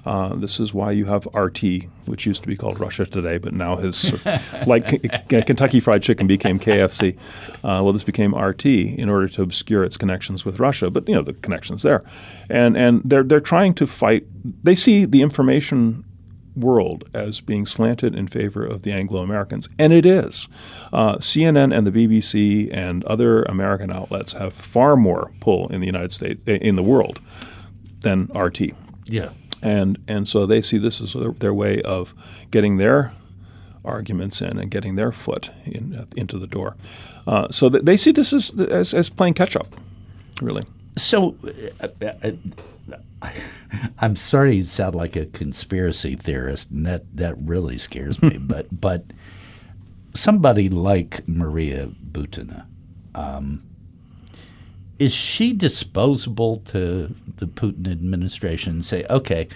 Uh, 0.06 0.34
this 0.36 0.60
is 0.60 0.74
why 0.74 0.92
you 0.92 1.06
have 1.06 1.28
RT, 1.34 1.62
which 2.06 2.26
used 2.26 2.42
to 2.42 2.48
be 2.48 2.56
called 2.56 2.80
Russia 2.80 3.06
Today, 3.06 3.38
but 3.38 3.54
now 3.54 3.76
has, 3.76 4.14
like 4.68 5.28
Kentucky 5.28 5.80
Fried 5.80 6.02
Chicken 6.02 6.26
became 6.26 6.58
KFC. 6.58 7.18
Uh, 7.58 7.84
well, 7.84 7.92
this 7.92 8.04
became 8.04 8.34
RT 8.34 8.66
in 8.66 9.10
order 9.10 9.28
to 9.30 9.42
obscure 9.42 9.84
its 9.84 9.98
connections 9.98 10.46
with 10.46 10.60
Russia, 10.60 10.90
but 10.90 11.08
you 11.08 11.16
know 11.16 11.22
the 11.22 11.34
connections 11.34 11.82
there, 11.82 12.04
and 12.50 12.78
and 12.78 13.02
they're 13.04 13.24
they're 13.24 13.40
trying 13.40 13.74
to 13.76 13.86
fight. 13.86 14.26
They 14.64 14.76
see 14.76 15.06
the 15.06 15.22
information 15.22 16.06
world 16.56 17.04
as 17.14 17.41
being 17.41 17.66
slanted 17.66 18.16
in 18.16 18.28
favor 18.28 18.64
of 18.64 18.84
the 18.84 18.91
Anglo 18.91 19.22
Americans. 19.22 19.70
And 19.78 19.93
it 19.93 20.06
is. 20.06 20.47
Uh, 20.91 21.16
CNN 21.18 21.76
and 21.76 21.86
the 21.86 21.91
BBC 21.91 22.70
and 22.74 23.04
other 23.06 23.43
American 23.43 23.91
outlets 23.91 24.34
have 24.34 24.54
far 24.54 24.95
more 24.95 25.32
pull 25.39 25.68
in 25.70 25.82
the 25.82 25.88
United 25.88 26.12
States, 26.12 26.41
in 26.45 26.76
the 26.76 26.84
world, 26.84 27.22
than 28.02 28.26
RT. 28.36 28.74
Yeah. 29.06 29.30
And, 29.62 29.97
and 30.08 30.28
so 30.28 30.45
they 30.45 30.62
see 30.62 30.78
this 30.78 31.02
as 31.02 31.16
their 31.39 31.54
way 31.54 31.82
of 31.82 32.14
getting 32.52 32.78
their 32.78 33.14
arguments 33.84 34.41
in 34.41 34.58
and 34.58 34.70
getting 34.70 34.95
their 34.95 35.12
foot 35.12 35.50
in, 35.66 36.08
into 36.16 36.38
the 36.38 36.47
door. 36.47 36.76
Uh, 37.28 37.47
so 37.50 37.70
they 37.70 37.97
see 37.97 38.12
this 38.12 38.34
as, 38.34 38.52
as, 38.60 38.93
as 38.93 39.10
playing 39.10 39.34
catch 39.34 39.56
up, 39.56 39.76
really. 40.41 40.64
So, 40.97 41.36
uh, 41.82 41.88
uh, 42.02 42.32
I'm 44.00 44.16
sorry 44.16 44.58
to 44.58 44.68
sound 44.68 44.96
like 44.96 45.16
a 45.16 45.26
conspiracy 45.26 46.16
theorist, 46.16 46.72
and 46.72 46.86
that, 46.86 47.04
that 47.16 47.36
really 47.40 47.78
scares 47.78 48.22
me. 48.22 48.38
but 48.40 48.68
but 48.80 49.06
somebody 50.14 50.70
like 50.70 51.28
Maria 51.28 51.88
Butina, 52.12 52.66
um, 53.16 53.64
is 54.98 55.14
she 55.14 55.54
disposable 55.54 56.58
to 56.58 57.14
the 57.38 57.46
Putin 57.46 57.92
administration 57.92 58.74
and 58.74 58.86
say, 58.86 59.06
okay, 59.10 59.48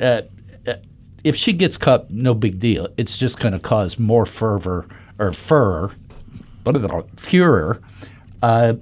uh, 0.00 0.22
uh 0.66 0.74
if 1.22 1.36
she 1.36 1.52
gets 1.52 1.76
cut, 1.76 2.10
no 2.10 2.32
big 2.32 2.58
deal. 2.58 2.88
It's 2.96 3.18
just 3.18 3.38
going 3.38 3.52
to 3.52 3.58
cause 3.58 3.98
more 3.98 4.24
fervor 4.24 4.86
or 5.18 5.32
furor, 5.32 5.94
furor. 7.16 7.82
Uh, 8.42 8.74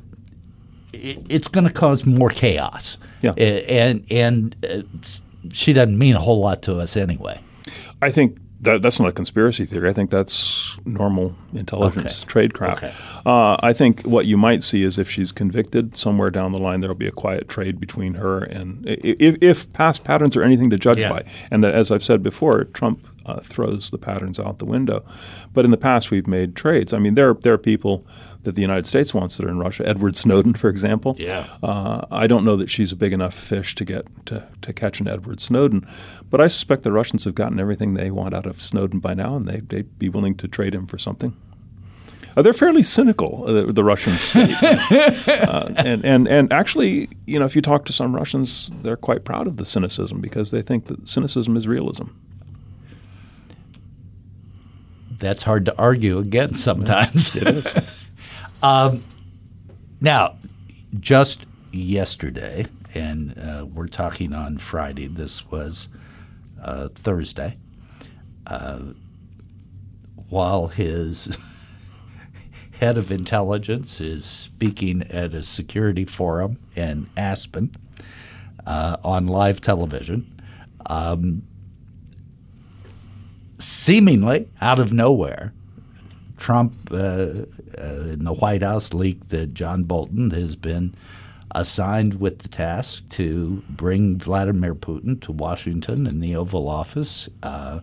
it's 0.93 1.49
going 1.49 1.65
to 1.67 1.73
cause 1.73 2.07
more 2.07 2.31
chaos. 2.31 2.97
Yeah. 3.23 3.33
And 3.33 4.07
and 4.11 4.57
uh, 4.69 4.83
she 5.53 5.73
doesn't 5.73 5.99
mean 5.99 6.15
a 6.15 6.21
whole 6.21 6.41
lot 6.41 6.63
to 6.63 6.79
us 6.79 6.97
anyway. 6.97 7.41
I 8.01 8.11
think 8.11 8.39
that, 8.61 8.83
that's 8.83 8.99
not 8.99 9.09
a 9.09 9.13
conspiracy 9.13 9.65
theory. 9.65 9.89
I 9.89 9.93
think 9.93 10.11
that's 10.11 10.79
normal 10.85 11.37
intelligence 11.53 12.25
okay. 12.25 12.49
tradecraft. 12.49 12.77
Okay. 12.77 12.95
Uh, 13.25 13.57
I 13.61 13.73
think 13.73 14.03
what 14.03 14.27
you 14.27 14.37
might 14.37 14.65
see 14.65 14.83
is 14.83 14.99
if 14.99 15.09
she's 15.09 15.31
convicted, 15.31 15.97
somewhere 15.97 16.31
down 16.31 16.53
the 16.53 16.59
line 16.59 16.81
there 16.81 16.91
will 16.91 16.97
be 16.97 17.07
a 17.07 17.13
quiet 17.13 17.49
trade 17.49 17.79
between 17.79 18.15
her 18.15 18.43
and 18.43 18.85
if, 18.87 19.37
if 19.41 19.73
past 19.73 20.03
patterns 20.03 20.37
are 20.37 20.43
anything 20.43 20.71
to 20.71 20.79
judge 20.79 20.99
yeah. 20.99 21.11
by. 21.11 21.25
And 21.51 21.65
as 21.65 21.91
I've 21.93 22.03
said 22.03 22.23
before, 22.23 22.65
Trump 22.65 23.07
uh, 23.29 23.41
throws 23.41 23.91
the 23.91 23.99
patterns 23.99 24.39
out 24.39 24.59
the 24.59 24.65
window. 24.65 25.05
But 25.53 25.65
in 25.65 25.71
the 25.71 25.77
past, 25.77 26.11
we've 26.11 26.27
made 26.27 26.57
trades. 26.57 26.93
I 26.93 26.99
mean, 26.99 27.15
there 27.15 27.35
there 27.35 27.53
are 27.53 27.59
people 27.59 28.07
that 28.45 28.55
the 28.55 28.63
United 28.63 28.87
States 28.87 29.13
wants 29.13 29.37
that 29.37 29.47
are 29.47 29.51
in 29.51 29.59
Russia. 29.59 29.87
Edward 29.87 30.17
Snowden, 30.17 30.55
for 30.55 30.71
example. 30.71 31.15
Yeah. 31.19 31.47
Uh, 31.63 32.07
I 32.11 32.27
don't 32.27 32.45
know 32.45 32.57
that 32.57 32.71
she's 32.71 32.93
a 32.93 32.97
big 32.97 33.13
enough 33.13 33.35
fish 33.35 33.75
to 33.75 33.85
get 33.85 34.07
to, 34.27 34.49
to 34.63 34.73
catch 34.73 35.01
an 35.01 35.09
Edward 35.09 35.41
Snowden, 35.41 35.87
but 36.31 36.41
I 36.41 36.47
suspect 36.47 36.83
the 36.83 36.93
Russians 36.93 37.25
have 37.25 37.35
gotten 37.35 37.61
everything 37.61 37.95
they 37.95 38.11
want 38.11 38.35
out 38.35 38.47
of 38.47 38.61
Snowden 38.63 39.01
by 39.01 39.15
now, 39.15 39.37
and 39.37 39.47
they 39.47 39.61
they'd 39.61 39.99
be 39.99 40.09
willing 40.09 40.35
to 40.37 40.49
trade 40.49 40.75
him 40.75 40.87
for 40.87 40.99
something. 40.99 41.37
Uh, 42.37 42.43
they're 42.43 42.53
fairly 42.53 42.85
cynical, 42.85 43.45
uh, 43.49 43.73
the 43.73 43.83
Russian 43.83 44.17
state, 44.17 44.55
uh, 44.63 45.73
and 45.77 46.05
and 46.05 46.29
and 46.29 46.53
actually, 46.53 47.09
you 47.27 47.39
know, 47.39 47.45
if 47.45 47.57
you 47.57 47.63
talk 47.63 47.85
to 47.87 47.93
some 47.93 48.15
Russians, 48.15 48.71
they're 48.83 48.97
quite 48.97 49.25
proud 49.25 49.47
of 49.47 49.57
the 49.57 49.67
cynicism 49.67 50.21
because 50.21 50.51
they 50.53 50.63
think 50.63 50.87
that 50.87 51.09
cynicism 51.09 51.57
is 51.57 51.67
realism 51.67 52.05
that's 55.19 55.43
hard 55.43 55.65
to 55.67 55.77
argue 55.79 56.19
against 56.19 56.63
sometimes. 56.63 57.35
it 57.35 57.49
is. 57.49 57.75
um, 58.63 59.05
now, 60.01 60.37
just 61.01 61.45
yesterday, 61.73 62.67
and 62.95 63.39
uh, 63.39 63.67
we're 63.67 63.89
talking 63.89 64.33
on 64.33 64.59
Friday. 64.59 65.07
This 65.07 65.51
was 65.51 65.89
uh, 66.63 66.89
Thursday. 66.89 67.57
Uh, 68.47 68.81
while 70.29 70.69
his 70.69 71.37
head 72.73 72.97
of 72.97 73.11
intelligence 73.11 74.01
is 74.01 74.25
speaking 74.25 75.03
at 75.11 75.35
a 75.35 75.43
security 75.43 76.05
forum 76.05 76.59
in 76.77 77.09
Aspen 77.17 77.75
uh, 78.67 78.97
on 79.03 79.27
live 79.27 79.61
television. 79.61 80.41
Um, 80.87 81.43
seemingly 83.59 84.49
out 84.61 84.79
of 84.79 84.93
nowhere, 84.93 85.53
Trump 86.37 86.75
uh, 86.93 86.97
uh, 86.97 87.45
in 87.77 88.25
the 88.25 88.33
White 88.33 88.63
House 88.63 88.95
leaked 88.95 89.29
that 89.31 89.55
John 89.55 89.85
Bolton 89.85 90.31
has 90.31 90.57
been 90.57 90.95
assigned 91.53 92.21
with 92.21 92.41
the 92.41 92.49
task 92.49 93.09
to 93.11 93.63
bring 93.71 94.19
Vladimir 94.19 94.75
Putin 94.75 95.21
to 95.23 95.33
Washington 95.33 96.07
in 96.07 96.21
the 96.21 96.37
Oval 96.37 96.69
Office 96.69 97.29
uh, 97.43 97.81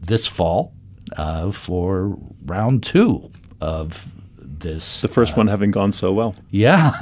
this 0.00 0.26
fall 0.26 0.72
uh, 1.16 1.50
for 1.50 2.16
round 2.44 2.82
two 2.82 3.30
of 3.60 4.08
this. 4.36 5.02
The 5.02 5.08
first 5.08 5.34
uh, 5.34 5.36
one 5.36 5.46
having 5.48 5.70
gone 5.70 5.92
so 5.92 6.12
well. 6.12 6.34
Yeah, 6.50 6.92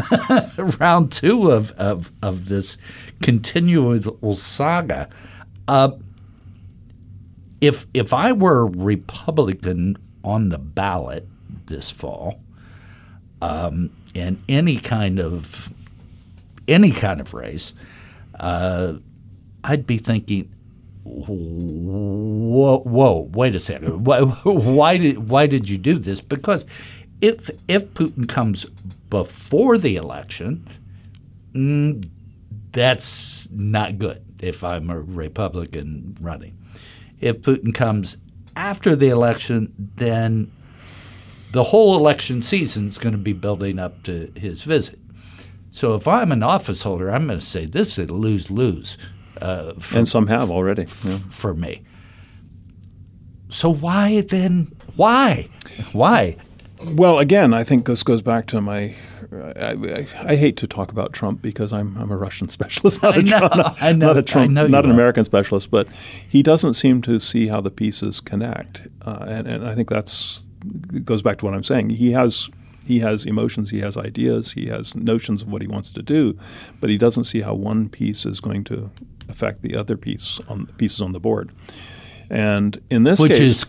round 0.56 1.12
two 1.12 1.50
of, 1.50 1.72
of, 1.72 2.10
of 2.22 2.48
this 2.48 2.76
continual 3.22 4.36
saga. 4.36 5.08
If 7.60 7.86
if 7.94 8.12
I 8.12 8.32
were 8.32 8.66
Republican 8.66 9.96
on 10.22 10.50
the 10.50 10.58
ballot 10.58 11.26
this 11.66 11.90
fall, 11.90 12.40
um, 13.40 13.90
in 14.14 14.42
any 14.48 14.76
kind 14.78 15.20
of 15.20 15.72
any 16.68 16.90
kind 16.90 17.20
of 17.20 17.32
race, 17.34 17.74
uh, 18.40 18.94
I'd 19.64 19.86
be 19.86 19.98
thinking, 19.98 20.52
whoa, 21.04 22.78
whoa, 22.78 23.30
wait 23.32 23.54
a 23.54 23.60
second, 23.60 24.04
why, 24.04 24.20
why 24.44 24.96
did 24.96 25.28
why 25.28 25.46
did 25.46 25.68
you 25.68 25.78
do 25.78 25.98
this? 25.98 26.20
Because 26.20 26.64
if 27.20 27.50
if 27.68 27.84
Putin 27.94 28.28
comes 28.28 28.66
before 29.10 29.78
the 29.78 29.96
election, 29.96 30.66
mm, 31.52 32.08
that's 32.72 33.48
not 33.50 33.98
good. 33.98 34.22
If 34.40 34.62
I'm 34.64 34.90
a 34.90 35.00
Republican 35.00 36.16
running 36.20 36.55
if 37.20 37.38
Putin 37.38 37.74
comes 37.74 38.16
after 38.54 38.96
the 38.96 39.08
election, 39.08 39.72
then 39.96 40.50
the 41.52 41.64
whole 41.64 41.96
election 41.96 42.42
season 42.42 42.88
is 42.88 42.98
going 42.98 43.14
to 43.14 43.18
be 43.18 43.32
building 43.32 43.78
up 43.78 44.02
to 44.04 44.32
his 44.36 44.62
visit. 44.62 44.98
So 45.70 45.94
if 45.94 46.08
I'm 46.08 46.32
an 46.32 46.42
office 46.42 46.82
holder, 46.82 47.10
I'm 47.10 47.26
going 47.26 47.38
to 47.38 47.44
say 47.44 47.66
this 47.66 47.98
is 47.98 48.10
a 48.10 48.14
lose 48.14 48.50
lose. 48.50 48.96
Uh, 49.40 49.74
and 49.94 50.08
some 50.08 50.26
have 50.28 50.50
already 50.50 50.86
yeah. 51.04 51.18
for 51.28 51.54
me. 51.54 51.82
So 53.48 53.70
why 53.70 54.22
then? 54.22 54.74
Why? 54.96 55.48
Why? 55.92 56.36
Well, 56.82 57.18
again, 57.18 57.54
I 57.54 57.64
think 57.64 57.86
this 57.86 58.02
goes 58.02 58.22
back 58.22 58.46
to 58.48 58.60
my. 58.60 58.94
I, 59.32 59.72
I, 59.72 60.06
I 60.32 60.36
hate 60.36 60.56
to 60.58 60.66
talk 60.66 60.92
about 60.92 61.12
Trump 61.12 61.42
because 61.42 61.72
I'm 61.72 61.96
I'm 61.96 62.10
a 62.10 62.16
Russian 62.16 62.48
specialist, 62.58 63.02
not 63.02 63.16
a 63.16 63.22
know, 63.22 63.38
Trump, 63.38 63.56
not, 63.56 63.82
know, 63.82 64.06
not, 64.06 64.16
a 64.16 64.22
Trump, 64.22 64.50
not 64.52 64.66
an 64.66 64.74
are. 64.74 64.94
American 64.94 65.24
specialist. 65.24 65.70
But 65.70 65.88
he 66.28 66.42
doesn't 66.42 66.74
seem 66.74 67.02
to 67.02 67.18
see 67.18 67.48
how 67.48 67.60
the 67.60 67.70
pieces 67.70 68.20
connect, 68.20 68.82
uh, 69.02 69.24
and 69.28 69.46
and 69.46 69.66
I 69.66 69.74
think 69.74 69.88
that's 69.88 70.48
goes 71.04 71.22
back 71.22 71.38
to 71.38 71.44
what 71.44 71.54
I'm 71.54 71.64
saying. 71.64 71.90
He 71.90 72.12
has 72.12 72.48
he 72.86 73.00
has 73.00 73.26
emotions, 73.26 73.70
he 73.70 73.80
has 73.80 73.96
ideas, 73.96 74.52
he 74.52 74.66
has 74.66 74.94
notions 74.94 75.42
of 75.42 75.48
what 75.48 75.60
he 75.60 75.68
wants 75.68 75.92
to 75.92 76.02
do, 76.02 76.38
but 76.80 76.88
he 76.88 76.96
doesn't 76.96 77.24
see 77.24 77.40
how 77.40 77.54
one 77.54 77.88
piece 77.88 78.24
is 78.24 78.40
going 78.40 78.64
to 78.64 78.90
affect 79.28 79.62
the 79.62 79.76
other 79.76 79.96
piece 79.96 80.38
on 80.48 80.66
pieces 80.78 81.00
on 81.00 81.12
the 81.12 81.20
board. 81.20 81.50
And 82.30 82.80
in 82.90 83.02
this 83.04 83.20
which 83.20 83.32
case, 83.32 83.40
is 83.40 83.66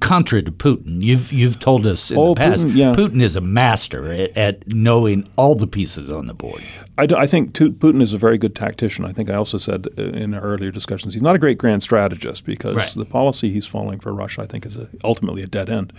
contra 0.00 0.42
to 0.42 0.52
Putin. 0.52 1.02
You've 1.02 1.32
you've 1.32 1.58
told 1.60 1.86
us 1.86 2.10
in 2.10 2.18
oh, 2.18 2.34
the 2.34 2.38
past 2.38 2.64
Putin, 2.64 2.76
yeah. 2.76 2.92
Putin 2.94 3.22
is 3.22 3.36
a 3.36 3.40
master 3.40 4.10
at, 4.12 4.36
at, 4.36 4.68
knowing 4.68 5.28
all 5.36 5.54
the 5.54 5.66
pieces 5.66 6.10
on 6.10 6.26
the 6.26 6.34
board. 6.34 6.62
I, 6.96 7.06
do, 7.06 7.16
I 7.16 7.26
think 7.26 7.52
Putin 7.52 8.02
is 8.02 8.12
a 8.12 8.18
very 8.18 8.38
good 8.38 8.54
tactician. 8.54 9.04
I 9.04 9.12
think 9.12 9.30
I 9.30 9.34
also 9.34 9.58
said 9.58 9.86
in 9.96 10.34
our 10.34 10.40
earlier 10.40 10.70
discussions 10.70 11.14
he's 11.14 11.22
not 11.22 11.36
a 11.36 11.38
great 11.38 11.58
grand 11.58 11.82
strategist 11.82 12.44
because 12.44 12.76
right. 12.76 12.92
the 12.94 13.04
policy 13.04 13.52
he's 13.52 13.66
following 13.66 13.98
for 13.98 14.12
Russia 14.12 14.42
I 14.42 14.46
think 14.46 14.66
is 14.66 14.76
a, 14.76 14.88
ultimately 15.04 15.42
a 15.42 15.46
dead 15.46 15.68
end. 15.68 15.92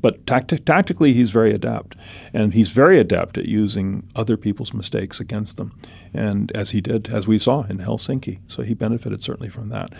But 0.00 0.26
tacti- 0.26 0.64
tactically 0.64 1.12
he's 1.12 1.30
very 1.30 1.52
adept, 1.52 1.96
and 2.32 2.54
he's 2.54 2.70
very 2.70 2.98
adept 2.98 3.38
at 3.38 3.46
using 3.46 4.08
other 4.14 4.36
people's 4.36 4.74
mistakes 4.74 5.20
against 5.20 5.56
them, 5.56 5.76
and 6.12 6.52
as 6.52 6.70
he 6.70 6.80
did 6.80 7.08
as 7.08 7.26
we 7.26 7.38
saw 7.38 7.64
in 7.64 7.78
Helsinki. 7.78 8.40
So 8.46 8.62
he 8.62 8.74
benefited 8.74 9.22
certainly 9.22 9.48
from 9.48 9.70
that. 9.70 9.92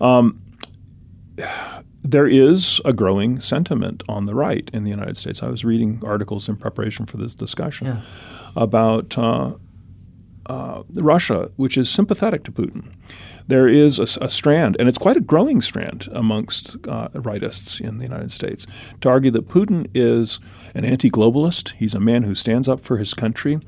Um, 0.00 0.42
there 2.06 2.26
is 2.26 2.80
a 2.84 2.92
growing 2.92 3.40
sentiment 3.40 4.02
on 4.08 4.26
the 4.26 4.34
right 4.34 4.70
in 4.72 4.84
the 4.84 4.90
United 4.90 5.16
States. 5.16 5.42
I 5.42 5.48
was 5.48 5.64
reading 5.64 6.02
articles 6.04 6.48
in 6.48 6.56
preparation 6.56 7.06
for 7.06 7.16
this 7.16 7.34
discussion 7.34 7.86
yeah. 7.86 8.02
about 8.54 9.18
uh, 9.18 9.54
uh, 10.46 10.82
Russia, 10.94 11.50
which 11.56 11.76
is 11.76 11.90
sympathetic 11.90 12.44
to 12.44 12.52
Putin. 12.52 12.92
There 13.48 13.68
is 13.68 13.98
a, 13.98 14.24
a, 14.24 14.28
strand, 14.28 14.76
and 14.78 14.88
it's 14.88 14.98
quite 14.98 15.16
a 15.16 15.20
growing 15.20 15.60
strand 15.60 16.08
amongst 16.12 16.76
uh, 16.88 17.08
rightists 17.08 17.80
in 17.80 17.98
the 17.98 18.04
United 18.04 18.30
States, 18.32 18.66
to 19.00 19.08
argue 19.08 19.30
that 19.32 19.48
Putin 19.48 19.88
is 19.94 20.38
an 20.74 20.84
anti 20.84 21.10
globalist. 21.10 21.74
He's 21.74 21.94
a 21.94 22.00
man 22.00 22.22
who 22.22 22.34
stands 22.34 22.68
up 22.68 22.80
for 22.80 22.98
his 22.98 23.14
country. 23.14 23.60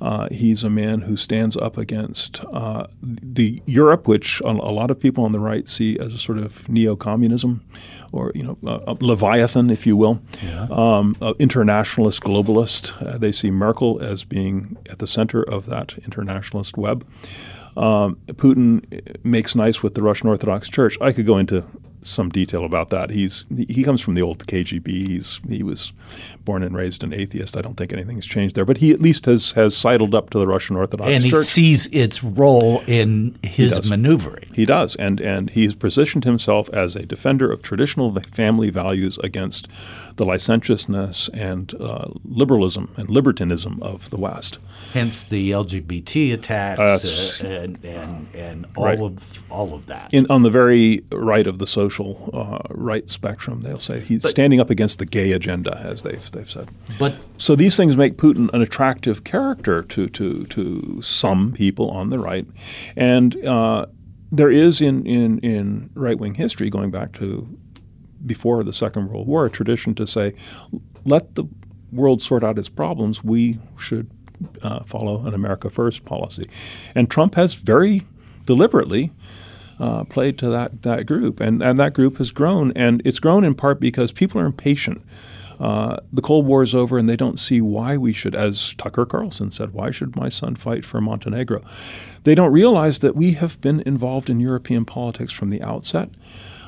Uh, 0.00 0.28
he's 0.30 0.62
a 0.62 0.70
man 0.70 1.02
who 1.02 1.16
stands 1.16 1.56
up 1.56 1.76
against 1.76 2.40
uh, 2.52 2.86
the 3.02 3.62
Europe, 3.66 4.06
which 4.06 4.40
a, 4.42 4.52
lot 4.52 4.90
of 4.90 5.00
people 5.00 5.24
on 5.24 5.32
the 5.32 5.40
right 5.40 5.68
see 5.68 5.98
as 5.98 6.14
a 6.14 6.18
sort 6.18 6.38
of 6.38 6.68
neo-communism, 6.68 7.64
or 8.12 8.30
you 8.34 8.42
know, 8.42 8.58
a, 8.64 8.92
a 8.92 8.96
leviathan, 9.00 9.70
if 9.70 9.86
you 9.86 9.96
will, 9.96 10.20
yeah. 10.42 10.66
um, 10.70 11.16
internationalist 11.38 12.22
globalist. 12.22 12.94
Uh, 13.04 13.18
they 13.18 13.32
see 13.32 13.50
Merkel 13.50 14.00
as 14.00 14.24
being 14.24 14.76
at 14.88 14.98
the 14.98 15.06
center 15.06 15.42
of 15.42 15.66
that 15.66 15.94
internationalist 16.04 16.76
web. 16.76 17.06
Um, 17.76 18.18
Putin 18.26 19.24
makes 19.24 19.54
nice 19.54 19.82
with 19.82 19.94
the 19.94 20.02
Russian 20.02 20.28
Orthodox 20.28 20.68
Church. 20.68 20.96
I 21.00 21.12
could 21.12 21.26
go 21.26 21.38
into 21.38 21.64
some 22.02 22.30
detail 22.30 22.64
about 22.64 22.90
that. 22.90 23.10
He's 23.10 23.44
he 23.50 23.82
comes 23.84 24.00
from 24.00 24.14
the 24.14 24.22
old 24.22 24.46
KGB. 24.46 24.86
He's 24.86 25.40
he 25.48 25.62
was 25.62 25.92
born 26.44 26.62
and 26.62 26.76
raised 26.76 27.02
an 27.02 27.12
atheist. 27.12 27.56
I 27.56 27.62
don't 27.62 27.76
think 27.76 27.92
anything's 27.92 28.26
changed 28.26 28.54
there, 28.56 28.64
but 28.64 28.78
he 28.78 28.92
at 28.92 29.00
least 29.00 29.26
has 29.26 29.52
has 29.52 29.76
sidled 29.76 30.14
up 30.14 30.30
to 30.30 30.38
the 30.38 30.46
Russian 30.46 30.76
Orthodox 30.76 31.10
and 31.10 31.24
Church. 31.24 31.32
And 31.32 31.40
he 31.40 31.44
sees 31.44 31.86
its 31.86 32.22
role 32.22 32.82
in 32.86 33.38
his 33.42 33.76
he 33.76 33.90
maneuvering. 33.90 34.48
He 34.52 34.64
does, 34.64 34.96
and 34.96 35.20
and 35.20 35.50
he's 35.50 35.74
positioned 35.74 36.24
himself 36.24 36.68
as 36.70 36.96
a 36.96 37.04
defender 37.04 37.50
of 37.50 37.62
traditional 37.62 38.14
family 38.20 38.70
values 38.70 39.18
against 39.18 39.68
the 40.16 40.24
licentiousness 40.24 41.28
and 41.32 41.74
uh, 41.80 42.08
liberalism 42.24 42.92
and 42.96 43.08
libertinism 43.08 43.82
of 43.82 44.10
the 44.10 44.16
West. 44.16 44.58
Hence 44.92 45.24
the 45.24 45.52
LGBT 45.52 46.34
attacks 46.34 47.40
uh, 47.40 47.46
and 47.46 47.84
and 47.84 48.28
and 48.34 48.66
all 48.76 48.84
right. 48.84 48.98
of 48.98 49.42
all 49.50 49.74
of 49.74 49.86
that. 49.86 50.12
In, 50.12 50.26
on 50.30 50.42
the 50.42 50.50
very 50.50 51.04
right 51.10 51.46
of 51.46 51.58
the 51.58 51.66
social 51.66 51.97
uh, 52.32 52.58
right 52.70 53.08
spectrum, 53.08 53.62
they'll 53.62 53.78
say 53.78 54.00
he's 54.00 54.22
but, 54.22 54.30
standing 54.30 54.60
up 54.60 54.70
against 54.70 54.98
the 54.98 55.06
gay 55.06 55.32
agenda, 55.32 55.76
as 55.78 56.02
they've 56.02 56.30
they've 56.30 56.50
said. 56.50 56.68
But 56.98 57.26
so 57.36 57.56
these 57.56 57.76
things 57.76 57.96
make 57.96 58.16
Putin 58.16 58.52
an 58.52 58.62
attractive 58.62 59.24
character 59.24 59.82
to 59.82 60.08
to 60.08 60.44
to 60.44 61.02
some 61.02 61.52
people 61.52 61.90
on 61.90 62.10
the 62.10 62.18
right, 62.18 62.46
and 62.96 63.44
uh, 63.44 63.86
there 64.30 64.50
is 64.50 64.80
in 64.80 65.06
in 65.06 65.38
in 65.38 65.90
right 65.94 66.18
wing 66.18 66.34
history 66.34 66.70
going 66.70 66.90
back 66.90 67.12
to 67.14 67.58
before 68.24 68.62
the 68.64 68.72
Second 68.72 69.08
World 69.08 69.26
War 69.26 69.46
a 69.46 69.50
tradition 69.50 69.94
to 69.94 70.06
say, 70.06 70.34
let 71.04 71.34
the 71.34 71.44
world 71.92 72.20
sort 72.20 72.42
out 72.42 72.58
its 72.58 72.68
problems. 72.68 73.22
We 73.22 73.60
should 73.78 74.10
uh, 74.62 74.82
follow 74.84 75.24
an 75.26 75.34
America 75.34 75.70
First 75.70 76.04
policy, 76.04 76.48
and 76.94 77.10
Trump 77.10 77.34
has 77.34 77.54
very 77.54 78.02
deliberately 78.46 79.12
uh, 79.78 80.04
played 80.04 80.38
to 80.38 80.48
that, 80.50 80.82
that 80.82 81.06
group. 81.06 81.40
And, 81.40 81.62
and 81.62 81.78
that 81.78 81.94
group 81.94 82.18
has 82.18 82.32
grown. 82.32 82.72
And 82.72 83.02
it's 83.04 83.20
grown 83.20 83.44
in 83.44 83.54
part 83.54 83.80
because 83.80 84.12
people 84.12 84.40
are 84.40 84.46
impatient. 84.46 85.02
Uh, 85.60 85.96
the 86.12 86.22
Cold 86.22 86.46
War 86.46 86.62
is 86.62 86.74
over, 86.74 86.98
and 86.98 87.08
they 87.08 87.16
don't 87.16 87.38
see 87.38 87.60
why 87.60 87.96
we 87.96 88.12
should, 88.12 88.34
as 88.34 88.74
Tucker 88.74 89.04
Carlson 89.04 89.50
said, 89.50 89.72
why 89.72 89.90
should 89.90 90.14
my 90.14 90.28
son 90.28 90.54
fight 90.54 90.84
for 90.84 91.00
Montenegro? 91.00 91.64
They 92.22 92.36
don't 92.36 92.52
realize 92.52 93.00
that 93.00 93.16
we 93.16 93.32
have 93.32 93.60
been 93.60 93.80
involved 93.80 94.30
in 94.30 94.38
European 94.38 94.84
politics 94.84 95.32
from 95.32 95.50
the 95.50 95.60
outset. 95.62 96.10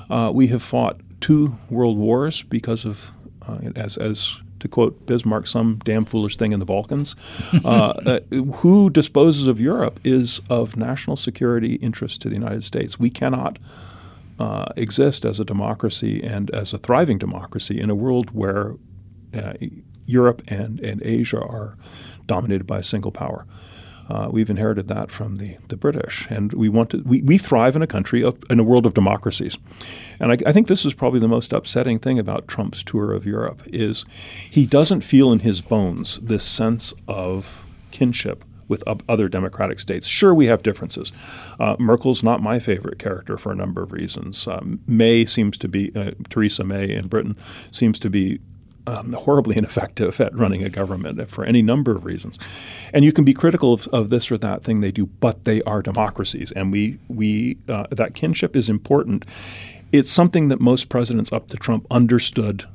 Uh, 0.08 0.32
we 0.34 0.48
have 0.48 0.62
fought 0.62 1.00
two 1.20 1.56
world 1.68 1.98
wars 1.98 2.42
because 2.42 2.84
of, 2.84 3.12
uh, 3.46 3.58
as, 3.76 3.96
as 3.96 4.42
to 4.60 4.68
quote 4.68 5.06
Bismarck, 5.06 5.46
some 5.46 5.80
damn 5.84 6.04
foolish 6.04 6.36
thing 6.36 6.52
in 6.52 6.60
the 6.60 6.66
Balkans. 6.66 7.16
uh, 7.64 7.68
uh, 7.68 8.20
who 8.56 8.90
disposes 8.90 9.46
of 9.46 9.60
Europe 9.60 10.00
is 10.04 10.40
of 10.48 10.76
national 10.76 11.16
security 11.16 11.74
interest 11.76 12.20
to 12.22 12.28
the 12.28 12.34
United 12.34 12.64
States. 12.64 12.98
We 12.98 13.10
cannot 13.10 13.58
uh, 14.38 14.66
exist 14.76 15.24
as 15.24 15.38
a 15.38 15.44
democracy 15.44 16.22
and 16.22 16.50
as 16.50 16.72
a 16.72 16.78
thriving 16.78 17.18
democracy 17.18 17.78
in 17.80 17.90
a 17.90 17.94
world 17.94 18.30
where 18.30 18.76
uh, 19.34 19.54
Europe 20.06 20.42
and, 20.48 20.80
and 20.80 21.02
Asia 21.02 21.40
are 21.40 21.76
dominated 22.26 22.66
by 22.66 22.78
a 22.78 22.82
single 22.82 23.12
power. 23.12 23.46
Uh, 24.10 24.28
we've 24.30 24.50
inherited 24.50 24.88
that 24.88 25.10
from 25.10 25.36
the, 25.36 25.56
the 25.68 25.76
British, 25.76 26.26
and 26.28 26.52
we 26.52 26.68
want 26.68 26.90
to. 26.90 26.98
We, 27.04 27.22
we 27.22 27.38
thrive 27.38 27.76
in 27.76 27.82
a 27.82 27.86
country 27.86 28.24
of, 28.24 28.38
in 28.50 28.58
a 28.58 28.64
world 28.64 28.84
of 28.84 28.92
democracies, 28.92 29.56
and 30.18 30.32
I, 30.32 30.38
I, 30.46 30.52
think 30.52 30.66
this 30.66 30.84
is 30.84 30.94
probably 30.94 31.20
the 31.20 31.28
most 31.28 31.52
upsetting 31.52 32.00
thing 32.00 32.18
about 32.18 32.48
Trump's 32.48 32.82
tour 32.82 33.12
of 33.12 33.24
Europe 33.24 33.62
is 33.66 34.04
he 34.50 34.66
doesn't 34.66 35.02
feel 35.02 35.30
in 35.30 35.40
his 35.40 35.60
bones 35.60 36.18
this 36.18 36.44
sense 36.44 36.92
of 37.06 37.64
kinship 37.92 38.44
with 38.70 38.84
other 39.08 39.28
democratic 39.28 39.80
states. 39.80 40.06
Sure, 40.06 40.32
we 40.32 40.46
have 40.46 40.62
differences. 40.62 41.12
Uh, 41.58 41.74
Merkel's 41.80 42.22
not 42.22 42.40
my 42.40 42.60
favorite 42.60 43.00
character 43.00 43.36
for 43.36 43.50
a 43.50 43.56
number 43.56 43.82
of 43.82 43.92
reasons. 43.92 44.46
Um, 44.46 44.80
May 44.86 45.24
seems 45.24 45.58
to 45.58 45.68
be 45.68 45.90
uh, 45.94 46.12
Theresa 46.28 46.62
May 46.62 46.90
in 46.90 47.08
Britain 47.08 47.36
seems 47.72 47.98
to 47.98 48.08
be 48.08 48.38
um, 48.86 49.12
horribly 49.12 49.56
ineffective 49.60 50.20
at 50.20 50.34
running 50.34 50.62
a 50.62 50.68
government 50.68 51.28
for 51.28 51.44
any 51.44 51.62
number 51.62 51.94
of 51.94 52.04
reasons. 52.04 52.38
And 52.92 53.04
you 53.04 53.12
can 53.12 53.24
be 53.24 53.34
critical 53.34 53.72
of, 53.72 53.88
of 53.88 54.10
this 54.10 54.30
or 54.30 54.38
that 54.38 54.62
thing 54.62 54.80
they 54.80 54.92
do, 54.92 55.06
but 55.06 55.44
they 55.44 55.62
are 55.62 55.82
democracies, 55.82 56.52
and 56.52 56.72
we 56.72 56.98
we 57.08 57.58
uh, 57.68 57.86
that 57.90 58.14
kinship 58.14 58.56
is 58.56 58.68
important. 58.68 59.24
It's 59.92 60.12
something 60.12 60.48
that 60.48 60.60
most 60.60 60.88
presidents 60.88 61.32
up 61.32 61.48
to 61.48 61.56
Trump 61.56 61.86
understood 61.90 62.66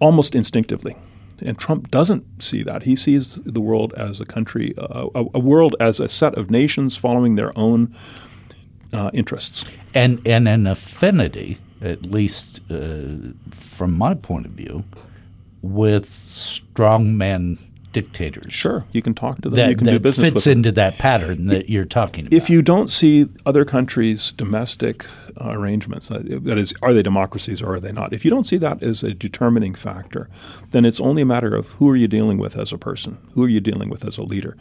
almost 0.00 0.34
instinctively. 0.34 0.96
And 1.40 1.58
Trump 1.58 1.90
doesn't 1.90 2.42
see 2.42 2.62
that. 2.64 2.82
He 2.82 2.96
sees 2.96 3.36
the 3.44 3.60
world 3.60 3.92
as 3.94 4.20
a 4.20 4.24
country, 4.24 4.74
uh, 4.76 5.08
a, 5.14 5.24
a, 5.34 5.38
world 5.38 5.76
as 5.78 6.00
a 6.00 6.08
set 6.08 6.34
of 6.36 6.50
nations 6.50 6.96
following 6.96 7.36
their 7.36 7.56
own 7.56 7.94
uh, 8.92 9.10
interests. 9.14 9.64
And, 9.94 10.20
and 10.26 10.48
an 10.48 10.66
affinity, 10.66 11.58
at 11.80 12.02
least 12.02 12.60
uh, 12.70 13.32
from 13.50 13.96
my 13.96 14.14
point 14.14 14.46
of 14.46 14.52
view, 14.52 14.84
with 15.62 16.08
strongman 16.08 17.58
dictators. 17.92 18.52
Sure, 18.52 18.84
you 18.92 19.02
can 19.02 19.14
talk 19.14 19.40
to 19.40 19.48
them. 19.48 19.56
That, 19.56 19.70
you 19.70 19.76
can 19.76 19.86
that 19.86 19.92
do 19.92 19.98
business 19.98 20.24
fits 20.24 20.34
with 20.34 20.44
them. 20.44 20.52
into 20.52 20.72
that 20.72 20.98
pattern 20.98 21.46
that 21.46 21.70
you're 21.70 21.84
talking 21.84 22.26
about. 22.26 22.36
If 22.36 22.50
you 22.50 22.62
don't 22.62 22.90
see 22.90 23.28
other 23.46 23.64
countries' 23.64 24.32
domestic 24.32 25.06
uh, 25.40 25.50
arrangements, 25.50 26.08
that 26.08 26.58
is, 26.58 26.74
are 26.82 26.92
they 26.92 27.02
democracies 27.02 27.62
or 27.62 27.74
are 27.74 27.80
they 27.80 27.92
not? 27.92 28.12
If 28.12 28.24
you 28.24 28.30
don't 28.30 28.44
see 28.44 28.58
that 28.58 28.82
as 28.82 29.02
a 29.02 29.14
determining 29.14 29.74
factor, 29.74 30.28
then 30.70 30.84
it's 30.84 31.00
only 31.00 31.22
a 31.22 31.26
matter 31.26 31.54
of 31.54 31.70
who 31.72 31.88
are 31.88 31.96
you 31.96 32.08
dealing 32.08 32.38
with 32.38 32.56
as 32.56 32.72
a 32.72 32.78
person, 32.78 33.18
who 33.32 33.44
are 33.44 33.48
you 33.48 33.60
dealing 33.60 33.88
with 33.88 34.04
as 34.04 34.18
a 34.18 34.22
leader, 34.22 34.56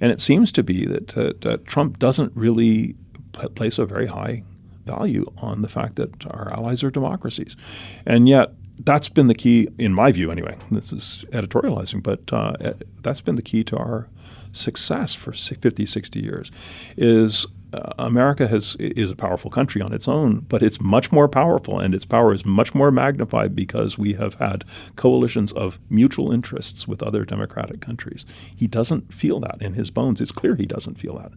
and 0.00 0.12
it 0.12 0.20
seems 0.20 0.52
to 0.52 0.62
be 0.62 0.84
that, 0.86 1.16
uh, 1.16 1.32
that 1.40 1.64
Trump 1.64 1.98
doesn't 1.98 2.32
really 2.36 2.94
place 3.32 3.78
a 3.78 3.86
very 3.86 4.06
high 4.06 4.42
value 4.84 5.24
on 5.38 5.62
the 5.62 5.68
fact 5.68 5.96
that 5.96 6.26
our 6.26 6.52
allies 6.52 6.84
are 6.84 6.90
democracies, 6.90 7.56
and 8.04 8.28
yet 8.28 8.52
that's 8.78 9.08
been 9.08 9.26
the 9.26 9.34
key, 9.34 9.68
in 9.78 9.92
my 9.92 10.12
view, 10.12 10.30
anyway. 10.30 10.56
This 10.70 10.92
is 10.92 11.24
editorializing, 11.32 12.02
but 12.02 12.32
uh, 12.32 12.74
that's 13.02 13.20
been 13.20 13.36
the 13.36 13.42
key 13.42 13.64
to 13.64 13.76
our 13.76 14.08
success 14.52 15.14
for 15.14 15.32
50, 15.32 15.86
60 15.86 16.20
years. 16.20 16.50
Is 16.96 17.46
uh, 17.72 17.92
America 17.98 18.46
has 18.46 18.76
is 18.78 19.10
a 19.10 19.16
powerful 19.16 19.50
country 19.50 19.82
on 19.82 19.92
its 19.92 20.06
own, 20.06 20.40
but 20.40 20.62
it's 20.62 20.80
much 20.80 21.10
more 21.10 21.28
powerful, 21.28 21.80
and 21.80 21.94
its 21.94 22.04
power 22.04 22.32
is 22.32 22.44
much 22.44 22.74
more 22.74 22.90
magnified 22.90 23.56
because 23.56 23.98
we 23.98 24.14
have 24.14 24.34
had 24.34 24.64
coalitions 24.94 25.52
of 25.52 25.78
mutual 25.90 26.30
interests 26.30 26.86
with 26.86 27.02
other 27.02 27.24
democratic 27.24 27.80
countries. 27.80 28.24
He 28.54 28.66
doesn't 28.66 29.12
feel 29.12 29.40
that 29.40 29.60
in 29.60 29.74
his 29.74 29.90
bones. 29.90 30.20
It's 30.20 30.32
clear 30.32 30.54
he 30.54 30.66
doesn't 30.66 30.98
feel 30.98 31.18
that. 31.18 31.32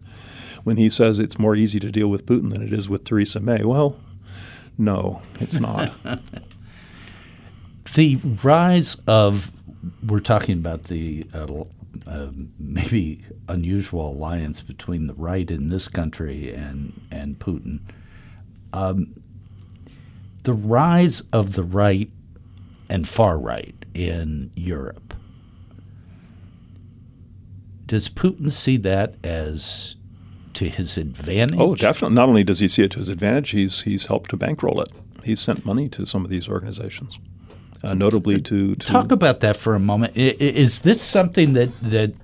When 0.62 0.76
he 0.76 0.88
says 0.88 1.18
it's 1.18 1.38
more 1.38 1.56
easy 1.56 1.80
to 1.80 1.90
deal 1.90 2.08
with 2.08 2.26
Putin 2.26 2.50
than 2.50 2.62
it 2.62 2.72
is 2.72 2.88
with 2.88 3.04
Theresa 3.04 3.40
May, 3.40 3.64
well, 3.64 3.96
no, 4.78 5.22
it's 5.40 5.58
not. 5.58 5.92
The 7.94 8.16
rise 8.42 8.96
of, 9.06 9.50
we're 10.06 10.20
talking 10.20 10.58
about 10.58 10.84
the 10.84 11.26
uh, 11.34 11.64
uh, 12.06 12.28
maybe 12.58 13.24
unusual 13.48 14.12
alliance 14.12 14.62
between 14.62 15.06
the 15.06 15.14
right 15.14 15.50
in 15.50 15.68
this 15.68 15.88
country 15.88 16.52
and, 16.52 17.00
and 17.10 17.38
Putin. 17.38 17.80
Um, 18.72 19.22
the 20.44 20.52
rise 20.52 21.22
of 21.32 21.54
the 21.54 21.64
right 21.64 22.10
and 22.88 23.08
far 23.08 23.38
right 23.38 23.74
in 23.94 24.50
Europe. 24.54 25.14
Does 27.86 28.08
Putin 28.08 28.52
see 28.52 28.76
that 28.78 29.16
as 29.24 29.96
to 30.54 30.68
his 30.68 30.96
advantage? 30.96 31.58
Oh, 31.58 31.74
definitely. 31.74 32.14
Not 32.14 32.28
only 32.28 32.44
does 32.44 32.60
he 32.60 32.68
see 32.68 32.84
it 32.84 32.92
to 32.92 33.00
his 33.00 33.08
advantage, 33.08 33.50
he's 33.50 33.82
he's 33.82 34.06
helped 34.06 34.30
to 34.30 34.36
bankroll 34.36 34.80
it. 34.80 34.92
He's 35.24 35.40
sent 35.40 35.66
money 35.66 35.88
to 35.90 36.06
some 36.06 36.24
of 36.24 36.30
these 36.30 36.48
organizations, 36.48 37.18
uh, 37.82 37.94
notably 37.94 38.40
to, 38.40 38.74
to, 38.74 38.86
talk 38.86 39.10
about 39.10 39.40
that 39.40 39.56
for 39.56 39.74
a 39.74 39.80
moment. 39.80 40.16
Is 40.16 40.80
this 40.80 41.02
something 41.02 41.54
that 41.54 41.70
that 41.82 42.14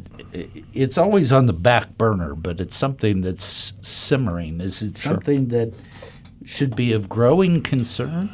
it's 0.73 0.99
always 0.99 1.33
on 1.33 1.47
the 1.47 1.53
back 1.53 1.97
burner, 1.97 2.35
but 2.35 2.61
it's 2.61 2.77
something 2.77 3.23
that's 3.23 3.73
simmering? 3.81 4.61
Is 4.61 4.83
it 4.83 4.97
something 4.97 5.49
sure. 5.49 5.67
that 5.67 5.75
should 6.45 6.77
be 6.77 6.93
of 6.93 7.09
growing 7.09 7.63
concern? 7.63 8.31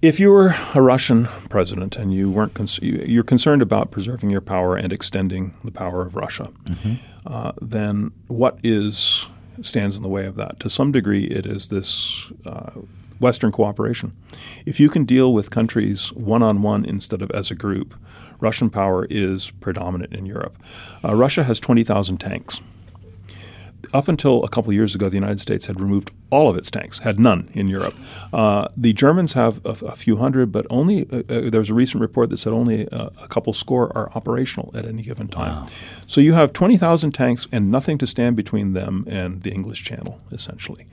If 0.00 0.20
you 0.20 0.30
were 0.30 0.54
a 0.74 0.82
Russian 0.82 1.26
president 1.48 1.96
and 1.96 2.14
you 2.14 2.30
weren't 2.30 2.54
cons- 2.54 2.78
you're 2.80 3.24
concerned 3.24 3.62
about 3.62 3.90
preserving 3.90 4.30
your 4.30 4.40
power 4.40 4.76
and 4.76 4.92
extending 4.92 5.54
the 5.64 5.72
power 5.72 6.02
of 6.02 6.14
Russia, 6.14 6.52
mm-hmm. 6.64 6.94
uh, 7.26 7.52
then 7.60 8.12
what 8.28 8.58
is 8.62 9.26
stands 9.62 9.96
in 9.96 10.02
the 10.02 10.08
way 10.08 10.26
of 10.26 10.36
that? 10.36 10.60
To 10.60 10.70
some 10.70 10.92
degree, 10.92 11.24
it 11.24 11.46
is 11.46 11.68
this 11.68 12.30
uh, 12.46 12.70
Western 13.20 13.52
cooperation. 13.52 14.16
If 14.66 14.78
you 14.80 14.88
can 14.88 15.04
deal 15.04 15.32
with 15.32 15.50
countries 15.50 16.12
one 16.12 16.42
on 16.42 16.62
one 16.62 16.84
instead 16.84 17.22
of 17.22 17.30
as 17.32 17.50
a 17.50 17.54
group, 17.54 17.94
Russian 18.40 18.70
power 18.70 19.06
is 19.10 19.50
predominant 19.60 20.12
in 20.12 20.26
Europe. 20.26 20.56
Uh, 21.04 21.14
Russia 21.14 21.44
has 21.44 21.58
20,000 21.60 22.18
tanks 22.18 22.60
up 23.94 24.08
until 24.08 24.44
a 24.44 24.48
couple 24.48 24.72
years 24.72 24.94
ago, 24.94 25.08
the 25.08 25.16
United 25.16 25.40
States 25.40 25.66
had 25.66 25.80
removed 25.80 26.10
all 26.30 26.48
of 26.48 26.56
its 26.56 26.70
tanks, 26.70 27.00
had 27.00 27.18
none 27.18 27.48
in 27.54 27.68
Europe. 27.68 27.94
Uh, 28.32 28.68
the 28.76 28.92
Germans 28.92 29.32
have 29.32 29.64
a, 29.64 29.70
a, 29.86 29.96
few 29.96 30.16
hundred, 30.16 30.52
but 30.52 30.66
only 30.68 31.08
uh, 31.10 31.18
uh, 31.28 31.50
there 31.50 31.60
was 31.60 31.70
a 31.70 31.74
recent 31.74 32.00
report 32.00 32.28
that 32.30 32.36
said 32.36 32.52
only 32.52 32.86
a, 32.92 33.10
a, 33.22 33.28
couple 33.28 33.52
score 33.52 33.96
are 33.96 34.10
operational 34.14 34.70
at 34.74 34.84
any 34.84 35.02
given 35.02 35.28
time. 35.28 35.60
Wow. 35.60 35.66
So 36.06 36.20
you 36.20 36.34
have 36.34 36.52
20,000 36.52 37.12
tanks 37.12 37.46
and 37.50 37.70
nothing 37.70 37.98
to 37.98 38.06
stand 38.06 38.36
between 38.36 38.74
them 38.74 39.04
and 39.08 39.42
the 39.42 39.52
English 39.52 39.84
Channel, 39.84 40.20
essentially. 40.30 40.86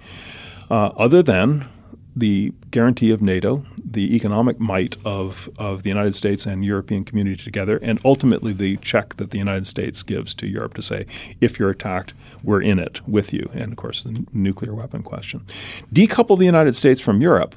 Uh, 0.70 0.88
other 0.98 1.22
than 1.22 1.68
the 2.16 2.54
guarantee 2.72 3.12
of 3.12 3.22
NATO, 3.22 3.66
the 3.84 4.16
economic 4.16 4.60
might 4.60 4.98
of, 5.06 5.50
of 5.58 5.84
the 5.84 5.90
United 5.90 6.16
States 6.16 6.46
and 6.46 6.64
European 6.64 7.04
community 7.04 7.44
together, 7.44 7.78
and 7.82 8.00
ultimately 8.06 8.54
the 8.54 8.78
check 8.78 9.18
that 9.18 9.32
the 9.32 9.38
United 9.38 9.68
States 9.68 10.02
gives 10.04 10.34
to 10.36 10.48
Europe 10.48 10.74
to 10.76 10.82
say, 10.82 11.06
if 11.42 11.60
you're 11.60 11.70
attacked, 11.70 12.14
we're 12.44 12.62
in 12.62 12.80
it 12.80 13.06
with 13.08 13.34
you. 13.34 13.50
And 13.54 13.72
of 13.74 13.78
course, 13.78 14.04
the 14.04 14.26
nuclear 14.32 14.74
weapon 14.74 15.04
question. 15.04 15.46
Decouple 15.94 16.38
the 16.38 16.46
United 16.46 16.76
States 16.76 17.02
from 17.02 17.22
Europe 17.22 17.56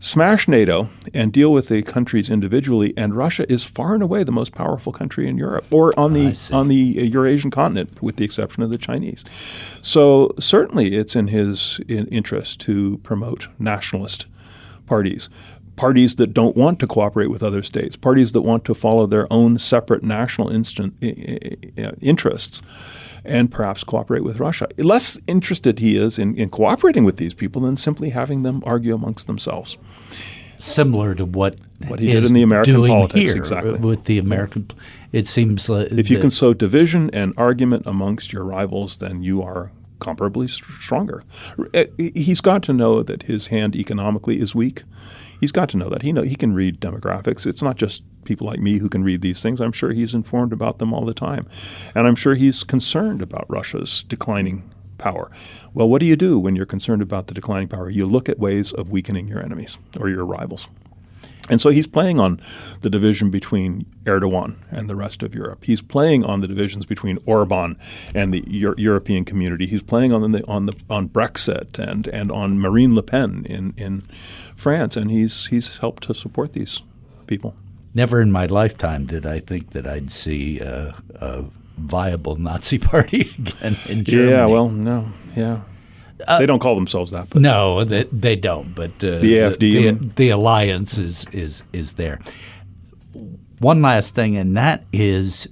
smash 0.00 0.48
NATO 0.48 0.88
and 1.14 1.32
deal 1.32 1.52
with 1.52 1.68
the 1.68 1.82
countries 1.82 2.30
individually, 2.30 2.92
and 2.96 3.14
Russia 3.14 3.50
is 3.52 3.62
far 3.62 3.94
and 3.94 4.02
away 4.02 4.24
the 4.24 4.32
most 4.32 4.52
powerful 4.52 4.92
country 4.92 5.28
in 5.28 5.36
Europe 5.36 5.66
or 5.70 5.98
on 5.98 6.14
the 6.14 6.36
on 6.52 6.68
the 6.68 6.98
uh, 6.98 7.02
Eurasian 7.02 7.50
continent, 7.50 8.02
with 8.02 8.16
the 8.16 8.24
exception 8.24 8.62
of 8.62 8.70
the 8.70 8.78
Chinese. 8.78 9.24
So 9.82 10.34
certainly, 10.38 10.96
it's 10.96 11.14
in 11.14 11.28
his 11.28 11.80
in 11.86 12.06
interest 12.08 12.60
to 12.62 12.98
promote 12.98 13.48
nationalist 13.58 14.26
parties. 14.86 15.28
Parties 15.76 16.16
that 16.16 16.34
don't 16.34 16.56
want 16.56 16.78
to 16.80 16.86
cooperate 16.86 17.28
with 17.28 17.42
other 17.42 17.62
states, 17.62 17.96
parties 17.96 18.32
that 18.32 18.42
want 18.42 18.66
to 18.66 18.74
follow 18.74 19.06
their 19.06 19.26
own 19.32 19.58
separate 19.58 20.02
national 20.02 20.50
instant, 20.50 20.94
interests 22.02 22.60
and 23.24 23.50
perhaps 23.50 23.84
cooperate 23.84 24.24
with 24.24 24.38
Russia. 24.38 24.68
Less 24.78 25.18
interested 25.26 25.78
he 25.78 25.96
is 25.96 26.18
in, 26.18 26.34
in 26.36 26.50
cooperating 26.50 27.04
with 27.04 27.16
these 27.16 27.34
people 27.34 27.62
than 27.62 27.76
simply 27.76 28.10
having 28.10 28.42
them 28.42 28.62
argue 28.64 28.94
amongst 28.94 29.26
themselves. 29.26 29.76
Similar 30.58 31.14
to 31.14 31.24
what 31.24 31.56
what 31.88 32.00
he 32.00 32.06
did 32.06 32.24
in 32.24 32.34
the 32.34 32.42
American 32.42 32.86
politics, 32.86 33.20
here 33.20 33.36
exactly. 33.36 33.78
With 33.78 34.04
the 34.04 34.18
American, 34.18 34.70
it 35.10 35.26
seems 35.26 35.68
like 35.70 35.90
if 35.92 36.10
you 36.10 36.18
can 36.18 36.30
sow 36.30 36.52
division 36.52 37.08
and 37.14 37.32
argument 37.38 37.84
amongst 37.86 38.32
your 38.32 38.44
rivals, 38.44 38.98
then 38.98 39.22
you 39.22 39.42
are 39.42 39.72
comparably 40.00 40.50
stronger. 40.50 41.24
He's 41.96 42.40
got 42.40 42.62
to 42.64 42.72
know 42.72 43.02
that 43.02 43.24
his 43.24 43.46
hand 43.48 43.76
economically 43.76 44.40
is 44.40 44.54
weak. 44.54 44.82
He's 45.40 45.52
got 45.52 45.68
to 45.70 45.76
know 45.76 45.88
that 45.88 46.02
he 46.02 46.12
know 46.12 46.22
he 46.22 46.36
can 46.36 46.54
read 46.54 46.80
demographics. 46.80 47.46
It's 47.46 47.62
not 47.62 47.76
just 47.76 48.04
people 48.24 48.46
like 48.46 48.60
me 48.60 48.78
who 48.78 48.88
can 48.88 49.02
read 49.02 49.22
these 49.22 49.42
things. 49.42 49.60
I'm 49.60 49.72
sure 49.72 49.92
he's 49.92 50.14
informed 50.14 50.52
about 50.52 50.78
them 50.78 50.92
all 50.92 51.04
the 51.04 51.14
time. 51.14 51.48
And 51.94 52.06
I'm 52.06 52.14
sure 52.14 52.34
he's 52.34 52.62
concerned 52.62 53.22
about 53.22 53.46
Russia's 53.48 54.02
declining 54.04 54.70
power. 54.98 55.30
Well, 55.72 55.88
what 55.88 56.00
do 56.00 56.06
you 56.06 56.16
do 56.16 56.38
when 56.38 56.54
you're 56.54 56.66
concerned 56.66 57.02
about 57.02 57.26
the 57.26 57.34
declining 57.34 57.68
power? 57.68 57.88
You 57.88 58.06
look 58.06 58.28
at 58.28 58.38
ways 58.38 58.72
of 58.72 58.90
weakening 58.90 59.28
your 59.28 59.42
enemies 59.42 59.78
or 59.98 60.08
your 60.08 60.26
rivals. 60.26 60.68
And 61.50 61.60
so 61.60 61.70
he's 61.70 61.88
playing 61.88 62.20
on 62.20 62.40
the 62.80 62.88
division 62.88 63.28
between 63.28 63.84
Erdogan 64.04 64.54
and 64.70 64.88
the 64.88 64.94
rest 64.94 65.22
of 65.24 65.34
Europe. 65.34 65.64
He's 65.64 65.82
playing 65.82 66.24
on 66.24 66.40
the 66.40 66.46
divisions 66.48 66.86
between 66.86 67.18
Orban 67.26 67.76
and 68.14 68.32
the 68.32 68.44
Euro- 68.46 68.76
European 68.78 69.24
community. 69.24 69.66
He's 69.66 69.82
playing 69.82 70.12
on 70.12 70.30
the 70.30 70.46
on 70.46 70.66
the 70.66 70.74
on 70.88 71.08
Brexit 71.08 71.78
and 71.78 72.06
and 72.06 72.30
on 72.30 72.58
Marine 72.58 72.94
Le 72.94 73.02
Pen 73.02 73.44
in 73.48 73.74
in 73.76 74.02
France, 74.54 74.96
and 74.96 75.10
he's 75.10 75.46
he's 75.46 75.78
helped 75.78 76.04
to 76.04 76.14
support 76.14 76.52
these 76.52 76.82
people. 77.26 77.56
Never 77.94 78.20
in 78.20 78.30
my 78.30 78.46
lifetime 78.46 79.06
did 79.06 79.26
I 79.26 79.40
think 79.40 79.72
that 79.72 79.86
I'd 79.88 80.12
see 80.12 80.60
a, 80.60 80.94
a 81.16 81.44
viable 81.76 82.36
Nazi 82.36 82.78
party 82.92 83.32
again 83.36 83.76
in 83.88 84.04
Germany. 84.04 84.30
Yeah, 84.30 84.46
well, 84.46 84.68
no, 84.68 85.08
yeah. 85.34 85.62
Uh, 86.26 86.38
they 86.38 86.46
don't 86.46 86.58
call 86.58 86.74
themselves 86.74 87.12
that. 87.12 87.30
But. 87.30 87.42
No, 87.42 87.84
they, 87.84 88.04
they 88.04 88.36
don't. 88.36 88.74
But 88.74 88.92
uh, 89.02 89.18
the 89.18 89.34
AFD, 89.34 89.58
the, 89.58 89.90
the, 89.90 90.12
the, 90.16 90.28
alliance 90.30 90.98
is 90.98 91.24
is 91.32 91.62
is 91.72 91.92
there. 91.92 92.20
One 93.58 93.82
last 93.82 94.14
thing, 94.14 94.36
and 94.36 94.56
that 94.56 94.84
is 94.92 95.48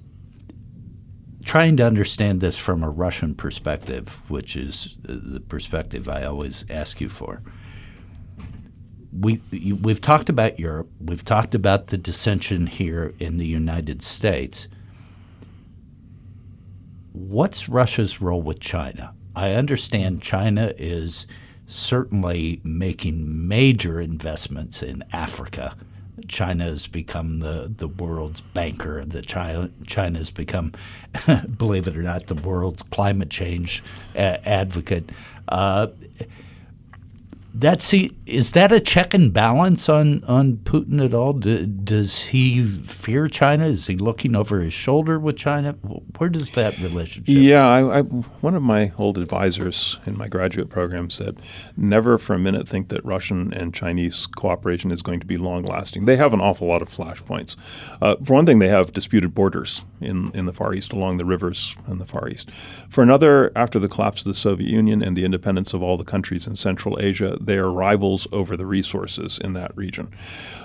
trying 1.44 1.76
to 1.78 1.82
understand 1.84 2.40
this 2.40 2.56
from 2.56 2.82
a 2.82 2.90
Russian 2.90 3.34
perspective, 3.34 4.08
which 4.28 4.56
is 4.56 4.96
uh, 5.08 5.14
the 5.22 5.40
perspective 5.40 6.08
I 6.08 6.24
always 6.24 6.64
ask 6.70 7.00
you 7.00 7.08
for 7.08 7.42
we 9.12 9.40
we've 9.82 10.00
talked 10.00 10.28
about 10.28 10.58
Europe. 10.58 10.90
We've 11.00 11.24
talked 11.24 11.54
about 11.54 11.88
the 11.88 11.98
dissension 11.98 12.66
here 12.66 13.14
in 13.18 13.38
the 13.38 13.46
United 13.46 14.02
States. 14.02 14.68
What's 17.12 17.68
Russia's 17.68 18.20
role 18.20 18.42
with 18.42 18.60
China? 18.60 19.14
I 19.38 19.52
understand 19.52 20.20
China 20.20 20.72
is 20.76 21.28
certainly 21.68 22.60
making 22.64 23.46
major 23.46 24.00
investments 24.00 24.82
in 24.82 25.04
Africa. 25.12 25.76
China 26.26 26.64
has 26.64 26.88
become 26.88 27.38
the, 27.38 27.72
the 27.76 27.86
world's 27.86 28.40
banker. 28.40 29.04
The 29.04 29.22
China 29.22 29.70
China 29.86 30.18
has 30.18 30.32
become, 30.32 30.72
believe 31.56 31.86
it 31.86 31.96
or 31.96 32.02
not, 32.02 32.26
the 32.26 32.34
world's 32.34 32.82
climate 32.82 33.30
change 33.30 33.84
a- 34.16 34.46
advocate. 34.46 35.08
Uh, 35.46 35.86
that 37.58 37.82
see 37.82 38.12
is 38.24 38.52
that 38.52 38.70
a 38.70 38.78
check 38.78 39.14
and 39.14 39.32
balance 39.32 39.88
on 39.88 40.22
on 40.24 40.58
Putin 40.58 41.04
at 41.04 41.12
all? 41.12 41.32
Do, 41.32 41.66
does 41.66 42.26
he 42.26 42.64
fear 42.82 43.26
China? 43.26 43.66
Is 43.66 43.86
he 43.86 43.96
looking 43.96 44.36
over 44.36 44.60
his 44.60 44.72
shoulder 44.72 45.18
with 45.18 45.36
China? 45.36 45.72
Where 46.18 46.28
does 46.28 46.50
that 46.52 46.78
relationship? 46.78 47.34
Yeah, 47.34 47.66
I, 47.66 47.98
I, 47.98 48.02
one 48.02 48.54
of 48.54 48.62
my 48.62 48.92
old 48.96 49.18
advisors 49.18 49.98
in 50.06 50.16
my 50.16 50.28
graduate 50.28 50.68
program 50.68 51.10
said, 51.10 51.40
never 51.76 52.18
for 52.18 52.34
a 52.34 52.38
minute 52.38 52.68
think 52.68 52.88
that 52.88 53.04
Russian 53.04 53.52
and 53.52 53.74
Chinese 53.74 54.26
cooperation 54.26 54.90
is 54.92 55.02
going 55.02 55.20
to 55.20 55.26
be 55.26 55.36
long 55.36 55.64
lasting. 55.64 56.04
They 56.04 56.16
have 56.16 56.32
an 56.32 56.40
awful 56.40 56.68
lot 56.68 56.82
of 56.82 56.88
flashpoints. 56.88 57.56
Uh, 58.00 58.16
for 58.22 58.34
one 58.34 58.46
thing, 58.46 58.58
they 58.58 58.68
have 58.68 58.92
disputed 58.92 59.34
borders 59.34 59.84
in 60.00 60.30
in 60.32 60.46
the 60.46 60.52
Far 60.52 60.74
East 60.74 60.92
along 60.92 61.16
the 61.16 61.24
rivers 61.24 61.76
in 61.88 61.98
the 61.98 62.06
Far 62.06 62.28
East. 62.28 62.50
For 62.88 63.02
another, 63.02 63.50
after 63.56 63.78
the 63.78 63.88
collapse 63.88 64.20
of 64.20 64.26
the 64.26 64.38
Soviet 64.38 64.70
Union 64.70 65.02
and 65.02 65.16
the 65.16 65.24
independence 65.24 65.72
of 65.72 65.82
all 65.82 65.96
the 65.96 66.04
countries 66.04 66.46
in 66.46 66.54
Central 66.54 66.98
Asia 67.00 67.36
they 67.48 67.56
are 67.56 67.70
rivals 67.70 68.28
over 68.30 68.56
the 68.56 68.66
resources 68.66 69.38
in 69.42 69.54
that 69.54 69.76
region. 69.76 70.08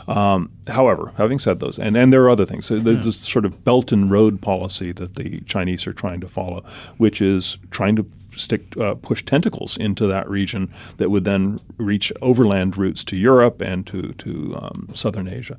Um, 0.07 0.51
however, 0.67 1.13
having 1.17 1.39
said 1.39 1.59
those, 1.59 1.79
and, 1.79 1.95
and 1.95 2.11
there 2.11 2.21
are 2.23 2.29
other 2.29 2.45
things. 2.45 2.65
So 2.65 2.79
there's 2.79 2.97
yeah. 2.97 3.03
this 3.03 3.19
sort 3.19 3.45
of 3.45 3.63
belt 3.63 3.91
and 3.91 4.11
road 4.11 4.41
policy 4.41 4.91
that 4.91 5.15
the 5.15 5.41
Chinese 5.41 5.87
are 5.87 5.93
trying 5.93 6.19
to 6.19 6.27
follow, 6.27 6.61
which 6.97 7.21
is 7.21 7.57
trying 7.71 7.95
to 7.95 8.05
stick 8.35 8.75
uh, 8.77 8.95
push 8.95 9.23
tentacles 9.23 9.77
into 9.77 10.07
that 10.07 10.29
region 10.29 10.73
that 10.97 11.09
would 11.09 11.23
then 11.23 11.59
reach 11.77 12.11
overland 12.21 12.77
routes 12.77 13.03
to 13.05 13.15
Europe 13.15 13.61
and 13.61 13.87
to 13.87 14.13
to 14.13 14.55
um, 14.61 14.89
southern 14.93 15.27
Asia. 15.27 15.57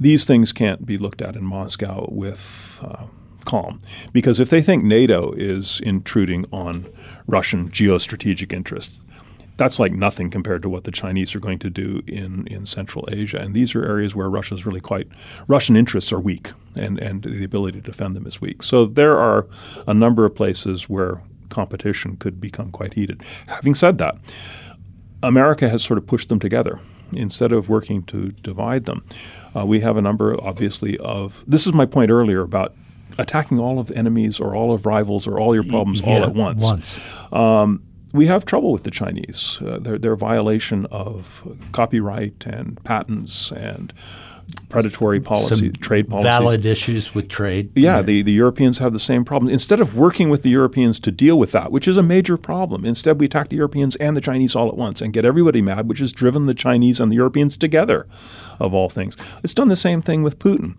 These 0.00 0.24
things 0.24 0.52
can't 0.52 0.84
be 0.84 0.98
looked 0.98 1.22
at 1.22 1.36
in 1.36 1.44
Moscow 1.44 2.08
with. 2.10 2.80
Uh, 2.82 3.06
calm. 3.44 3.80
Because 4.12 4.40
if 4.40 4.50
they 4.50 4.60
think 4.60 4.84
NATO 4.84 5.32
is 5.32 5.80
intruding 5.80 6.44
on 6.52 6.86
Russian 7.26 7.70
geostrategic 7.70 8.52
interests, 8.52 9.00
that's 9.58 9.78
like 9.78 9.92
nothing 9.92 10.30
compared 10.30 10.62
to 10.62 10.68
what 10.68 10.84
the 10.84 10.90
Chinese 10.90 11.34
are 11.34 11.40
going 11.40 11.58
to 11.58 11.68
do 11.68 12.00
in, 12.06 12.46
in 12.46 12.64
Central 12.64 13.06
Asia. 13.10 13.38
And 13.38 13.54
these 13.54 13.74
are 13.74 13.84
areas 13.84 14.14
where 14.14 14.30
Russia's 14.30 14.64
really 14.64 14.80
quite 14.80 15.08
Russian 15.48 15.76
interests 15.76 16.12
are 16.12 16.20
weak 16.20 16.52
and, 16.74 16.98
and 16.98 17.22
the 17.22 17.44
ability 17.44 17.80
to 17.80 17.86
defend 17.86 18.16
them 18.16 18.26
is 18.26 18.40
weak. 18.40 18.62
So 18.62 18.86
there 18.86 19.18
are 19.18 19.46
a 19.86 19.92
number 19.92 20.24
of 20.24 20.34
places 20.34 20.88
where 20.88 21.20
competition 21.50 22.16
could 22.16 22.40
become 22.40 22.70
quite 22.70 22.94
heated. 22.94 23.22
Having 23.48 23.74
said 23.74 23.98
that, 23.98 24.16
America 25.22 25.68
has 25.68 25.82
sort 25.82 25.98
of 25.98 26.06
pushed 26.06 26.28
them 26.28 26.38
together. 26.38 26.80
instead 27.16 27.52
of 27.52 27.68
working 27.68 28.02
to 28.04 28.28
divide 28.42 28.84
them. 28.84 29.04
Uh, 29.56 29.64
we 29.64 29.80
have 29.80 29.96
a 29.96 30.02
number, 30.02 30.40
obviously, 30.42 30.98
of 30.98 31.44
this 31.46 31.66
is 31.66 31.72
my 31.72 31.86
point 31.86 32.10
earlier 32.10 32.42
about 32.42 32.74
attacking 33.18 33.58
all 33.58 33.78
of 33.78 33.90
enemies 33.92 34.38
or 34.38 34.54
all 34.54 34.72
of 34.72 34.86
rivals 34.86 35.26
or 35.26 35.38
all 35.40 35.54
your 35.54 35.64
problems 35.64 36.00
yeah, 36.00 36.18
all 36.18 36.24
at 36.24 36.34
once. 36.34 36.62
once. 36.62 37.32
Um, 37.32 37.82
we 38.12 38.26
have 38.26 38.44
trouble 38.44 38.72
with 38.72 38.84
the 38.84 38.90
Chinese. 38.90 39.58
Uh, 39.64 39.78
their, 39.78 39.98
their 39.98 40.16
violation 40.16 40.86
of 40.86 41.46
copyright 41.72 42.44
and 42.46 42.82
patents 42.84 43.52
and 43.52 43.92
predatory 44.68 45.20
policy, 45.20 45.68
Some 45.68 45.72
trade 45.74 46.08
policy. 46.08 46.28
Valid 46.28 46.66
issues 46.66 47.14
with 47.14 47.28
trade. 47.28 47.70
Yeah, 47.74 48.02
the, 48.02 48.22
the 48.22 48.32
Europeans 48.32 48.78
have 48.78 48.92
the 48.92 48.98
same 48.98 49.24
problem. 49.24 49.50
Instead 49.52 49.80
of 49.80 49.94
working 49.94 50.30
with 50.30 50.42
the 50.42 50.50
Europeans 50.50 50.98
to 51.00 51.10
deal 51.10 51.38
with 51.38 51.52
that, 51.52 51.70
which 51.70 51.86
is 51.86 51.96
a 51.96 52.02
major 52.02 52.36
problem, 52.36 52.84
instead 52.84 53.20
we 53.20 53.26
attack 53.26 53.48
the 53.48 53.56
Europeans 53.56 53.96
and 53.96 54.16
the 54.16 54.20
Chinese 54.20 54.54
all 54.56 54.68
at 54.68 54.76
once 54.76 55.00
and 55.00 55.12
get 55.12 55.24
everybody 55.24 55.62
mad, 55.62 55.88
which 55.88 55.98
has 55.98 56.12
driven 56.12 56.46
the 56.46 56.54
Chinese 56.54 57.00
and 57.00 57.12
the 57.12 57.16
Europeans 57.16 57.56
together, 57.56 58.06
of 58.58 58.74
all 58.74 58.88
things. 58.88 59.16
It's 59.42 59.54
done 59.54 59.68
the 59.68 59.76
same 59.76 60.02
thing 60.02 60.22
with 60.22 60.38
Putin. 60.38 60.76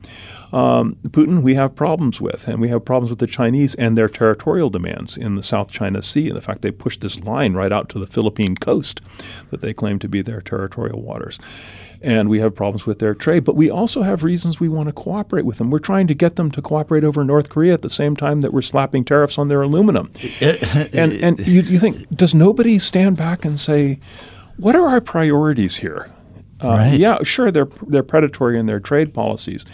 Um, 0.54 0.98
Putin, 1.08 1.42
we 1.42 1.56
have 1.56 1.76
problems 1.76 2.20
with, 2.20 2.48
and 2.48 2.60
we 2.60 2.70
have 2.70 2.86
problems 2.86 3.10
with 3.10 3.20
the 3.20 3.28
Chinese 3.28 3.76
and 3.76 3.98
their 3.98 4.10
territorial 4.10 4.70
demands 4.70 5.18
in 5.18 5.36
the 5.36 5.44
South 5.44 5.70
China 5.70 6.02
Sea, 6.02 6.30
and 6.30 6.38
the 6.38 6.42
fact 6.42 6.62
they 6.62 6.72
pushed 6.72 7.02
this 7.02 7.20
line 7.20 7.54
right 7.54 7.72
out 7.72 7.90
to 7.90 8.00
the 8.00 8.08
Philippine 8.08 8.56
coast 8.56 9.02
that 9.52 9.62
they 9.62 9.74
claim 9.74 10.00
to 10.00 10.08
be 10.08 10.22
their 10.22 10.42
territorial 10.42 11.02
waters 11.02 11.40
and 12.02 12.30
we 12.30 12.40
have 12.40 12.56
problems 12.56 12.86
with 12.86 13.00
their 13.00 13.14
trade. 13.14 13.44
But 13.44 13.56
we 13.56 13.70
also 13.70 14.02
have 14.04 14.24
reasons 14.24 14.60
we 14.60 14.70
want 14.70 14.88
to 14.88 14.94
cooperate 14.94 15.46
with 15.46 15.58
them. 15.58 15.70
We're 15.70 15.80
trying 15.80 16.08
to 16.08 16.14
get 16.14 16.36
them 16.36 16.52
to 16.52 16.62
cooperate 16.62 17.04
over 17.04 17.24
North 17.24 17.50
Korea 17.50 17.74
at 17.74 17.82
the 17.82 17.90
same 17.90 18.16
time 18.16 18.42
that 18.42 18.54
we're 18.54 18.62
slapping 18.62 19.04
tariffs 19.04 19.38
on 19.38 19.48
their 19.48 19.62
aluminum. 19.62 20.12
and 20.42 21.14
and 21.14 21.40
you, 21.40 21.62
you 21.62 21.80
think, 21.80 22.10
does 22.16 22.34
nobody 22.34 22.80
stand 22.80 23.18
back 23.18 23.46
and 23.46 23.60
say, 23.60 24.00
what 24.58 24.76
are 24.76 24.88
our 24.88 25.02
priorities 25.02 25.78
here? 25.78 26.10
Uh, 26.62 26.68
right. 26.70 27.00
Yeah, 27.00 27.20
sure, 27.24 27.52
they're 27.52 27.70
they're 27.88 28.04
predatory 28.04 28.60
in 28.60 28.66
their 28.66 28.80
trade 28.80 29.14
policies, 29.14 29.66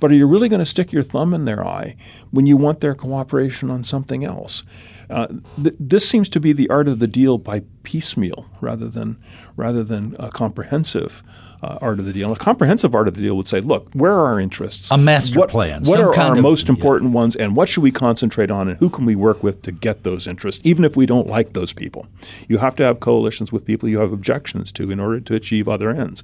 but 0.00 0.10
are 0.10 0.14
you 0.14 0.26
really 0.26 0.48
going 0.48 0.60
to 0.60 0.66
stick 0.66 0.92
your 0.92 1.02
thumb 1.02 1.34
in 1.34 1.44
their 1.44 1.66
eye 1.66 1.96
when 2.30 2.46
you 2.46 2.56
want 2.56 2.80
their 2.80 2.94
cooperation 2.94 3.70
on 3.70 3.82
something 3.84 4.24
else? 4.24 4.64
Uh, 5.10 5.26
th- 5.62 5.74
this 5.78 6.08
seems 6.08 6.28
to 6.30 6.40
be 6.40 6.52
the 6.52 6.68
art 6.70 6.88
of 6.88 6.98
the 6.98 7.06
deal 7.06 7.36
by 7.36 7.62
piecemeal 7.82 8.46
rather 8.60 8.88
than 8.88 9.18
rather 9.56 9.84
than 9.84 10.16
a 10.18 10.30
comprehensive 10.30 11.22
uh, 11.62 11.78
art 11.80 11.98
of 11.98 12.06
the 12.06 12.12
deal. 12.12 12.32
A 12.32 12.36
comprehensive 12.36 12.94
art 12.94 13.08
of 13.08 13.14
the 13.14 13.20
deal 13.20 13.36
would 13.36 13.48
say, 13.48 13.60
look, 13.60 13.88
where 13.92 14.12
are 14.12 14.26
our 14.26 14.40
interests? 14.40 14.90
A 14.90 14.96
master 14.96 15.40
what, 15.40 15.50
plan. 15.50 15.82
What 15.84 16.00
are 16.00 16.14
our 16.18 16.36
of, 16.36 16.42
most 16.42 16.68
important 16.68 17.10
yeah. 17.10 17.16
ones, 17.16 17.36
and 17.36 17.54
what 17.54 17.68
should 17.68 17.82
we 17.82 17.90
concentrate 17.90 18.50
on, 18.50 18.68
and 18.68 18.78
who 18.78 18.88
can 18.88 19.04
we 19.04 19.14
work 19.14 19.42
with 19.42 19.62
to 19.62 19.72
get 19.72 20.02
those 20.02 20.26
interests, 20.26 20.60
even 20.64 20.84
if 20.84 20.96
we 20.96 21.06
don't 21.06 21.26
like 21.26 21.52
those 21.52 21.72
people? 21.72 22.06
You 22.48 22.58
have 22.58 22.76
to 22.76 22.82
have 22.82 23.00
coalitions 23.00 23.52
with 23.52 23.64
people 23.64 23.88
you 23.88 24.00
have 24.00 24.12
objections 24.12 24.72
to 24.72 24.90
in 24.90 25.00
order 25.00 25.20
to 25.20 25.34
achieve 25.34 25.68
other 25.68 25.90
ends. 25.90 26.22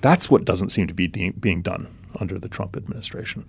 That's 0.00 0.30
what 0.30 0.44
doesn't 0.44 0.70
seem 0.70 0.86
to 0.86 0.94
be 0.94 1.06
de- 1.06 1.30
being 1.30 1.62
done 1.62 1.88
under 2.20 2.38
the 2.38 2.48
Trump 2.48 2.76
administration. 2.76 3.44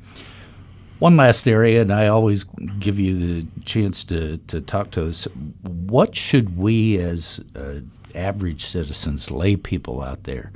One 0.99 1.15
last 1.15 1.47
area, 1.47 1.81
and 1.81 1.93
I 1.93 2.07
always 2.07 2.43
give 2.77 2.99
you 2.99 3.15
the 3.15 3.47
chance 3.63 4.03
to, 4.05 4.37
to 4.47 4.59
talk 4.59 4.91
to 4.91 5.07
us. 5.07 5.23
What 5.61 6.13
should 6.13 6.57
we, 6.57 6.99
as 6.99 7.39
uh, 7.55 7.79
average 8.13 8.65
citizens, 8.65 9.31
lay 9.31 9.55
people 9.55 10.01
out 10.01 10.23
there, 10.25 10.51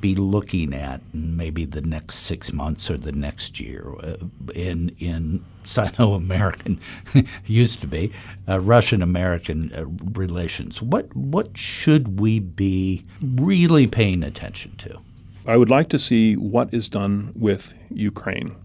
be 0.00 0.14
looking 0.14 0.74
at 0.74 1.00
maybe 1.12 1.64
the 1.64 1.80
next 1.82 2.16
six 2.16 2.52
months 2.52 2.90
or 2.90 2.96
the 2.96 3.12
next 3.12 3.60
year 3.60 3.94
uh, 4.02 4.16
in 4.54 4.94
in 4.98 5.44
Sino-American 5.64 6.80
used 7.46 7.80
to 7.82 7.86
be 7.86 8.12
uh, 8.48 8.60
Russian-American 8.60 9.72
uh, 9.74 9.84
relations? 10.18 10.80
What 10.80 11.14
what 11.14 11.56
should 11.56 12.18
we 12.18 12.40
be 12.40 13.04
really 13.20 13.86
paying 13.86 14.22
attention 14.22 14.74
to? 14.78 14.98
I 15.46 15.56
would 15.56 15.70
like 15.70 15.88
to 15.90 15.98
see 15.98 16.36
what 16.36 16.72
is 16.72 16.88
done 16.88 17.32
with 17.34 17.74
Ukraine. 17.90 18.56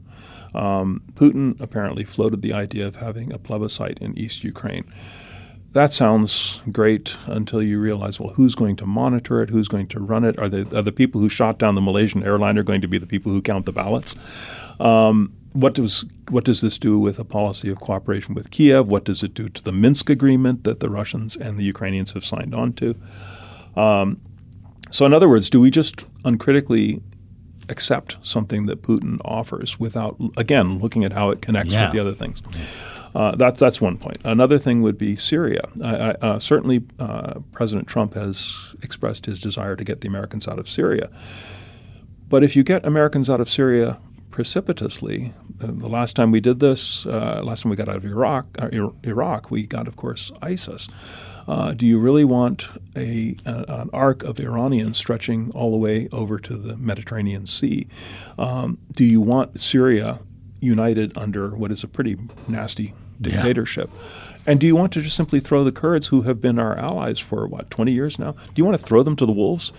Um, 0.54 1.02
Putin 1.16 1.60
apparently 1.60 2.06
floated 2.06 2.42
the 2.42 2.54
idea 2.54 2.88
of 2.88 2.98
having 2.98 3.34
a 3.34 3.38
plebiscite 3.38 4.00
in 4.00 4.18
East 4.18 4.44
Ukraine. 4.44 4.86
That 5.76 5.92
sounds 5.92 6.62
great 6.72 7.18
until 7.26 7.62
you 7.62 7.82
realize, 7.82 8.18
well, 8.18 8.30
who's 8.36 8.56
going 8.56 8.78
to 8.78 8.86
monitor 8.86 9.42
it? 9.42 9.50
Who's 9.50 9.68
going 9.68 9.88
to 9.88 10.00
run 10.00 10.24
it? 10.24 10.40
Are, 10.40 10.48
they, 10.48 10.62
are 10.62 10.82
the 10.82 10.94
people 10.94 11.20
who 11.20 11.28
shot 11.28 11.60
down 11.60 11.76
the 11.76 11.82
Malaysian 11.82 12.24
airliner 12.24 12.64
going 12.64 12.80
to 12.80 12.88
be 12.88 12.98
the 12.98 13.06
people 13.06 13.34
who 13.34 13.42
count 13.42 13.66
the 13.66 13.74
ballots? 13.74 14.16
Um, 14.80 15.34
what 15.52 15.74
does 15.74 16.06
what 16.30 16.46
does 16.46 16.62
this 16.62 16.78
do 16.78 16.98
with 16.98 17.20
a 17.20 17.26
policy 17.26 17.70
of 17.70 17.82
cooperation 17.82 18.36
with 18.36 18.52
Kiev? 18.52 18.88
What 18.88 19.04
does 19.04 19.22
it 19.22 19.34
do 19.34 19.50
to 19.50 19.62
the 19.62 19.74
Minsk 19.74 20.10
agreement 20.10 20.64
that 20.64 20.80
the 20.80 20.90
Russians 20.90 21.36
and 21.36 21.60
the 21.60 21.66
Ukrainians 21.66 22.14
have 22.14 22.24
signed 22.24 22.56
on 22.56 22.72
to? 22.76 22.96
Um, 23.76 24.22
so, 24.92 25.06
in 25.06 25.12
other 25.12 25.28
words, 25.28 25.50
do 25.50 25.60
we 25.60 25.72
just 25.72 26.06
uncritically 26.24 27.02
accept 27.68 28.16
something 28.22 28.66
that 28.68 28.82
Putin 28.82 29.20
offers 29.26 29.80
without, 29.80 30.16
again, 30.38 30.80
looking 30.80 31.04
at 31.04 31.14
how 31.14 31.30
it 31.32 31.42
connects 31.42 31.74
yeah. 31.74 31.86
with 31.86 31.94
the 31.94 32.00
other 32.00 32.14
things. 32.14 32.42
Uh, 33.16 33.36
that's 33.36 33.60
that's 33.60 33.80
one 33.80 33.98
point. 33.98 34.18
Another 34.26 34.60
thing 34.60 34.82
would 34.82 34.98
be 34.98 35.16
Syria. 35.16 35.70
I, 35.84 35.96
I, 35.96 36.12
uh, 36.22 36.40
certainly, 36.40 36.84
uh, 37.00 37.40
President 37.54 37.88
Trump 37.88 38.14
has 38.14 38.76
expressed 38.84 39.26
his 39.26 39.40
desire 39.40 39.76
to 39.78 39.84
get 39.84 40.02
the 40.02 40.08
Americans 40.08 40.48
out 40.48 40.60
of 40.60 40.70
Syria. 40.70 41.10
But 42.28 42.44
if 42.44 42.56
you 42.56 42.64
get 42.64 42.86
Americans 42.86 43.30
out 43.30 43.40
of 43.40 43.50
Syria 43.50 44.00
precipitously. 44.36 45.34
The 45.60 45.88
last 45.88 46.18
time 46.18 46.30
we 46.30 46.42
did 46.42 46.60
this, 46.60 47.06
uh, 47.06 47.42
last 47.42 47.64
time 47.64 47.70
we 47.70 47.78
got 47.78 47.88
out 47.88 47.96
of 47.96 48.06
Iraq, 48.06 48.48
uh, 48.60 48.68
Iraq, 49.06 49.50
we 49.50 49.66
got, 49.66 49.88
of 49.88 49.96
course, 49.96 50.30
ISIS. 50.42 50.90
Uh, 51.48 51.72
do 51.72 51.86
you 51.86 51.98
really 51.98 52.26
want 52.26 52.68
a, 52.98 53.38
a, 53.46 53.64
an 53.70 53.90
arc 53.94 54.24
of 54.24 54.38
Iranians 54.38 54.98
stretching 54.98 55.52
all 55.56 55.72
the 55.72 55.78
way 55.78 56.10
over 56.12 56.38
to 56.38 56.58
the 56.58 56.76
Mediterranean 56.76 57.46
Sea? 57.46 57.88
Um, 58.38 58.78
do 58.92 59.06
you 59.06 59.22
want 59.22 59.62
Syria 59.62 60.20
united 60.60 61.18
under 61.18 61.56
what 61.56 61.72
is 61.72 61.82
a 61.86 61.88
pretty 61.88 62.18
nasty 62.46 62.94
dictatorship? 63.22 63.90
Yeah. 63.94 64.36
And 64.48 64.60
do 64.60 64.68
you 64.68 64.76
want 64.76 64.94
to 64.94 65.02
just 65.02 65.16
simply 65.16 65.40
throw 65.40 65.64
the 65.64 65.72
Kurds, 65.72 66.08
who 66.08 66.22
have 66.24 66.40
been 66.40 66.60
our 66.60 66.78
allies 66.78 67.20
for 67.20 67.48
what 67.48 67.70
twenty 67.72 67.94
years 67.94 68.20
now? 68.20 68.32
Do 68.32 68.54
you 68.56 68.66
want 68.66 68.78
to 68.78 68.84
throw 68.84 69.02
them 69.02 69.16
to 69.16 69.26
the 69.26 69.32
wolves? 69.32 69.72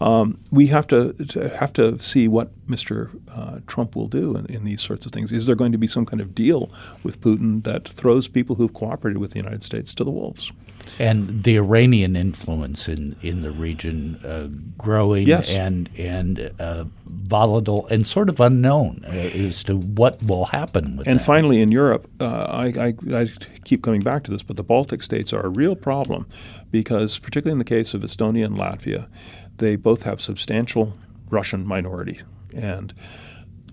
Um, 0.00 0.38
we 0.50 0.68
have 0.68 0.86
to, 0.88 1.12
to, 1.12 1.48
have 1.56 1.72
to 1.74 1.98
see 1.98 2.26
what 2.26 2.50
Mr. 2.66 3.10
Uh, 3.30 3.60
Trump 3.66 3.94
will 3.94 4.08
do 4.08 4.36
in, 4.36 4.46
in, 4.46 4.64
these 4.64 4.80
sorts 4.80 5.04
of 5.04 5.12
things. 5.12 5.30
Is 5.30 5.46
there 5.46 5.56
going 5.56 5.72
to 5.72 5.78
be 5.78 5.86
some 5.86 6.06
kind 6.06 6.20
of 6.20 6.34
deal 6.34 6.70
with 7.02 7.20
Putin 7.20 7.64
that 7.64 7.86
throws 7.88 8.28
people 8.28 8.56
who've 8.56 8.72
cooperated 8.72 9.18
with 9.18 9.32
the 9.32 9.38
United 9.38 9.62
States 9.62 9.92
to 9.94 10.04
the 10.04 10.10
wolves? 10.10 10.52
And 10.98 11.44
the 11.44 11.56
Iranian 11.56 12.16
influence 12.16 12.88
in, 12.88 13.16
in 13.22 13.40
the 13.40 13.50
region 13.50 14.20
uh, 14.24 14.48
growing 14.78 15.26
yes. 15.26 15.50
and 15.50 15.88
and 15.98 16.52
uh, 16.58 16.84
volatile 17.06 17.86
and 17.88 18.06
sort 18.06 18.28
of 18.28 18.40
unknown 18.40 19.04
uh, 19.06 19.10
as 19.10 19.64
to 19.64 19.76
what 19.76 20.22
will 20.22 20.46
happen 20.46 20.96
with 20.96 21.06
and 21.06 21.20
that. 21.20 21.24
finally 21.24 21.60
in 21.60 21.72
Europe 21.72 22.08
uh, 22.20 22.44
I, 22.48 22.66
I, 22.66 22.94
I, 23.12 23.32
keep 23.64 23.82
coming 23.82 24.02
back 24.02 24.24
to 24.24 24.30
this 24.30 24.42
but 24.42 24.56
the 24.56 24.62
Baltic 24.62 25.02
states 25.02 25.32
are 25.32 25.44
a 25.44 25.48
real 25.48 25.74
problem 25.74 26.26
because 26.70 27.18
particularly 27.18 27.52
in 27.52 27.58
the 27.58 27.64
case 27.64 27.94
of 27.94 28.02
Estonia 28.02 28.44
and 28.44 28.56
Latvia 28.56 29.08
they 29.56 29.76
both 29.76 30.02
have 30.02 30.20
substantial 30.20 30.96
Russian 31.30 31.66
minority 31.66 32.20
and 32.54 32.94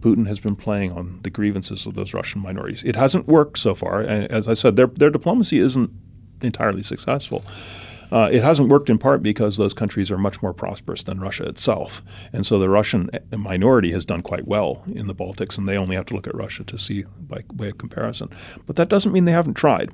Putin 0.02 0.28
has 0.28 0.40
been 0.40 0.56
playing 0.56 0.92
on 0.92 1.20
the 1.22 1.30
grievances 1.30 1.86
of 1.86 1.94
those 1.94 2.12
Russian 2.12 2.42
minorities. 2.42 2.84
It 2.84 2.96
hasn't 2.96 3.28
worked 3.28 3.60
so 3.60 3.76
far. 3.76 4.02
And 4.02 4.30
as 4.32 4.48
I 4.48 4.56
said, 4.56 4.76
their, 4.76 4.88
their 4.88 5.12
diplomacy 5.12 5.60
isn't 5.60 5.92
entirely 6.44 6.84
successful. 6.84 7.44
Uh, 8.12 8.28
it 8.32 8.44
hasn't 8.44 8.68
worked 8.68 8.90
in 8.90 8.98
part 8.98 9.24
because 9.24 9.56
those 9.56 9.74
countries 9.74 10.12
are 10.12 10.18
much 10.18 10.42
more 10.42 10.54
prosperous 10.54 11.02
than 11.04 11.20
Russia 11.20 11.48
itself. 11.48 12.02
And 12.34 12.46
so 12.46 12.60
the 12.60 12.68
Russian 12.68 13.10
minority 13.32 13.94
has 13.94 14.06
done 14.06 14.22
quite 14.22 14.46
well 14.46 14.84
in 14.86 15.08
the 15.08 15.16
Baltics, 15.16 15.58
and 15.58 15.68
they 15.68 15.78
only 15.78 15.96
have 15.96 16.06
to 16.08 16.14
look 16.14 16.28
at 16.28 16.36
Russia 16.36 16.66
to 16.66 16.78
see 16.78 17.06
by 17.22 17.44
way 17.56 17.70
of 17.70 17.78
comparison. 17.78 18.30
But 18.68 18.76
that 18.76 18.90
doesn't 18.90 19.14
mean 19.14 19.26
they 19.26 19.32
haven't 19.32 19.54
tried. 19.54 19.92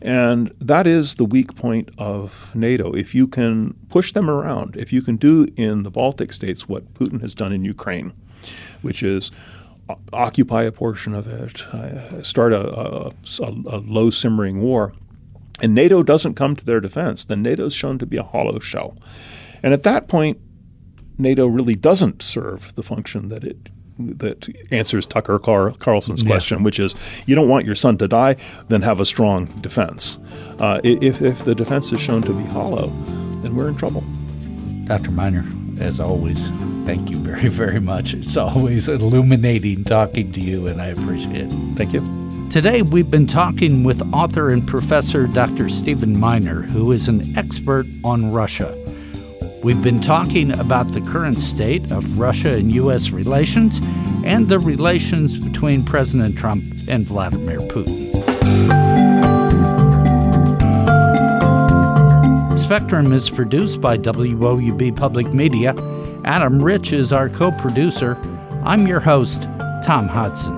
And 0.00 0.54
that 0.58 0.86
is 0.86 1.16
the 1.16 1.26
weak 1.26 1.54
point 1.54 1.90
of 1.98 2.52
NATO. 2.54 2.92
If 2.92 3.14
you 3.14 3.28
can 3.28 3.74
push 3.90 4.12
them 4.12 4.30
around, 4.30 4.76
if 4.76 4.90
you 4.90 5.02
can 5.02 5.16
do 5.16 5.46
in 5.56 5.82
the 5.82 5.90
Baltic 5.90 6.32
states 6.32 6.68
what 6.68 6.94
Putin 6.94 7.20
has 7.20 7.34
done 7.34 7.52
in 7.52 7.64
Ukraine, 7.64 8.14
which 8.80 9.02
is 9.02 9.30
occupy 10.12 10.62
a 10.62 10.72
portion 10.72 11.14
of 11.14 11.26
it, 11.26 11.62
uh, 11.66 12.22
start 12.22 12.52
a, 12.54 12.60
a, 12.60 13.12
a 13.40 13.78
low 13.78 14.08
simmering 14.08 14.62
war 14.62 14.94
and 15.60 15.74
NATO 15.74 16.02
doesn't 16.02 16.34
come 16.34 16.56
to 16.56 16.64
their 16.64 16.80
defense, 16.80 17.24
then 17.24 17.42
NATO 17.42 17.66
is 17.66 17.74
shown 17.74 17.98
to 17.98 18.06
be 18.06 18.16
a 18.16 18.22
hollow 18.22 18.58
shell. 18.58 18.96
And 19.62 19.72
at 19.72 19.82
that 19.82 20.08
point, 20.08 20.38
NATO 21.18 21.46
really 21.46 21.74
doesn't 21.74 22.22
serve 22.22 22.74
the 22.74 22.82
function 22.82 23.28
that 23.28 23.44
it 23.44 23.68
that 23.98 24.46
answers 24.70 25.06
Tucker 25.06 25.40
Car- 25.40 25.72
Carlson's 25.72 26.22
yeah. 26.22 26.28
question, 26.28 26.62
which 26.62 26.78
is 26.78 26.94
you 27.26 27.34
don't 27.34 27.48
want 27.48 27.66
your 27.66 27.74
son 27.74 27.98
to 27.98 28.06
die, 28.06 28.36
then 28.68 28.82
have 28.82 29.00
a 29.00 29.04
strong 29.04 29.46
defense. 29.60 30.18
Uh, 30.60 30.80
if, 30.84 31.20
if 31.20 31.44
the 31.44 31.54
defense 31.54 31.92
is 31.92 32.00
shown 32.00 32.22
to 32.22 32.32
be 32.32 32.44
hollow, 32.44 32.92
then 33.42 33.56
we're 33.56 33.68
in 33.68 33.76
trouble. 33.76 34.04
Dr. 34.84 35.10
Miner, 35.10 35.44
as 35.80 35.98
always, 35.98 36.48
thank 36.86 37.10
you 37.10 37.16
very, 37.18 37.48
very 37.48 37.80
much. 37.80 38.14
It's 38.14 38.36
always 38.36 38.88
illuminating 38.88 39.84
talking 39.84 40.32
to 40.32 40.40
you, 40.40 40.68
and 40.68 40.80
I 40.80 40.86
appreciate 40.86 41.48
it. 41.48 41.76
Thank 41.76 41.92
you. 41.92 42.27
Today, 42.50 42.80
we've 42.80 43.10
been 43.10 43.26
talking 43.26 43.84
with 43.84 44.00
author 44.10 44.48
and 44.48 44.66
professor 44.66 45.26
Dr. 45.26 45.68
Steven 45.68 46.18
Miner, 46.18 46.62
who 46.62 46.92
is 46.92 47.06
an 47.06 47.36
expert 47.36 47.86
on 48.02 48.32
Russia. 48.32 48.74
We've 49.62 49.82
been 49.82 50.00
talking 50.00 50.52
about 50.58 50.92
the 50.92 51.02
current 51.02 51.42
state 51.42 51.92
of 51.92 52.18
Russia 52.18 52.54
and 52.54 52.70
U.S. 52.72 53.10
relations 53.10 53.80
and 54.24 54.48
the 54.48 54.58
relations 54.58 55.36
between 55.36 55.84
President 55.84 56.38
Trump 56.38 56.64
and 56.88 57.04
Vladimir 57.04 57.58
Putin. 57.58 58.08
Spectrum 62.58 63.12
is 63.12 63.28
produced 63.28 63.82
by 63.82 63.98
WOUB 63.98 64.96
Public 64.96 65.26
Media. 65.34 65.74
Adam 66.24 66.64
Rich 66.64 66.94
is 66.94 67.12
our 67.12 67.28
co 67.28 67.52
producer. 67.52 68.16
I'm 68.64 68.86
your 68.86 69.00
host, 69.00 69.42
Tom 69.84 70.08
Hodson. 70.08 70.57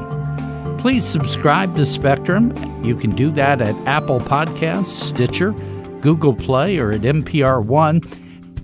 Please 0.80 1.04
subscribe 1.04 1.76
to 1.76 1.84
Spectrum. 1.84 2.54
You 2.82 2.94
can 2.94 3.10
do 3.10 3.30
that 3.32 3.60
at 3.60 3.74
Apple 3.86 4.18
Podcasts, 4.18 4.86
Stitcher, 4.86 5.52
Google 6.00 6.34
Play, 6.34 6.78
or 6.78 6.90
at 6.90 7.02
NPR 7.02 7.62
One. 7.62 8.00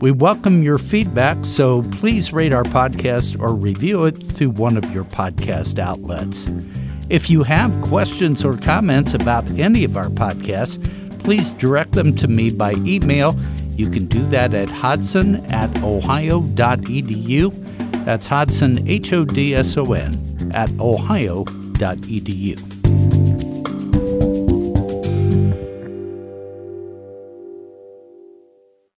We 0.00 0.12
welcome 0.12 0.62
your 0.62 0.78
feedback, 0.78 1.36
so 1.44 1.82
please 1.82 2.32
rate 2.32 2.54
our 2.54 2.62
podcast 2.62 3.38
or 3.38 3.54
review 3.54 4.06
it 4.06 4.32
through 4.32 4.48
one 4.50 4.78
of 4.78 4.90
your 4.94 5.04
podcast 5.04 5.78
outlets. 5.78 6.46
If 7.10 7.28
you 7.28 7.42
have 7.42 7.78
questions 7.82 8.46
or 8.46 8.56
comments 8.56 9.12
about 9.12 9.50
any 9.50 9.84
of 9.84 9.98
our 9.98 10.08
podcasts, 10.08 10.82
please 11.22 11.52
direct 11.52 11.92
them 11.92 12.16
to 12.16 12.28
me 12.28 12.48
by 12.48 12.72
email. 12.76 13.36
You 13.72 13.90
can 13.90 14.06
do 14.06 14.26
that 14.28 14.54
at 14.54 14.70
hodson 14.70 15.44
at 15.52 15.82
ohio.edu. 15.82 17.52
That's 18.06 18.26
Hodson, 18.26 18.88
H 18.88 19.12
O 19.12 19.26
D 19.26 19.54
S 19.54 19.76
O 19.76 19.92
N, 19.92 20.50
at 20.54 20.72
ohio.edu 20.80 21.65
edu 21.84 22.56